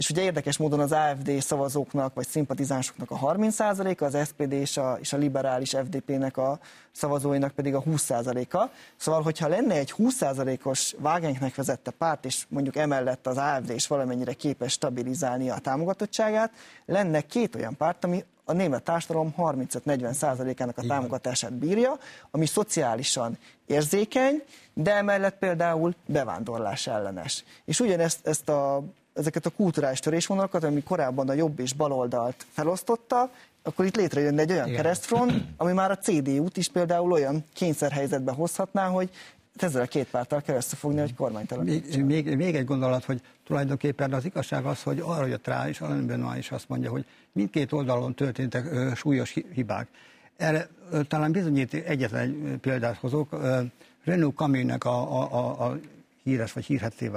És 0.00 0.10
ugye 0.10 0.22
érdekes 0.22 0.56
módon 0.56 0.80
az 0.80 0.92
AFD 0.92 1.40
szavazóknak, 1.40 2.14
vagy 2.14 2.26
szimpatizánsoknak 2.26 3.10
a 3.10 3.18
30%-a, 3.18 4.04
az 4.04 4.16
SPD 4.26 4.52
és 4.52 4.76
a, 4.76 4.96
és 5.00 5.12
a 5.12 5.16
liberális 5.16 5.70
FDP-nek 5.70 6.36
a 6.36 6.58
szavazóinak 6.92 7.52
pedig 7.52 7.74
a 7.74 7.82
20%-a. 7.82 8.70
Szóval, 8.96 9.22
hogyha 9.22 9.48
lenne 9.48 9.74
egy 9.74 9.94
20%-os 9.98 10.94
Wagenknek 11.02 11.54
vezette 11.54 11.90
párt, 11.90 12.24
és 12.24 12.44
mondjuk 12.48 12.76
emellett 12.76 13.26
az 13.26 13.36
AFD 13.36 13.70
is 13.70 13.86
valamennyire 13.86 14.32
képes 14.32 14.72
stabilizálni 14.72 15.50
a 15.50 15.58
támogatottságát, 15.58 16.52
lenne 16.86 17.20
két 17.20 17.54
olyan 17.54 17.76
párt, 17.76 18.04
ami 18.04 18.24
a 18.50 18.52
német 18.52 18.82
társadalom 18.82 19.34
35-40%-ának 19.38 20.78
a 20.78 20.82
támogatását 20.86 21.52
bírja, 21.52 21.98
ami 22.30 22.46
szociálisan 22.46 23.38
érzékeny, 23.66 24.42
de 24.74 24.94
emellett 24.94 25.38
például 25.38 25.94
bevándorlás 26.06 26.86
ellenes. 26.86 27.44
És 27.64 27.80
ugyanezt 27.80 28.26
ezt 28.26 28.48
a, 28.48 28.82
ezeket 29.14 29.46
a 29.46 29.50
kulturális 29.50 29.98
törésvonalakat, 29.98 30.64
ami 30.64 30.82
korábban 30.82 31.28
a 31.28 31.32
jobb 31.32 31.60
és 31.60 31.72
baloldalt 31.72 32.46
felosztotta, 32.50 33.30
akkor 33.62 33.84
itt 33.84 33.96
létrejönne 33.96 34.40
egy 34.40 34.50
olyan 34.50 34.66
Igen. 34.66 34.82
keresztfront, 34.82 35.32
ami 35.56 35.72
már 35.72 35.90
a 35.90 35.98
CDU-t 35.98 36.56
is 36.56 36.68
például 36.68 37.12
olyan 37.12 37.44
kényszerhelyzetbe 37.52 38.32
hozhatná, 38.32 38.88
hogy 38.88 39.10
ezzel 39.56 39.82
a 39.82 39.86
két 39.86 40.06
párttal 40.06 40.40
kell 40.40 40.56
összefogni, 40.56 41.00
hogy 41.00 41.14
kormányt 41.14 41.62
még, 41.62 42.04
még, 42.04 42.36
még 42.36 42.54
egy 42.56 42.64
gondolat, 42.64 43.04
hogy 43.04 43.20
tulajdonképpen 43.44 44.12
az 44.12 44.24
igazság 44.24 44.64
az, 44.64 44.82
hogy 44.82 45.00
arra 45.04 45.26
jött 45.26 45.46
rá, 45.46 45.68
és 45.68 45.80
Alain 45.80 46.06
Benoit 46.06 46.38
is 46.38 46.50
azt 46.50 46.68
mondja, 46.68 46.90
hogy 46.90 47.04
mindkét 47.32 47.72
oldalon 47.72 48.14
történtek 48.14 48.72
ö, 48.72 48.90
súlyos 48.94 49.34
hibák. 49.52 49.88
Erre 50.36 50.68
ö, 50.90 51.02
talán 51.02 51.32
bizonyít 51.32 51.74
egyetlen 51.74 52.20
egy 52.20 52.58
példát 52.60 52.96
hozok. 52.96 53.32
Ö, 53.32 53.60
Renaud 54.04 54.34
Camus-nek 54.34 54.84
a, 54.84 55.20
a, 55.20 55.32
a, 55.32 55.66
a 55.66 55.78
híres 56.22 56.52
vagy 56.52 56.64
hírhetté 56.64 57.10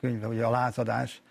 könyve, 0.00 0.26
ugye 0.26 0.44
a 0.44 0.50
lázadás, 0.50 1.22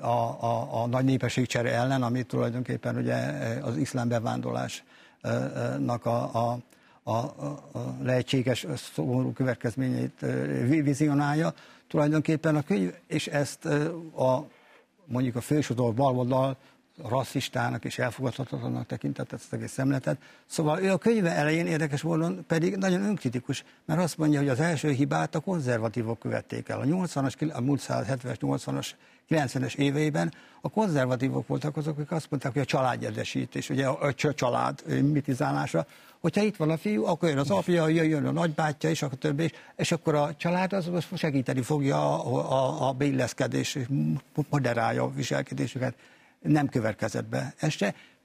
a, 0.00 0.06
a, 0.06 0.82
a 0.82 0.86
nagy 0.86 1.04
népességcsere 1.04 1.72
ellen, 1.72 2.02
amit 2.02 2.26
tulajdonképpen 2.26 2.96
ugye 2.96 3.14
az 3.62 3.76
iszlám 3.76 4.08
bevándorlásnak 4.08 6.04
a, 6.06 6.34
a, 6.34 6.58
a, 7.02 7.12
a 7.12 7.96
lehetséges 8.02 8.66
szomorú 8.94 9.32
következményeit 9.32 10.20
vizionálja. 10.66 11.54
Tulajdonképpen 11.88 12.56
a 12.56 12.62
könyv, 12.62 12.94
és 13.06 13.26
ezt 13.26 13.64
a 14.14 14.46
mondjuk 15.04 15.36
a 15.36 15.40
fősodor 15.40 15.94
baloldal 15.94 16.56
rasszistának 17.08 17.84
és 17.84 17.98
elfogadhatatlanak 17.98 18.86
tekintett 18.86 19.32
ezt 19.32 19.44
az 19.50 19.58
egész 19.58 19.72
szemletet. 19.72 20.18
Szóval 20.46 20.80
ő 20.80 20.92
a 20.92 20.98
könyve 20.98 21.30
elején 21.30 21.66
érdekes 21.66 22.02
módon 22.02 22.44
pedig 22.46 22.76
nagyon 22.76 23.02
önkritikus, 23.02 23.64
mert 23.84 24.00
azt 24.00 24.18
mondja, 24.18 24.38
hogy 24.38 24.48
az 24.48 24.60
első 24.60 24.90
hibát 24.90 25.34
a 25.34 25.40
konzervatívok 25.40 26.18
követték 26.18 26.68
el. 26.68 26.80
A 26.80 26.84
80-as, 26.84 27.52
a 27.52 27.60
múlt 27.60 27.84
170-es, 27.88 28.36
80-as 28.40 28.88
90-es 29.30 29.74
éveiben 29.74 30.32
a 30.60 30.68
konzervatívok 30.68 31.46
voltak 31.46 31.76
azok, 31.76 31.98
akik 31.98 32.10
azt 32.10 32.30
mondták, 32.30 32.52
hogy 32.52 32.62
a 32.62 32.64
családjedesítés, 32.64 33.70
ugye 33.70 33.86
a, 33.86 34.02
a 34.06 34.14
család 34.14 35.02
mitizálása, 35.02 35.86
hogyha 36.20 36.42
itt 36.42 36.56
van 36.56 36.70
a 36.70 36.76
fiú, 36.76 37.04
akkor 37.04 37.28
jön 37.28 37.38
az 37.38 37.50
apja, 37.50 37.88
jön 37.88 38.26
a 38.26 38.30
nagybátyja, 38.30 38.90
és 38.90 39.02
akkor 39.02 39.18
többi, 39.18 39.52
és 39.76 39.92
akkor 39.92 40.14
a 40.14 40.34
család 40.36 40.72
az 40.72 40.90
segíteni 41.14 41.62
fogja 41.62 42.22
a, 42.22 42.50
a, 42.52 42.88
a 42.88 42.92
beilleszkedés, 42.92 43.78
moderálja 44.50 45.02
a 45.02 45.10
viselkedésüket. 45.10 45.94
Nem 46.40 46.68
következett 46.68 47.26
be 47.26 47.54
ez. 47.58 47.76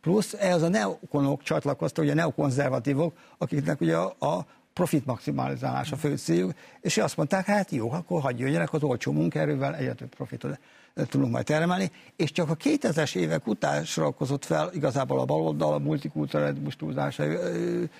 Plusz 0.02 0.34
ehhez 0.34 0.62
a 0.62 0.68
neokonok 0.68 1.44
csatlakoztak, 1.44 2.04
ugye 2.04 2.14
a 2.14 2.16
neokonzervatívok, 2.16 3.18
akiknek 3.38 3.82
ugye 3.82 3.98
a, 3.98 4.16
a 4.20 4.46
profit 4.74 5.06
maximalizálás 5.06 5.92
a 5.92 5.96
fő 5.96 6.18
céljuk, 6.18 6.54
és 6.82 6.98
azt 6.98 7.18
mondták, 7.18 7.46
hát 7.46 7.72
jó, 7.72 7.92
akkor 7.92 8.22
hagyj 8.22 8.42
jöjjenek 8.42 8.74
az 8.74 8.84
olcsó 8.84 9.12
munkaerővel, 9.12 9.76
egyre 9.76 9.94
több 9.94 10.16
profitot 10.16 10.60
tudunk 10.96 11.32
majd 11.32 11.46
termelni, 11.46 11.92
és 12.16 12.32
csak 12.32 12.50
a 12.50 12.56
2000-es 12.56 13.16
évek 13.16 13.48
után 13.48 13.86
sorakozott 13.86 14.46
fel 14.46 14.70
igazából 14.74 15.20
a 15.20 15.26
baloldal, 15.26 15.74
a 15.74 15.80
multikulturalizmus 15.80 16.76
túlzása 16.76 17.24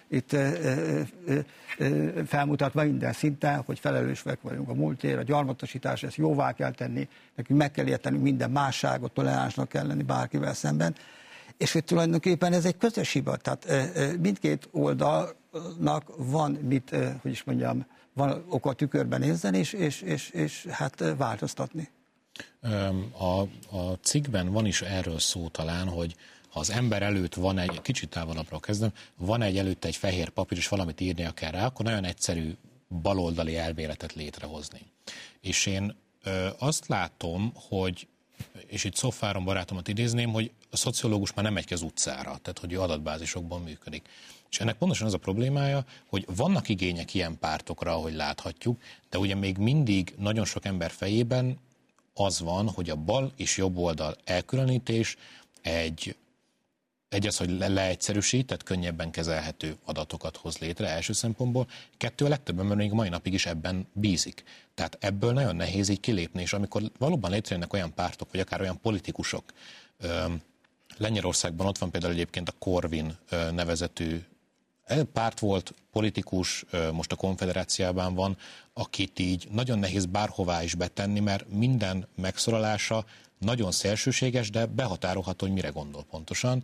itt 0.10 0.36
felmutatva 2.26 2.84
minden 2.84 3.14
szinten, 3.14 3.62
hogy 3.66 3.80
felelősek 3.80 4.42
vagyunk 4.42 4.70
a 4.70 4.74
múltért, 4.74 5.18
a 5.18 5.24
gyarmatosítás, 5.24 6.04
ezt 6.04 6.16
jóvá 6.16 6.54
kell 6.54 6.72
tenni, 6.72 7.08
nekünk 7.36 7.60
meg 7.60 7.72
kell 7.72 7.88
értenünk 7.88 8.24
minden 8.24 8.52
másságot, 8.52 9.12
toleránsnak 9.12 9.70
kell 9.70 9.88
lenni 9.88 10.04
bárkivel 10.04 10.54
szemben, 10.54 10.96
és 11.58 11.72
hogy 11.72 11.84
tulajdonképpen 11.84 12.54
ez 12.54 12.66
egy 12.66 12.78
közös 12.78 13.12
hiba, 13.12 13.36
tehát 13.36 13.68
mindkét 14.20 14.68
oldalnak 14.72 16.04
van 16.18 16.52
mit, 16.52 16.96
hogy 17.22 17.32
is 17.32 17.44
mondjam, 17.44 17.86
van 18.14 18.46
oka 18.50 18.70
a 18.70 18.74
tükörben 18.74 19.20
nézzen, 19.20 19.54
és, 19.54 19.74
és, 19.74 20.02
és, 20.02 20.30
és 20.30 20.66
hát 20.70 21.04
változtatni. 21.18 21.90
A, 23.18 23.40
a 23.78 23.98
cikkben 24.02 24.52
van 24.52 24.66
is 24.66 24.82
erről 24.82 25.20
szó 25.20 25.48
talán, 25.48 25.88
hogy 25.88 26.16
ha 26.50 26.60
az 26.60 26.70
ember 26.70 27.02
előtt 27.02 27.34
van 27.34 27.58
egy, 27.58 27.82
kicsit 27.82 28.10
távolabbra 28.10 28.60
kezdem, 28.60 28.94
van 29.18 29.42
egy 29.42 29.58
előtte 29.58 29.88
egy 29.88 29.96
fehér 29.96 30.30
papír, 30.30 30.58
és 30.58 30.68
valamit 30.68 31.02
írnia 31.02 31.32
kell 31.32 31.52
rá, 31.52 31.66
akkor 31.66 31.86
nagyon 31.86 32.04
egyszerű 32.04 32.56
baloldali 33.02 33.58
elméletet 33.58 34.14
létrehozni. 34.14 34.80
És 35.42 35.66
én 35.66 35.96
ö, 36.24 36.48
azt 36.60 36.88
látom, 36.88 37.54
hogy 37.70 38.08
és 38.68 38.84
itt 38.84 38.96
Szofáron 38.96 39.44
barátomat 39.44 39.88
idézném, 39.88 40.32
hogy 40.32 40.52
a 40.72 40.78
szociológus 40.78 41.34
már 41.34 41.46
nem 41.46 41.54
megy 41.54 41.66
ki 41.66 41.74
az 41.74 41.82
utcára, 41.82 42.38
tehát 42.38 42.60
hogy 42.60 42.74
ő 42.74 42.82
adatbázisokban 42.82 43.62
működik. 43.62 44.08
És 44.50 44.60
ennek 44.60 44.78
pontosan 44.78 45.08
az 45.08 45.14
a 45.14 45.18
problémája, 45.18 45.86
hogy 46.08 46.26
vannak 46.36 46.70
igények 46.70 47.14
ilyen 47.14 47.40
pártokra, 47.40 47.92
ahogy 47.92 48.14
láthatjuk, 48.14 48.82
de 49.10 49.18
ugye 49.18 49.36
még 49.36 49.58
mindig 49.58 50.14
nagyon 50.18 50.46
sok 50.46 50.66
ember 50.66 50.92
fejében 50.92 51.60
az 52.18 52.40
van, 52.40 52.70
hogy 52.70 52.90
a 52.90 52.96
bal 52.96 53.32
és 53.36 53.58
jobb 53.58 53.78
oldal 53.78 54.16
elkülönítés 54.24 55.18
egy 55.62 56.16
egy 57.10 57.28
az, 57.28 57.38
hogy 57.38 57.50
le- 57.50 57.68
leegyszerűsít, 57.68 58.46
tehát 58.46 58.64
könnyebben 58.64 59.12
kezelhető 59.12 59.78
adatokat 59.86 60.38
hoz 60.38 60.58
létre 60.58 60.88
első 60.88 61.14
szempontból. 61.14 61.68
Kettő, 61.98 62.26
a 62.26 62.28
legtöbb 62.28 62.60
ember 62.60 62.78
még 62.78 62.92
mai 62.92 63.10
napig 63.10 63.34
is 63.34 63.46
ebben 63.46 63.88
bízik. 63.94 64.44
Tehát 64.74 64.98
ebből 65.00 65.34
nagyon 65.34 65.56
nehéz 65.56 65.90
így 65.90 66.00
kilépni, 66.00 66.42
és 66.42 66.54
amikor 66.54 66.82
valóban 66.98 67.32
létrejönnek 67.32 67.74
olyan 67.74 67.94
pártok, 67.94 68.32
vagy 68.32 68.40
akár 68.40 68.62
olyan 68.62 68.80
politikusok, 68.82 69.44
Lengyelországban 70.98 71.68
ott 71.68 71.78
van 71.78 71.92
például 71.92 72.14
egyébként 72.14 72.50
a 72.50 72.56
Corvin 72.60 73.18
nevezetű 73.30 74.24
párt 75.14 75.40
volt, 75.40 75.74
politikus, 75.92 76.66
most 76.92 77.12
a 77.12 77.16
konfederáciában 77.16 78.14
van, 78.14 78.38
akit 78.74 79.20
így 79.20 79.48
nagyon 79.52 79.80
nehéz 79.80 80.06
bárhová 80.06 80.64
is 80.64 80.76
betenni, 80.76 81.20
mert 81.20 81.50
minden 81.50 82.08
megszólalása 82.16 83.06
nagyon 83.38 83.72
szélsőséges, 83.72 84.50
de 84.50 84.66
behatárolható, 84.66 85.46
hogy 85.46 85.56
mire 85.56 85.70
gondol 85.70 86.04
pontosan. 86.04 86.64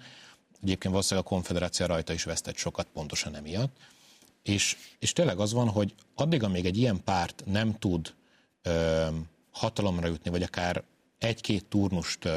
Egyébként 0.62 0.94
valószínűleg 0.94 1.26
a 1.26 1.30
konfederáció 1.30 1.86
rajta 1.86 2.14
is 2.14 2.24
vesztett 2.24 2.56
sokat 2.56 2.88
pontosan 2.94 3.36
emiatt. 3.36 3.78
És, 4.44 4.78
és 5.00 5.14
tényleg 5.14 5.40
az 5.40 5.54
van, 5.54 5.70
hogy 5.70 5.94
addig, 6.16 6.44
amíg 6.44 6.66
egy 6.66 6.78
ilyen 6.78 7.04
párt 7.04 7.44
nem 7.46 7.78
tud 7.80 8.14
ö, 8.62 9.08
hatalomra 9.52 10.08
jutni, 10.08 10.30
vagy 10.30 10.44
akár 10.44 10.84
egy-két 11.24 11.66
turnust 11.66 12.30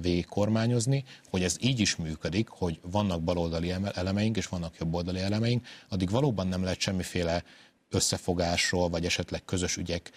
végig 0.00 0.26
kormányozni, 0.26 1.04
hogy 1.30 1.42
ez 1.42 1.56
így 1.60 1.80
is 1.80 1.96
működik, 1.96 2.48
hogy 2.48 2.80
vannak 2.82 3.22
baloldali 3.22 3.74
elemeink 3.92 4.36
és 4.36 4.46
vannak 4.46 4.76
jobboldali 4.78 5.20
elemeink, 5.20 5.66
addig 5.88 6.10
valóban 6.10 6.46
nem 6.46 6.62
lehet 6.62 6.80
semmiféle 6.80 7.44
összefogásról, 7.88 8.88
vagy 8.88 9.04
esetleg 9.04 9.44
közös 9.44 9.76
ügyek 9.76 10.10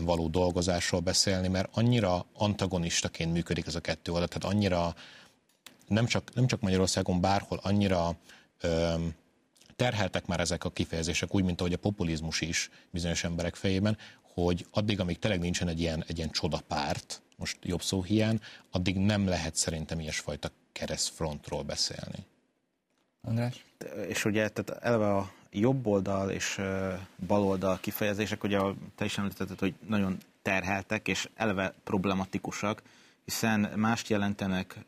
való 0.00 0.28
dolgozásról 0.28 1.00
beszélni, 1.00 1.48
mert 1.48 1.68
annyira 1.72 2.26
antagonistaként 2.34 3.32
működik 3.32 3.66
ez 3.66 3.74
a 3.74 3.80
kettő 3.80 4.12
oldal, 4.12 4.28
tehát 4.28 4.54
annyira 4.54 4.94
nem 5.88 6.06
csak, 6.06 6.34
nem 6.34 6.46
csak 6.46 6.60
Magyarországon, 6.60 7.20
bárhol 7.20 7.60
annyira 7.62 8.16
öm, 8.60 9.14
terheltek 9.76 10.26
már 10.26 10.40
ezek 10.40 10.64
a 10.64 10.70
kifejezések, 10.70 11.34
úgy, 11.34 11.44
mint 11.44 11.60
ahogy 11.60 11.72
a 11.72 11.78
populizmus 11.78 12.40
is 12.40 12.70
bizonyos 12.90 13.24
emberek 13.24 13.54
fejében, 13.54 13.98
hogy 14.34 14.66
addig, 14.70 15.00
amíg 15.00 15.18
tényleg 15.18 15.40
nincsen 15.40 15.68
egy 15.68 15.80
ilyen, 15.80 16.04
egy 16.06 16.16
ilyen 16.16 16.30
csodapárt, 16.30 17.22
most 17.36 17.58
jobb 17.62 17.82
szó 17.82 18.02
hiány, 18.02 18.40
addig 18.70 18.96
nem 18.96 19.26
lehet 19.26 19.56
szerintem 19.56 20.00
ilyesfajta 20.00 20.50
keresztfrontról 20.72 21.62
beszélni. 21.62 22.26
András? 23.20 23.64
És 24.08 24.24
ugye 24.24 24.48
tehát 24.48 24.82
eleve 24.84 25.16
a 25.16 25.32
jobb 25.50 25.86
oldal 25.86 26.30
és 26.30 26.60
bal 27.26 27.42
oldal 27.42 27.78
kifejezések, 27.80 28.44
ugye 28.44 28.58
te 28.94 29.04
is 29.04 29.18
említetted, 29.18 29.58
hogy 29.58 29.74
nagyon 29.88 30.18
terheltek 30.42 31.08
és 31.08 31.28
eleve 31.34 31.74
problematikusak, 31.84 32.82
hiszen 33.24 33.70
mást 33.76 34.08
jelentenek, 34.08 34.78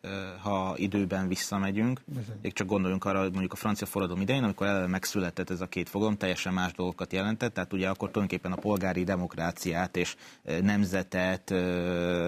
ha 0.43 0.75
időben 0.77 1.29
visszamegyünk. 1.29 2.01
Még 2.43 2.53
csak 2.53 2.67
gondoljunk 2.67 3.05
arra, 3.05 3.21
hogy 3.21 3.31
mondjuk 3.31 3.53
a 3.53 3.57
francia 3.57 3.87
forradalom 3.87 4.23
idején, 4.23 4.43
amikor 4.45 4.67
eleve 4.67 4.87
megszületett 4.87 5.51
ez 5.51 5.61
a 5.61 5.67
két 5.67 5.89
fogalom, 5.89 6.17
teljesen 6.17 6.53
más 6.53 6.73
dolgokat 6.73 7.13
jelentett, 7.13 7.55
tehát 7.55 7.73
ugye 7.73 7.89
akkor 7.89 8.11
tulajdonképpen 8.11 8.53
a 8.53 8.61
polgári 8.61 9.05
demokráciát 9.05 9.97
és 9.97 10.17
nemzetet 10.63 11.55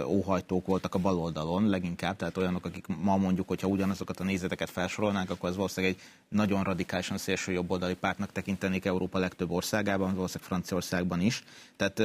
óhajtók 0.07 0.67
voltak 0.67 0.95
a 0.95 0.99
baloldalon 0.99 1.69
leginkább, 1.69 2.17
tehát 2.17 2.37
olyanok, 2.37 2.65
akik 2.65 2.87
ma 2.87 3.17
mondjuk, 3.17 3.49
hogyha 3.49 3.67
ugyanazokat 3.69 4.21
a 4.21 4.25
nézeteket 4.25 4.71
felsorolnánk, 4.71 5.31
akkor 5.31 5.49
ez 5.49 5.57
valószínűleg 5.57 5.97
egy 5.97 6.03
nagyon 6.29 6.63
radikálisan 6.63 7.19
szélső 7.19 7.53
jobboldali 7.53 7.95
pártnak 7.95 8.33
tekintenék 8.33 8.85
Európa 8.85 9.19
legtöbb 9.19 9.51
országában, 9.51 10.15
valószínűleg 10.15 10.49
Franciaországban 10.49 11.21
is. 11.21 11.45
Tehát 11.77 12.01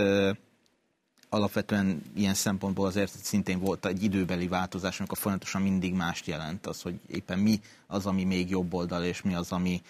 alapvetően 1.34 2.02
ilyen 2.16 2.34
szempontból 2.34 2.86
azért 2.88 3.12
szintén 3.24 3.60
volt 3.60 3.86
egy 3.86 4.04
időbeli 4.04 4.48
változás, 4.48 5.00
amikor 5.00 5.18
folyamatosan 5.18 5.62
mindig 5.62 5.94
mást 5.94 6.28
jelent 6.28 6.68
az, 6.68 6.82
hogy 6.82 7.00
éppen 7.08 7.40
mi 7.40 7.60
az, 7.88 8.06
ami 8.06 8.24
még 8.24 8.50
jobb 8.50 8.74
oldal, 8.74 9.04
és 9.04 9.22
mi 9.22 9.34
az, 9.34 9.52
ami, 9.52 9.82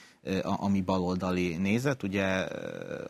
ami 0.42 0.82
baloldali 0.82 1.56
nézet. 1.56 2.04
Ugye 2.04 2.48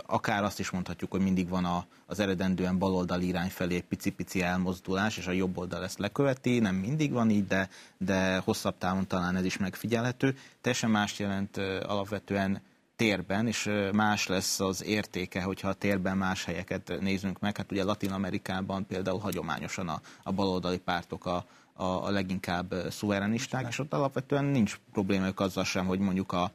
akár 0.06 0.44
azt 0.44 0.60
is 0.60 0.70
mondhatjuk, 0.70 1.12
hogy 1.12 1.22
mindig 1.22 1.50
van 1.50 1.66
a, 1.66 1.86
az 2.06 2.20
eredendően 2.20 2.78
baloldali 2.78 3.28
irány 3.28 3.50
felé 3.50 3.80
pici-pici 3.80 4.42
elmozdulás, 4.42 5.18
és 5.18 5.28
a 5.28 5.32
jobb 5.32 5.58
oldal 5.58 5.84
ezt 5.84 6.00
leköveti, 6.00 6.60
nem 6.60 6.76
mindig 6.76 7.12
van 7.12 7.30
így, 7.30 7.48
de, 7.48 7.70
de 7.98 8.38
hosszabb 8.38 8.78
távon 8.78 9.08
talán 9.08 9.36
ez 9.36 9.46
is 9.46 9.58
megfigyelhető. 9.58 10.38
Teljesen 10.62 10.90
mást 10.90 11.20
jelent 11.20 11.58
alapvetően 11.84 12.62
térben, 13.02 13.48
és 13.48 13.70
más 13.94 14.28
lesz 14.28 14.60
az 14.60 14.84
értéke, 14.84 15.42
hogyha 15.42 15.68
a 15.68 15.74
térben 15.74 16.18
más 16.18 16.46
helyeket 16.46 16.98
nézünk 17.00 17.40
meg. 17.40 17.58
Hát 17.58 17.72
ugye 17.72 17.84
Latin 17.84 18.12
Amerikában 18.12 18.86
például 18.86 19.20
hagyományosan 19.20 19.88
a, 19.88 20.02
a 20.24 20.32
baloldali 20.32 20.78
pártok 20.78 21.26
a, 21.26 21.46
a, 21.74 21.84
a 21.84 22.10
leginkább 22.10 22.74
szuverenisták, 22.90 23.68
és 23.70 23.80
ott 23.80 23.94
alapvetően 23.94 24.46
nincs 24.46 24.80
problémájuk 24.92 25.40
azzal 25.40 25.64
sem, 25.64 25.86
hogy 25.86 26.00
mondjuk 26.00 26.32
a, 26.32 26.52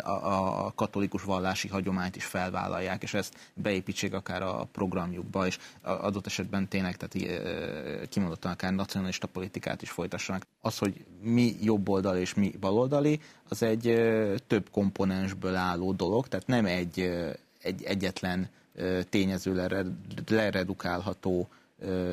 a, 0.00 0.72
katolikus 0.74 1.22
vallási 1.22 1.68
hagyományt 1.68 2.16
is 2.16 2.24
felvállalják, 2.24 3.02
és 3.02 3.14
ezt 3.14 3.34
beépítsék 3.54 4.14
akár 4.14 4.42
a 4.42 4.68
programjukba, 4.72 5.46
és 5.46 5.58
adott 5.82 6.26
esetben 6.26 6.68
tényleg 6.68 6.96
tehát 6.96 7.40
kimondottan 8.08 8.52
akár 8.52 8.72
nacionalista 8.72 9.26
politikát 9.26 9.82
is 9.82 9.90
folytassanak. 9.90 10.46
Az, 10.60 10.78
hogy 10.78 11.04
mi 11.20 11.56
jobboldali 11.60 12.20
és 12.20 12.34
mi 12.34 12.52
baloldali, 12.60 13.20
az 13.48 13.62
egy 13.62 13.82
több 14.46 14.70
komponensből 14.70 15.54
álló 15.54 15.92
dolog, 15.92 16.28
tehát 16.28 16.46
nem 16.46 16.66
egy, 16.66 17.00
egy 17.62 17.82
egyetlen 17.82 18.48
tényezőre 19.08 19.84
leredukálható 20.28 21.48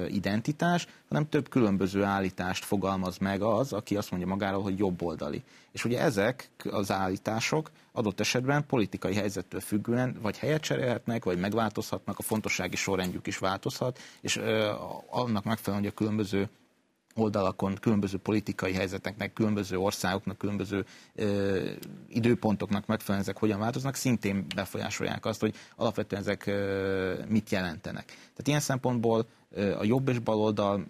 identitás, 0.07 0.88
hanem 1.07 1.30
több 1.30 1.49
különböző 1.49 2.03
állítást 2.03 2.65
fogalmaz 2.65 3.17
meg 3.17 3.41
az, 3.41 3.74
aki 3.74 3.95
azt 3.95 4.11
mondja 4.11 4.30
magáról, 4.30 4.61
hogy 4.61 4.78
jobboldali. 4.78 5.43
És 5.72 5.86
ugye 5.86 5.99
ezek 5.99 6.49
az 6.72 6.91
állítások 6.91 7.72
adott 7.91 8.20
esetben 8.20 8.65
politikai 8.65 9.15
helyzettől 9.15 9.59
függően 9.59 10.17
vagy 10.22 10.38
helyet 10.38 10.61
cserélhetnek, 10.61 11.24
vagy 11.24 11.39
megváltozhatnak, 11.39 12.20
a 12.20 12.24
fontossági 12.24 12.76
sorrendjük 12.76 13.28
is 13.28 13.38
változhat, 13.38 13.99
és 14.22 14.41
annak 15.09 15.43
megfelelően, 15.43 15.84
hogy 15.84 15.93
a 15.95 16.03
különböző 16.03 16.49
oldalakon 17.15 17.76
különböző 17.82 18.17
politikai 18.17 18.74
helyzeteknek, 18.74 19.34
különböző 19.34 19.78
országoknak, 19.78 20.38
különböző 20.38 20.86
ö, 21.15 21.70
időpontoknak 22.09 22.86
megfelelően 22.86 23.30
ezek 23.30 23.39
hogyan 23.39 23.59
változnak, 23.59 23.95
szintén 23.95 24.45
befolyásolják 24.55 25.26
azt, 25.26 25.39
hogy 25.39 25.55
alapvetően 25.76 26.22
ezek 26.22 26.45
ö, 26.45 27.13
mit 27.28 27.49
jelentenek. 27.49 28.05
Tehát 28.05 28.47
ilyen 28.47 28.59
szempontból 28.59 29.26
a 29.55 29.83
jobb 29.83 30.07
és 30.07 30.19
baloldal 30.19 30.85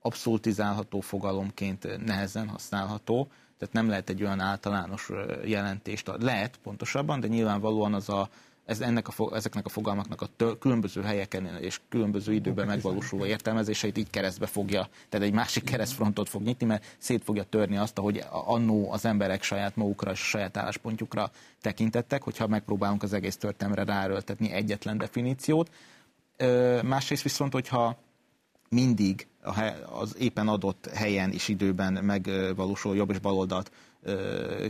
abszolutizálható 0.00 1.00
fogalomként 1.00 2.04
nehezen 2.04 2.48
használható, 2.48 3.28
tehát 3.58 3.74
nem 3.74 3.88
lehet 3.88 4.08
egy 4.08 4.22
olyan 4.22 4.40
általános 4.40 5.10
jelentést, 5.44 6.10
lehet 6.18 6.58
pontosabban, 6.62 7.20
de 7.20 7.26
nyilvánvalóan 7.26 7.94
az 7.94 8.08
a 8.08 8.28
ez 8.64 8.80
ennek 8.80 9.08
a, 9.08 9.34
ezeknek 9.34 9.66
a 9.66 9.68
fogalmaknak 9.68 10.20
a 10.20 10.26
tő, 10.36 10.58
különböző 10.58 11.02
helyeken 11.02 11.46
és 11.60 11.80
különböző 11.88 12.32
időben 12.32 12.66
megvalósuló 12.66 13.24
értelmezéseit 13.24 13.98
így 13.98 14.10
keresztbe 14.10 14.46
fogja, 14.46 14.88
tehát 15.08 15.26
egy 15.26 15.32
másik 15.32 15.64
keresztfrontot 15.64 16.28
fog 16.28 16.42
nyitni, 16.42 16.66
mert 16.66 16.96
szét 16.98 17.24
fogja 17.24 17.42
törni 17.42 17.76
azt, 17.76 17.98
hogy 17.98 18.24
annó 18.30 18.92
az 18.92 19.04
emberek 19.04 19.42
saját 19.42 19.76
magukra 19.76 20.10
és 20.10 20.18
saját 20.18 20.56
álláspontjukra 20.56 21.30
tekintettek, 21.60 22.22
hogyha 22.22 22.46
megpróbálunk 22.46 23.02
az 23.02 23.12
egész 23.12 23.36
történelemre 23.36 23.92
ráerőltetni 23.92 24.52
egyetlen 24.52 24.98
definíciót. 24.98 25.70
Másrészt 26.82 27.22
viszont, 27.22 27.52
hogyha 27.52 27.98
mindig 28.68 29.26
az 29.92 30.16
éppen 30.18 30.48
adott 30.48 30.90
helyen 30.94 31.30
és 31.32 31.48
időben 31.48 31.92
megvalósuló 32.04 32.94
jobb 32.94 33.10
és 33.10 33.18
baloldalt 33.18 33.70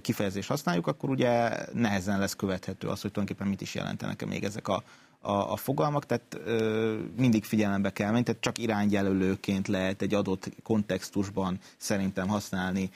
kifejezést 0.01 0.49
használjuk, 0.49 0.87
akkor 0.87 1.11
ugye 1.11 1.51
nehezen 1.73 2.19
lesz 2.19 2.37
követhető 2.37 2.89
az, 2.89 3.01
hogy 3.01 3.11
tulajdonképpen 3.13 3.51
mit 3.51 3.61
is 3.61 3.75
jelentenek 3.75 4.27
még 4.27 4.45
ezek 4.45 4.69
a, 4.69 4.83
a, 5.21 5.33
a 5.33 5.57
fogalmak, 5.57 6.07
tehát 6.07 6.39
ö, 6.45 6.99
mindig 7.17 7.45
figyelembe 7.45 7.91
kell 7.91 8.11
menni, 8.11 8.23
tehát 8.23 8.41
csak 8.41 8.59
irányjelölőként 8.59 9.69
lehet 9.69 10.03
egy 10.03 10.15
adott 10.15 10.49
kontextusban 10.63 11.59
szerintem 11.77 12.29
használni 12.29 12.91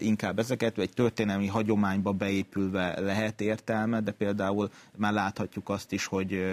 inkább 0.00 0.38
ezeket, 0.38 0.78
egy 0.78 0.90
történelmi 0.90 1.46
hagyományba 1.46 2.12
beépülve 2.12 3.00
lehet 3.00 3.40
értelme, 3.40 4.00
de 4.00 4.12
például 4.12 4.70
már 4.96 5.12
láthatjuk 5.12 5.68
azt 5.68 5.92
is, 5.92 6.06
hogy 6.06 6.44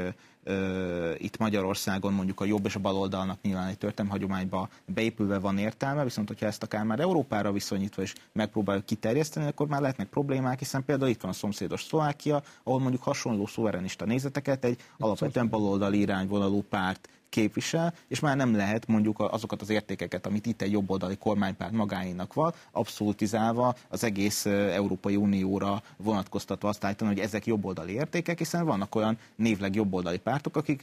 itt 1.17 1.38
Magyarországon 1.38 2.13
mondjuk 2.13 2.39
a 2.39 2.45
jobb 2.45 2.65
és 2.65 2.76
a 2.76 2.80
bal 2.80 2.95
oldalnak 2.95 3.41
nyilván 3.41 3.67
egy 3.67 3.78
történelmi 3.78 4.19
hagyományba 4.19 4.69
beépülve 4.86 5.39
van 5.39 5.57
értelme, 5.57 6.03
viszont 6.03 6.28
hogyha 6.28 6.45
ezt 6.45 6.63
akár 6.63 6.84
már 6.84 6.99
Európára 6.99 7.51
viszonyítva 7.51 8.01
is 8.01 8.13
megpróbáljuk 8.32 8.86
kiterjeszteni, 8.86 9.47
akkor 9.47 9.67
már 9.67 9.82
lehetnek 9.82 10.07
problémák, 10.07 10.59
hiszen 10.59 10.86
például 10.86 11.09
itt 11.09 11.22
van 11.22 11.32
a 11.32 11.34
szomszédos 11.34 11.84
Szlovákia, 11.84 12.41
ahol 12.63 12.80
mondjuk 12.80 13.03
hasonló 13.03 13.45
szuverenista 13.45 14.05
nézeteket 14.05 14.65
egy 14.65 14.80
alapvetően 14.97 15.49
baloldali 15.49 15.99
irányvonalú 15.99 16.61
párt 16.61 17.09
képvisel, 17.32 17.93
és 18.07 18.19
már 18.19 18.36
nem 18.36 18.55
lehet 18.55 18.88
mondjuk 18.88 19.19
azokat 19.19 19.61
az 19.61 19.69
értékeket, 19.69 20.25
amit 20.25 20.45
itt 20.45 20.61
egy 20.61 20.71
jobboldali 20.71 21.17
kormánypárt 21.17 21.71
magáinak 21.71 22.34
van, 22.34 22.53
abszolutizálva 22.71 23.75
az 23.88 24.03
egész 24.03 24.45
Európai 24.45 25.15
Unióra 25.15 25.84
vonatkoztatva 25.97 26.69
azt 26.69 26.84
állítani, 26.84 27.13
hogy 27.13 27.19
ezek 27.19 27.45
jobboldali 27.45 27.93
értékek, 27.93 28.38
hiszen 28.38 28.65
vannak 28.65 28.95
olyan 28.95 29.17
névleg 29.36 29.75
jobboldali 29.75 30.17
pártok, 30.17 30.55
akik 30.55 30.82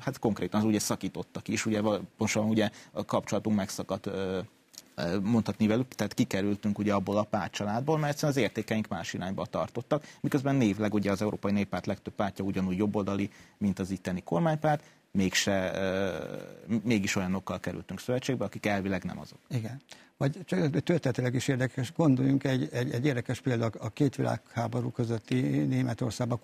hát 0.00 0.18
konkrétan 0.18 0.60
az 0.60 0.66
ugye 0.66 0.78
szakítottak 0.78 1.48
is, 1.48 1.66
ugye 1.66 1.80
pontosan 1.80 2.48
ugye 2.48 2.70
a 2.92 3.04
kapcsolatunk 3.04 3.56
megszakadt 3.56 4.10
mondhatni 5.22 5.66
velük, 5.66 5.88
tehát 5.88 6.14
kikerültünk 6.14 6.78
ugye 6.78 6.92
abból 6.92 7.16
a 7.16 7.22
pártcsaládból, 7.22 7.98
mert 7.98 8.12
egyszerűen 8.12 8.36
az 8.36 8.42
értékeink 8.42 8.88
más 8.88 9.14
irányba 9.14 9.46
tartottak, 9.46 10.04
miközben 10.20 10.54
névleg 10.54 10.94
ugye 10.94 11.10
az 11.10 11.22
Európai 11.22 11.52
Néppárt 11.52 11.86
legtöbb 11.86 12.14
pártja 12.14 12.44
ugyanúgy 12.44 12.76
jobboldali, 12.76 13.30
mint 13.58 13.78
az 13.78 13.90
itteni 13.90 14.22
kormánypárt, 14.22 14.82
mégse, 15.12 15.72
mégis 16.82 17.16
olyanokkal 17.16 17.60
kerültünk 17.60 18.00
szövetségbe, 18.00 18.44
akik 18.44 18.66
elvileg 18.66 19.04
nem 19.04 19.18
azok. 19.18 19.38
Igen. 19.48 19.80
Vagy 20.16 20.38
történetileg 20.84 21.34
is 21.34 21.48
érdekes, 21.48 21.92
gondoljunk 21.92 22.44
egy, 22.44 22.68
egy, 22.72 22.92
egy 22.92 23.06
érdekes 23.06 23.40
példa 23.40 23.70
a 23.78 23.88
két 23.88 24.16
világháború 24.16 24.90
közötti 24.90 25.40
Németországban 25.40 26.38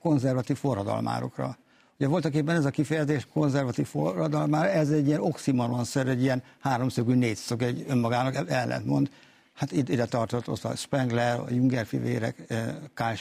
konzervatív 0.00 0.56
forradalmárokra. 0.56 1.58
Ugye 1.98 2.08
voltak 2.08 2.34
éppen 2.34 2.56
ez 2.56 2.64
a 2.64 2.70
kifejezés 2.70 3.26
konzervatív 3.32 3.86
forradalmár, 3.86 4.76
ez 4.76 4.90
egy 4.90 5.06
ilyen 5.06 5.20
oxymoron-szer, 5.20 6.08
egy 6.08 6.22
ilyen 6.22 6.42
háromszögű 6.60 7.14
négyszög, 7.14 7.62
egy 7.62 7.84
önmagának 7.88 8.50
ellentmond. 8.50 9.10
Hát 9.52 9.72
ide 9.72 10.04
tartott 10.04 10.64
a 10.64 10.76
Spengler, 10.76 11.40
a 11.40 11.50
Junger 11.50 11.86
fivérek, 11.86 12.54
Karl 12.94 13.14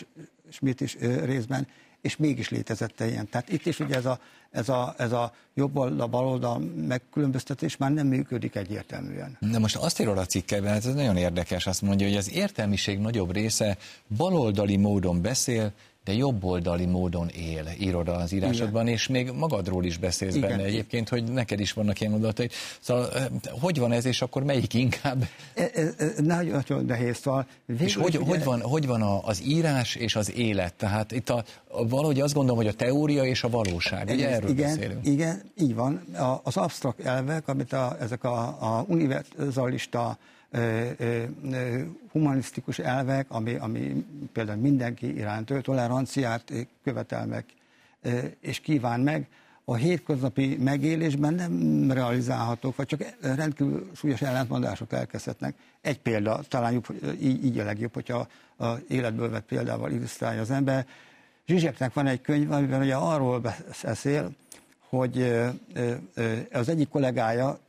Schmidt 0.49 0.81
is 0.81 0.97
részben, 1.23 1.67
és 2.01 2.17
mégis 2.17 2.49
létezett 2.49 2.99
ilyen. 2.99 3.29
Tehát 3.29 3.49
itt 3.49 3.65
is 3.65 3.79
ugye 3.79 3.95
ez 3.95 4.05
a, 4.05 4.19
ez 4.51 4.69
a, 4.69 4.93
ez 4.97 5.11
a 5.11 5.33
jobb 5.53 5.77
oldal, 5.77 6.07
bal 6.07 6.27
oldal 6.27 6.59
megkülönböztetés 6.87 7.77
már 7.77 7.91
nem 7.91 8.07
működik 8.07 8.55
egyértelműen. 8.55 9.37
De 9.39 9.59
most 9.59 9.75
azt 9.75 9.99
írod 9.99 10.17
a 10.17 10.25
cikkeben, 10.25 10.73
hát 10.73 10.85
ez 10.85 10.93
nagyon 10.93 11.17
érdekes, 11.17 11.67
azt 11.67 11.81
mondja, 11.81 12.07
hogy 12.07 12.15
az 12.15 12.31
értelmiség 12.31 12.99
nagyobb 12.99 13.31
része 13.31 13.77
baloldali 14.17 14.77
módon 14.77 15.21
beszél, 15.21 15.71
de 16.03 16.13
jobboldali 16.13 16.85
módon 16.85 17.27
él, 17.27 17.67
írod 17.79 18.07
az 18.07 18.31
írásodban, 18.31 18.81
Igen. 18.81 18.93
és 18.93 19.07
még 19.07 19.31
magadról 19.31 19.85
is 19.85 19.97
beszélsz 19.97 20.35
Igen. 20.35 20.49
benne 20.49 20.63
egyébként, 20.63 21.09
hogy 21.09 21.23
neked 21.23 21.59
is 21.59 21.73
vannak 21.73 21.99
ilyen 21.99 22.11
mondataid. 22.11 22.51
Szóval 22.79 23.09
hogy 23.49 23.79
van 23.79 23.91
ez, 23.91 24.05
és 24.05 24.21
akkor 24.21 24.43
melyik 24.43 24.73
inkább? 24.73 25.27
E, 25.53 25.69
e, 25.73 25.81
e, 25.97 26.11
nagyon, 26.17 26.63
nagyon 26.67 26.85
nehéz. 26.85 27.17
Szóval 27.17 27.47
és 27.79 27.95
hogy, 27.95 28.17
ugye... 28.17 28.25
hogy 28.25 28.43
van, 28.43 28.61
hogy 28.61 28.87
van 28.87 29.01
a, 29.01 29.25
az 29.25 29.41
írás 29.45 29.95
és 29.95 30.15
az 30.15 30.35
élet? 30.35 30.73
Tehát 30.73 31.11
itt 31.11 31.29
a, 31.29 31.43
a, 31.67 31.87
valahogy 31.87 32.19
azt 32.19 32.33
gondolom, 32.33 32.57
hogy 32.57 32.67
a 32.67 32.73
teória 32.73 33.23
és 33.23 33.43
a 33.43 33.49
valóság, 33.49 34.09
ugye 34.09 34.29
erről 34.29 34.49
igen, 34.49 34.75
beszélünk? 34.75 35.07
Igen, 35.07 35.41
így 35.57 35.75
van. 35.75 35.95
A, 36.13 36.39
az 36.43 36.57
absztrakt 36.57 36.99
elvek, 36.99 37.47
amit 37.47 37.73
a, 37.73 37.97
ezek 37.99 38.23
a, 38.23 38.43
a 38.47 38.85
univerzalista 38.87 40.17
humanisztikus 42.11 42.79
elvek, 42.79 43.25
ami, 43.29 43.55
ami 43.55 44.05
például 44.33 44.59
mindenki 44.59 45.15
iránt 45.15 45.53
toleranciát 45.61 46.53
követel 46.83 47.25
meg 47.25 47.45
és 48.39 48.59
kíván 48.59 48.99
meg, 48.99 49.27
a 49.65 49.75
hétköznapi 49.75 50.57
megélésben 50.57 51.33
nem 51.33 51.91
realizálhatók, 51.91 52.75
vagy 52.75 52.85
csak 52.85 53.03
rendkívül 53.21 53.89
súlyos 53.95 54.21
ellentmondások 54.21 54.93
elkezdhetnek. 54.93 55.55
Egy 55.81 55.99
példa, 55.99 56.39
talán 56.47 56.71
jobb, 56.71 56.85
így, 57.19 57.45
így 57.45 57.59
a 57.59 57.63
legjobb, 57.63 57.93
hogyha 57.93 58.27
a 58.57 58.65
életből 58.87 59.29
vett 59.29 59.45
példával 59.45 59.91
illusztrálja 59.91 60.41
az 60.41 60.51
ember. 60.51 60.87
Zsizseknek 61.45 61.93
van 61.93 62.07
egy 62.07 62.21
könyv, 62.21 62.51
amiben 62.51 62.81
ugye 62.81 62.95
arról 62.95 63.41
beszél, 63.83 64.31
hogy 64.89 65.33
az 66.51 66.69
egyik 66.69 66.89
kollégája 66.89 67.59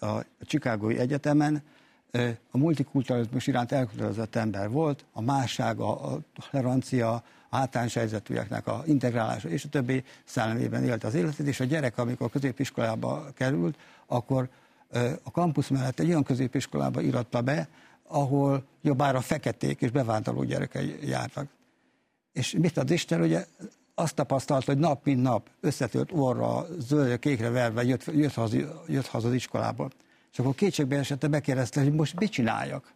a 0.00 0.24
Chicagói 0.46 0.98
Egyetemen 0.98 1.62
a 2.50 2.58
multikulturalizmus 2.58 3.46
iránt 3.46 3.72
elkötelezett 3.72 4.36
ember 4.36 4.70
volt, 4.70 5.04
a 5.12 5.20
másság, 5.20 5.80
a, 5.80 6.20
tolerancia, 6.50 7.12
a 7.12 7.22
általános 7.50 7.94
helyzetűeknek 7.94 8.66
a 8.66 8.82
integrálása 8.86 9.48
és 9.48 9.64
a 9.64 9.68
többi 9.68 10.04
szellemében 10.24 10.84
élte 10.84 11.06
az 11.06 11.14
életét, 11.14 11.46
és 11.46 11.60
a 11.60 11.64
gyerek, 11.64 11.98
amikor 11.98 12.30
középiskolába 12.30 13.26
került, 13.34 13.78
akkor 14.06 14.48
a 15.22 15.30
kampusz 15.30 15.68
mellett 15.68 15.98
egy 15.98 16.08
olyan 16.08 16.22
középiskolába 16.22 17.00
iratta 17.00 17.40
be, 17.40 17.68
ahol 18.02 18.64
jobbára 18.82 19.20
feketék 19.20 19.80
és 19.80 19.90
bevándorló 19.90 20.42
gyerekei 20.42 21.08
jártak. 21.08 21.48
És 22.32 22.52
mit 22.52 22.76
ad 22.76 22.90
Isten, 22.90 23.20
ugye 23.20 23.46
azt 23.94 24.14
tapasztalt, 24.14 24.64
hogy 24.64 24.78
nap 24.78 25.04
mint 25.04 25.22
nap 25.22 25.48
összetört 25.60 26.10
orra, 26.12 26.66
zöldre, 26.78 27.16
kékre 27.16 27.50
verve 27.50 27.84
jött, 27.84 28.04
jött, 28.04 28.34
haza, 28.34 28.56
jött 28.88 29.06
haza 29.06 29.28
az 29.28 29.34
iskolából. 29.34 29.90
És 30.32 30.38
akkor 30.38 30.54
kétségbe 30.54 30.96
esette, 30.98 31.28
bekérdezte, 31.28 31.82
hogy 31.82 31.92
most 31.92 32.18
mit 32.18 32.30
csináljak? 32.30 32.92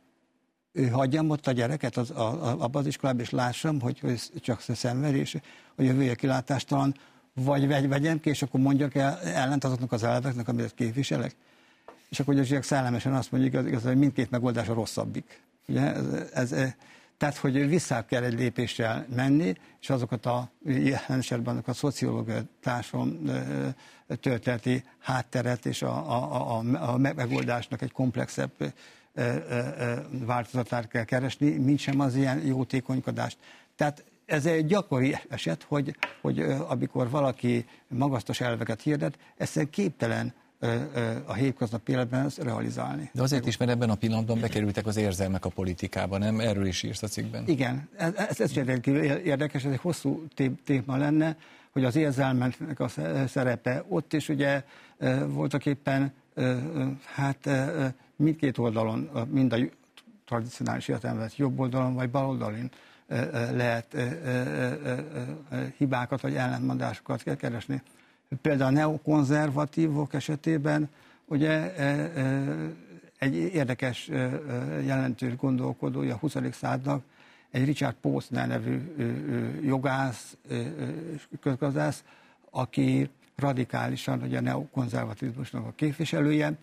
Ő 0.72 0.88
hagyjam 0.88 1.30
ott 1.30 1.46
a 1.46 1.52
gyereket 1.52 1.96
az, 1.96 2.10
a, 2.10 2.44
a, 2.44 2.50
abban 2.50 2.80
az 2.80 2.86
iskolában, 2.86 3.20
és 3.20 3.30
lássam, 3.30 3.80
hogy, 3.80 4.00
hogy 4.00 4.20
csak 4.40 4.60
szenvedés, 4.60 5.32
hogy 5.32 5.42
a 5.76 5.82
jövője 5.82 6.14
kilátástalan, 6.14 6.94
vagy 7.34 7.66
vegy, 7.66 7.88
vegyem 7.88 8.20
ki, 8.20 8.28
és 8.28 8.42
akkor 8.42 8.60
mondjak 8.60 8.94
el, 8.94 9.18
ellent 9.20 9.64
azoknak 9.64 9.92
az 9.92 10.02
elveknek, 10.02 10.48
amit 10.48 10.74
képviselek. 10.74 11.36
És 12.08 12.20
akkor 12.20 12.34
ugye 12.34 12.62
szellemesen 12.62 13.14
azt 13.14 13.32
mondjuk, 13.32 13.52
igaz, 13.52 13.66
igaz, 13.66 13.82
hogy 13.82 13.96
mindkét 13.96 14.30
megoldás 14.30 14.68
a 14.68 14.74
rosszabbik. 14.74 15.42
Ugye 15.68 15.94
ez, 16.32 16.52
ez, 16.52 16.74
tehát, 17.16 17.36
hogy 17.36 17.68
vissza 17.68 18.04
kell 18.04 18.22
egy 18.22 18.38
lépéssel 18.38 19.06
menni, 19.14 19.54
és 19.80 19.90
azokat 19.90 20.26
a 20.26 20.50
esetben 21.08 21.62
a 21.66 21.72
szociológiai 21.72 22.40
társadalom 22.62 23.30
történeti 24.20 24.84
hátteret 24.98 25.66
és 25.66 25.82
a, 25.82 26.10
a, 26.10 26.56
a, 26.56 26.90
a 26.90 26.96
megoldásnak 26.96 27.82
egy 27.82 27.92
komplexebb 27.92 28.52
változatát 30.10 30.88
kell 30.88 31.04
keresni, 31.04 31.50
mint 31.50 31.78
sem 31.78 32.00
az 32.00 32.14
ilyen 32.14 32.46
jótékonykodást. 32.46 33.38
Tehát 33.76 34.04
ez 34.26 34.46
egy 34.46 34.66
gyakori 34.66 35.16
eset, 35.28 35.62
hogy, 35.62 35.96
hogy 36.20 36.40
amikor 36.40 37.10
valaki 37.10 37.66
magasztos 37.88 38.40
elveket 38.40 38.82
hirdet, 38.82 39.18
ezt 39.36 39.70
képtelen 39.70 40.34
a 41.24 41.32
hétköznapi 41.32 41.92
életben 41.92 42.24
ezt 42.24 42.42
realizálni. 42.42 43.10
De 43.12 43.22
azért 43.22 43.46
is, 43.46 43.56
mert 43.56 43.70
ebben 43.70 43.90
a 43.90 43.94
pillanatban 43.94 44.40
bekerültek 44.40 44.86
az 44.86 44.96
érzelmek 44.96 45.44
a 45.44 45.48
politikába, 45.48 46.18
nem? 46.18 46.40
Erről 46.40 46.66
is 46.66 46.82
írsz 46.82 47.02
a 47.02 47.06
cikkben. 47.06 47.42
Igen, 47.46 47.88
ez, 47.96 48.14
ez, 48.14 48.40
ez 48.40 48.56
érdekes, 49.24 49.64
ez 49.64 49.72
egy 49.72 49.80
hosszú 49.80 50.26
téma 50.64 50.96
lenne, 50.96 51.36
hogy 51.72 51.84
az 51.84 51.96
érzelmeknek 51.96 52.80
a 52.80 52.88
szerepe 53.28 53.84
ott 53.88 54.12
is 54.12 54.28
ugye 54.28 54.62
voltak 55.26 55.66
éppen 55.66 56.12
hát 57.14 57.48
mindkét 58.16 58.58
oldalon, 58.58 59.10
mind 59.30 59.52
a 59.52 59.58
tradicionális 60.24 60.88
értelemben 60.88 61.30
jobb 61.36 61.58
oldalon 61.58 61.94
vagy 61.94 62.10
bal 62.10 62.28
oldalon 62.28 62.70
lehet 63.52 63.96
hibákat 65.76 66.20
vagy 66.20 66.34
ellentmondásokat 66.34 67.22
kell 67.22 67.36
keresni. 67.36 67.82
Például 68.42 68.70
a 68.70 68.78
neokonzervatívok 68.78 70.14
esetében 70.14 70.88
ugye 71.24 71.74
egy 73.18 73.34
érdekes 73.34 74.08
jelentős 74.84 75.36
gondolkodója 75.36 76.14
a 76.14 76.18
20. 76.18 76.36
századnak, 76.52 77.04
egy 77.50 77.64
Richard 77.64 77.96
Posner 78.00 78.48
nevű 78.48 78.94
jogász, 79.62 80.36
közgazdász, 81.40 82.04
aki 82.50 83.10
radikálisan 83.36 84.22
ugye 84.22 84.38
a 84.38 84.40
neokonzervatizmusnak 84.40 85.66
a 85.66 85.72
képviselője, 85.76 86.58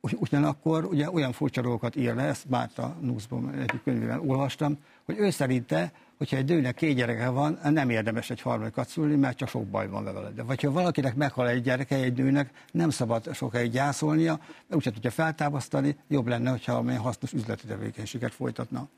ugyanakkor 0.00 0.84
ugye 0.84 1.10
olyan 1.10 1.32
furcsa 1.32 1.60
dolgokat 1.60 1.96
ír 1.96 2.14
le, 2.14 2.22
ezt 2.22 2.48
Márta 2.48 2.96
Nussbaum 3.00 3.48
egyik 3.48 3.82
könyvében 3.82 4.28
olvastam, 4.28 4.78
hogy 5.04 5.18
ő 5.18 5.30
szerinte, 5.30 5.92
hogyha 6.22 6.36
egy 6.36 6.44
dőnek 6.44 6.74
két 6.74 6.96
gyereke 6.96 7.28
van, 7.28 7.58
nem 7.62 7.90
érdemes 7.90 8.30
egy 8.30 8.40
harmadikat 8.40 8.88
szülni, 8.88 9.16
mert 9.16 9.36
csak 9.36 9.48
sok 9.48 9.66
baj 9.66 9.88
van 9.88 10.04
vele. 10.04 10.30
De 10.30 10.42
vagy 10.42 10.60
ha 10.60 10.70
valakinek 10.70 11.14
meghal 11.14 11.48
egy 11.48 11.62
gyereke 11.62 11.96
egy 11.96 12.12
nőnek, 12.12 12.50
nem 12.72 12.90
szabad 12.90 13.34
sokáig 13.34 13.70
gyászolnia, 13.70 14.38
mert 14.38 14.74
úgyse 14.74 14.90
tudja 14.90 15.10
feltámasztani, 15.10 15.96
jobb 16.08 16.26
lenne, 16.26 16.50
hogyha 16.50 16.72
amilyen 16.72 17.00
hasznos 17.00 17.32
üzleti 17.32 17.66
tevékenységet 17.66 18.34
folytatna. 18.34 18.88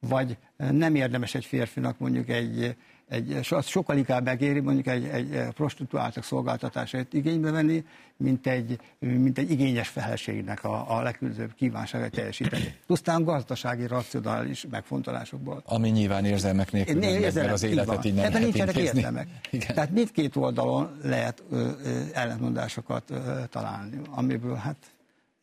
Vagy 0.00 0.36
nem 0.56 0.94
érdemes 0.94 1.34
egy 1.34 1.44
férfinak 1.44 1.98
mondjuk 1.98 2.28
egy, 2.28 2.76
egy, 3.08 3.38
sokkal 3.62 3.96
inkább 3.96 4.24
megéri 4.24 4.60
mondjuk 4.60 4.86
egy, 4.86 5.04
egy 5.04 5.48
prostituáltak 5.54 6.24
szolgáltatását 6.24 7.12
igénybe 7.12 7.50
venni, 7.50 7.84
mint 8.16 8.46
egy, 8.46 8.78
mint 8.98 9.38
egy 9.38 9.50
igényes 9.50 9.88
feleségnek 9.88 10.64
a, 10.64 10.96
a 10.96 11.02
legkülönbözőbb 11.02 11.54
kívánságát 11.54 12.10
teljesíteni. 12.10 12.74
Pusztán 12.86 13.24
gazdasági, 13.24 13.86
racionális 13.86 14.66
megfontolásokból. 14.70 15.62
Ami 15.66 15.88
nyilván 15.88 16.24
érzelmek 16.24 16.72
nélkül 16.72 16.98
nem 16.98 17.08
érzelmek, 17.08 17.52
az 17.52 17.62
életet 17.62 18.04
így 18.04 18.14
nem 18.14 18.24
Ebben 18.24 18.42
nincsenek 18.42 18.76
érzelmek. 18.76 19.28
Igen. 19.50 19.74
Tehát 19.74 19.90
mindkét 19.90 20.36
oldalon 20.36 20.98
lehet 21.02 21.42
ö, 21.50 21.70
ö, 21.84 22.00
ellentmondásokat 22.12 23.10
ö, 23.10 23.42
találni, 23.50 24.00
amiből 24.10 24.54
hát 24.54 24.76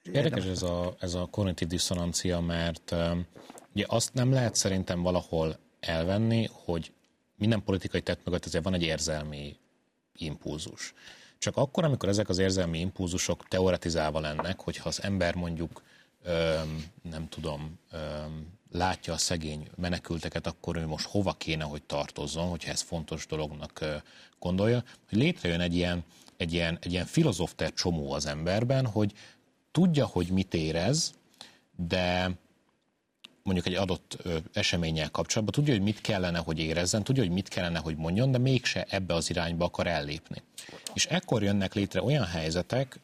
Érdekes 0.04 0.46
ez 0.46 0.62
a, 0.62 0.96
ez 1.00 1.14
a 1.14 1.28
kognitív 1.32 1.68
diszonancia, 1.68 2.40
mert 2.40 2.96
ugye 3.76 3.86
azt 3.88 4.14
nem 4.14 4.32
lehet 4.32 4.56
szerintem 4.56 5.02
valahol 5.02 5.60
elvenni, 5.80 6.50
hogy 6.52 6.92
minden 7.42 7.64
politikai 7.64 8.02
tett 8.02 8.26
mögött 8.26 8.46
azért 8.46 8.64
van 8.64 8.74
egy 8.74 8.84
érzelmi 8.84 9.58
impulzus. 10.16 10.94
Csak 11.38 11.58
akkor, 11.58 11.84
amikor 11.84 12.10
ezek 12.10 12.30
az 12.30 12.38
érzelmi 12.38 12.80
impulzusok 12.80 13.48
teoretizálva 13.48 14.20
lennek, 14.20 14.60
hogyha 14.60 14.90
az 14.90 15.04
ember 15.04 15.36
mondjuk, 15.36 15.84
öm, 16.24 16.86
nem 17.02 17.30
tudom, 17.30 17.80
öm, 17.92 18.48
látja 18.72 19.14
a 19.14 19.18
szegény 19.18 19.68
menekülteket, 19.76 20.48
akkor 20.48 20.76
ő 20.76 20.86
most 20.86 21.08
hova 21.08 21.34
kéne, 21.34 21.64
hogy 21.64 21.84
tartozzon, 21.84 22.50
hogyha 22.50 22.72
ez 22.72 22.82
fontos 22.82 23.26
dolognak 23.26 23.86
gondolja, 24.40 24.84
hogy 25.10 25.18
létrejön 25.18 25.60
egy 25.60 25.76
ilyen, 25.76 26.04
egy 26.38 26.54
ilyen, 26.54 26.78
egy 26.82 26.92
ilyen 26.92 27.06
filozofter 27.06 27.74
csomó 27.74 28.12
az 28.12 28.26
emberben, 28.26 28.86
hogy 28.86 29.14
tudja, 29.72 30.06
hogy 30.06 30.28
mit 30.28 30.54
érez, 30.54 31.14
de 31.76 32.32
mondjuk 33.44 33.66
egy 33.68 33.74
adott 33.74 34.18
eseménnyel 34.54 35.10
kapcsolatban, 35.10 35.56
tudja, 35.56 35.74
hogy 35.74 35.84
mit 35.84 36.02
kellene, 36.02 36.40
hogy 36.40 36.60
érezzen, 36.60 37.04
tudja, 37.04 37.24
hogy 37.24 37.32
mit 37.32 37.48
kellene, 37.48 37.80
hogy 37.80 37.96
mondjon, 37.96 38.32
de 38.32 38.38
mégse 38.38 38.86
ebbe 38.90 39.14
az 39.14 39.30
irányba 39.30 39.66
akar 39.66 39.88
ellépni. 39.88 40.42
És 40.94 41.06
ekkor 41.06 41.44
jönnek 41.44 41.74
létre 41.74 42.04
olyan 42.04 42.26
helyzetek, 42.26 43.00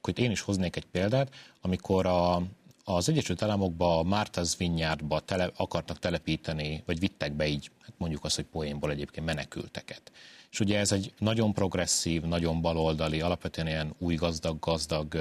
hogy 0.00 0.18
én 0.18 0.30
is 0.30 0.40
hoznék 0.40 0.76
egy 0.76 0.86
példát, 0.86 1.34
amikor 1.60 2.06
a, 2.06 2.42
az 2.84 3.08
Egyesült 3.08 3.42
Államokba 3.42 3.98
a 3.98 4.02
Martha's 4.02 4.52
Vineyardba 4.58 5.20
tele, 5.20 5.50
akartak 5.56 5.98
telepíteni, 5.98 6.82
vagy 6.86 6.98
vittek 6.98 7.32
be 7.32 7.46
így, 7.46 7.70
hát 7.80 7.94
mondjuk 7.96 8.24
azt, 8.24 8.36
hogy 8.36 8.44
poénból 8.44 8.90
egyébként 8.90 9.26
menekülteket. 9.26 10.12
És 10.50 10.60
ugye 10.60 10.78
ez 10.78 10.92
egy 10.92 11.12
nagyon 11.18 11.52
progresszív, 11.52 12.22
nagyon 12.22 12.60
baloldali, 12.60 13.20
alapvetően 13.20 13.66
ilyen 13.66 13.94
új 13.98 14.14
gazdag-gazdag 14.14 15.16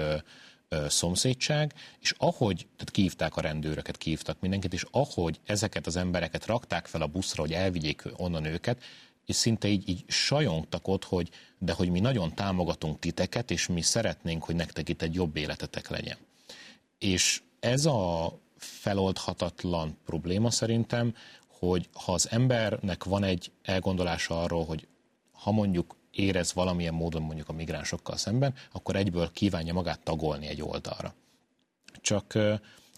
szomszédság, 0.87 1.73
és 1.99 2.13
ahogy, 2.17 2.55
tehát 2.57 2.91
kívták 2.91 3.35
a 3.35 3.41
rendőröket, 3.41 3.97
kívtak 3.97 4.39
mindenkit, 4.39 4.73
és 4.73 4.85
ahogy 4.91 5.39
ezeket 5.45 5.87
az 5.87 5.95
embereket 5.95 6.45
rakták 6.45 6.85
fel 6.85 7.01
a 7.01 7.07
buszra, 7.07 7.41
hogy 7.41 7.53
elvigyék 7.53 8.03
onnan 8.17 8.45
őket, 8.45 8.83
és 9.25 9.35
szinte 9.35 9.67
így, 9.67 9.89
így 9.89 10.03
sajongtak 10.07 10.87
ott, 10.87 11.03
hogy 11.03 11.29
de 11.57 11.73
hogy 11.73 11.89
mi 11.89 11.99
nagyon 11.99 12.33
támogatunk 12.35 12.99
titeket, 12.99 13.51
és 13.51 13.67
mi 13.67 13.81
szeretnénk, 13.81 14.43
hogy 14.43 14.55
nektek 14.55 14.89
itt 14.89 15.01
egy 15.01 15.13
jobb 15.13 15.35
életetek 15.35 15.89
legyen. 15.89 16.17
És 16.97 17.41
ez 17.59 17.85
a 17.85 18.33
feloldhatatlan 18.57 19.97
probléma 20.05 20.51
szerintem, 20.51 21.15
hogy 21.47 21.89
ha 21.93 22.13
az 22.13 22.31
embernek 22.31 23.03
van 23.03 23.23
egy 23.23 23.51
elgondolása 23.63 24.41
arról, 24.41 24.65
hogy 24.65 24.87
ha 25.31 25.51
mondjuk 25.51 25.96
érez 26.11 26.53
valamilyen 26.53 26.93
módon 26.93 27.21
mondjuk 27.21 27.49
a 27.49 27.53
migránsokkal 27.53 28.17
szemben, 28.17 28.53
akkor 28.71 28.95
egyből 28.95 29.31
kívánja 29.31 29.73
magát 29.73 29.99
tagolni 29.99 30.47
egy 30.47 30.61
oldalra. 30.61 31.15
Csak 32.01 32.37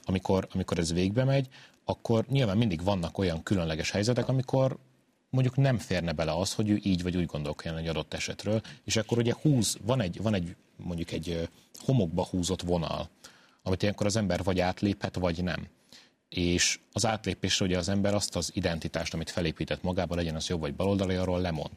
amikor, 0.04 0.48
amikor 0.52 0.80
ez 0.80 0.94
végbe 0.94 1.24
megy, 1.24 1.48
akkor 1.84 2.26
nyilván 2.28 2.58
mindig 2.58 2.84
vannak 2.84 3.18
olyan 3.18 3.44
különleges 3.44 3.92
helyzetek, 3.92 4.28
amikor 4.28 4.78
mondjuk 5.30 5.56
nem 5.56 5.78
férne 5.78 6.12
bele 6.12 6.34
az, 6.34 6.54
hogy 6.54 6.70
ő 6.70 6.80
így 6.84 7.04
vagy 7.04 7.18
úgy 7.18 7.26
gondolkodjon 7.26 7.78
egy 7.78 7.88
adott 7.88 8.14
esetről, 8.14 8.62
és 8.84 8.96
akkor 8.96 9.18
ugye 9.18 9.34
húz, 9.42 9.78
van 9.82 10.02
egy, 10.02 10.22
van 10.22 10.34
egy 10.34 10.56
mondjuk 10.76 11.12
egy 11.12 11.50
homokba 11.80 12.26
húzott 12.26 12.62
vonal, 12.62 13.10
amit 13.64 13.82
ilyenkor 13.82 14.06
az 14.06 14.16
ember 14.16 14.44
vagy 14.44 14.60
átléphet, 14.60 15.16
vagy 15.16 15.44
nem. 15.44 15.68
És 16.30 16.80
az 16.94 17.06
átlépésre 17.06 17.66
ugye 17.66 17.78
az 17.78 17.90
ember 17.90 18.14
azt 18.14 18.36
az 18.36 18.52
identitást, 18.54 19.14
amit 19.14 19.30
felépített 19.30 19.84
magába, 19.84 20.16
legyen 20.16 20.36
az 20.36 20.48
jobb 20.48 20.60
vagy 20.60 20.76
baloldali, 20.76 21.16
arról 21.16 21.42
lemond. 21.42 21.70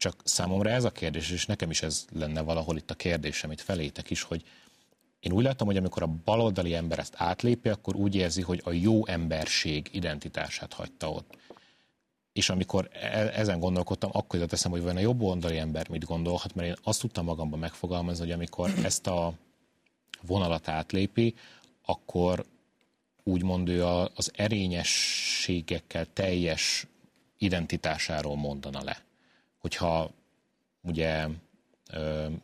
Csak 0.00 0.20
számomra 0.24 0.70
ez 0.70 0.84
a 0.84 0.90
kérdés, 0.90 1.30
és 1.30 1.46
nekem 1.46 1.70
is 1.70 1.82
ez 1.82 2.04
lenne 2.12 2.40
valahol 2.40 2.76
itt 2.76 2.90
a 2.90 2.94
kérdés, 2.94 3.44
amit 3.44 3.60
felétek 3.60 4.10
is, 4.10 4.22
hogy 4.22 4.42
én 5.20 5.32
úgy 5.32 5.44
látom, 5.44 5.66
hogy 5.66 5.76
amikor 5.76 6.02
a 6.02 6.14
baloldali 6.24 6.74
ember 6.74 6.98
ezt 6.98 7.14
átlépi, 7.16 7.68
akkor 7.68 7.96
úgy 7.96 8.14
érzi, 8.14 8.42
hogy 8.42 8.60
a 8.64 8.72
jó 8.72 9.06
emberség 9.06 9.88
identitását 9.92 10.72
hagyta 10.72 11.10
ott. 11.10 11.36
És 12.32 12.50
amikor 12.50 12.88
e- 12.92 13.32
ezen 13.34 13.60
gondolkodtam, 13.60 14.10
akkor 14.12 14.38
jutott 14.38 14.52
eszem, 14.52 14.70
hogy 14.70 14.80
vajon 14.80 14.96
a 14.96 15.00
jobb 15.00 15.20
oldali 15.20 15.58
ember 15.58 15.88
mit 15.88 16.04
gondolhat, 16.04 16.54
mert 16.54 16.68
én 16.68 16.76
azt 16.82 17.00
tudtam 17.00 17.24
magamban 17.24 17.58
megfogalmazni, 17.58 18.24
hogy 18.24 18.32
amikor 18.32 18.72
ezt 18.82 19.06
a 19.06 19.32
vonalat 20.22 20.68
átlépi, 20.68 21.34
akkor 21.84 22.44
úgymond 23.22 23.68
ő 23.68 23.84
az 24.14 24.32
erényességekkel 24.34 26.06
teljes 26.12 26.86
identitásáról 27.38 28.36
mondana 28.36 28.82
le 28.82 29.08
hogyha 29.60 30.10
ugye 30.82 31.26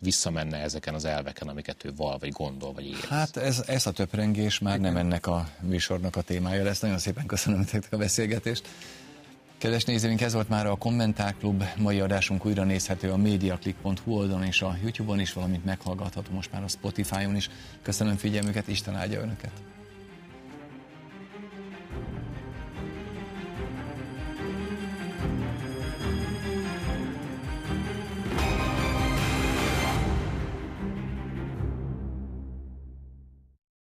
visszamenne 0.00 0.56
ezeken 0.56 0.94
az 0.94 1.04
elveken, 1.04 1.48
amiket 1.48 1.84
ő 1.84 1.92
val, 1.96 2.18
vagy 2.18 2.30
gondol, 2.30 2.72
vagy 2.72 2.86
érez. 2.86 3.04
Hát 3.04 3.36
ez, 3.36 3.62
ez 3.66 3.86
a 3.86 3.92
töprengés 3.92 4.58
már 4.58 4.80
nem 4.80 4.96
ennek 4.96 5.26
a 5.26 5.48
műsornak 5.60 6.16
a 6.16 6.22
témája 6.22 6.64
lesz. 6.64 6.80
Nagyon 6.80 6.98
szépen 6.98 7.26
köszönöm 7.26 7.58
nektek 7.58 7.92
a 7.92 7.96
beszélgetést. 7.96 8.68
Kedves 9.58 9.84
nézőink, 9.84 10.20
ez 10.20 10.32
volt 10.32 10.48
már 10.48 10.66
a 10.66 10.76
Kommentárklub. 10.76 11.64
Mai 11.76 12.00
adásunk 12.00 12.46
újra 12.46 12.64
nézhető 12.64 13.10
a 13.10 13.16
mediaclick.hu 13.16 14.12
oldalon 14.12 14.44
és 14.44 14.62
a 14.62 14.76
YouTube-on 14.82 15.20
is, 15.20 15.32
valamint 15.32 15.64
meghallgatható 15.64 16.32
most 16.32 16.52
már 16.52 16.62
a 16.62 16.68
Spotify-on 16.68 17.36
is. 17.36 17.50
Köszönöm 17.82 18.16
figyelmüket, 18.16 18.68
Isten 18.68 18.94
áldja 18.94 19.20
Önöket! 19.20 19.75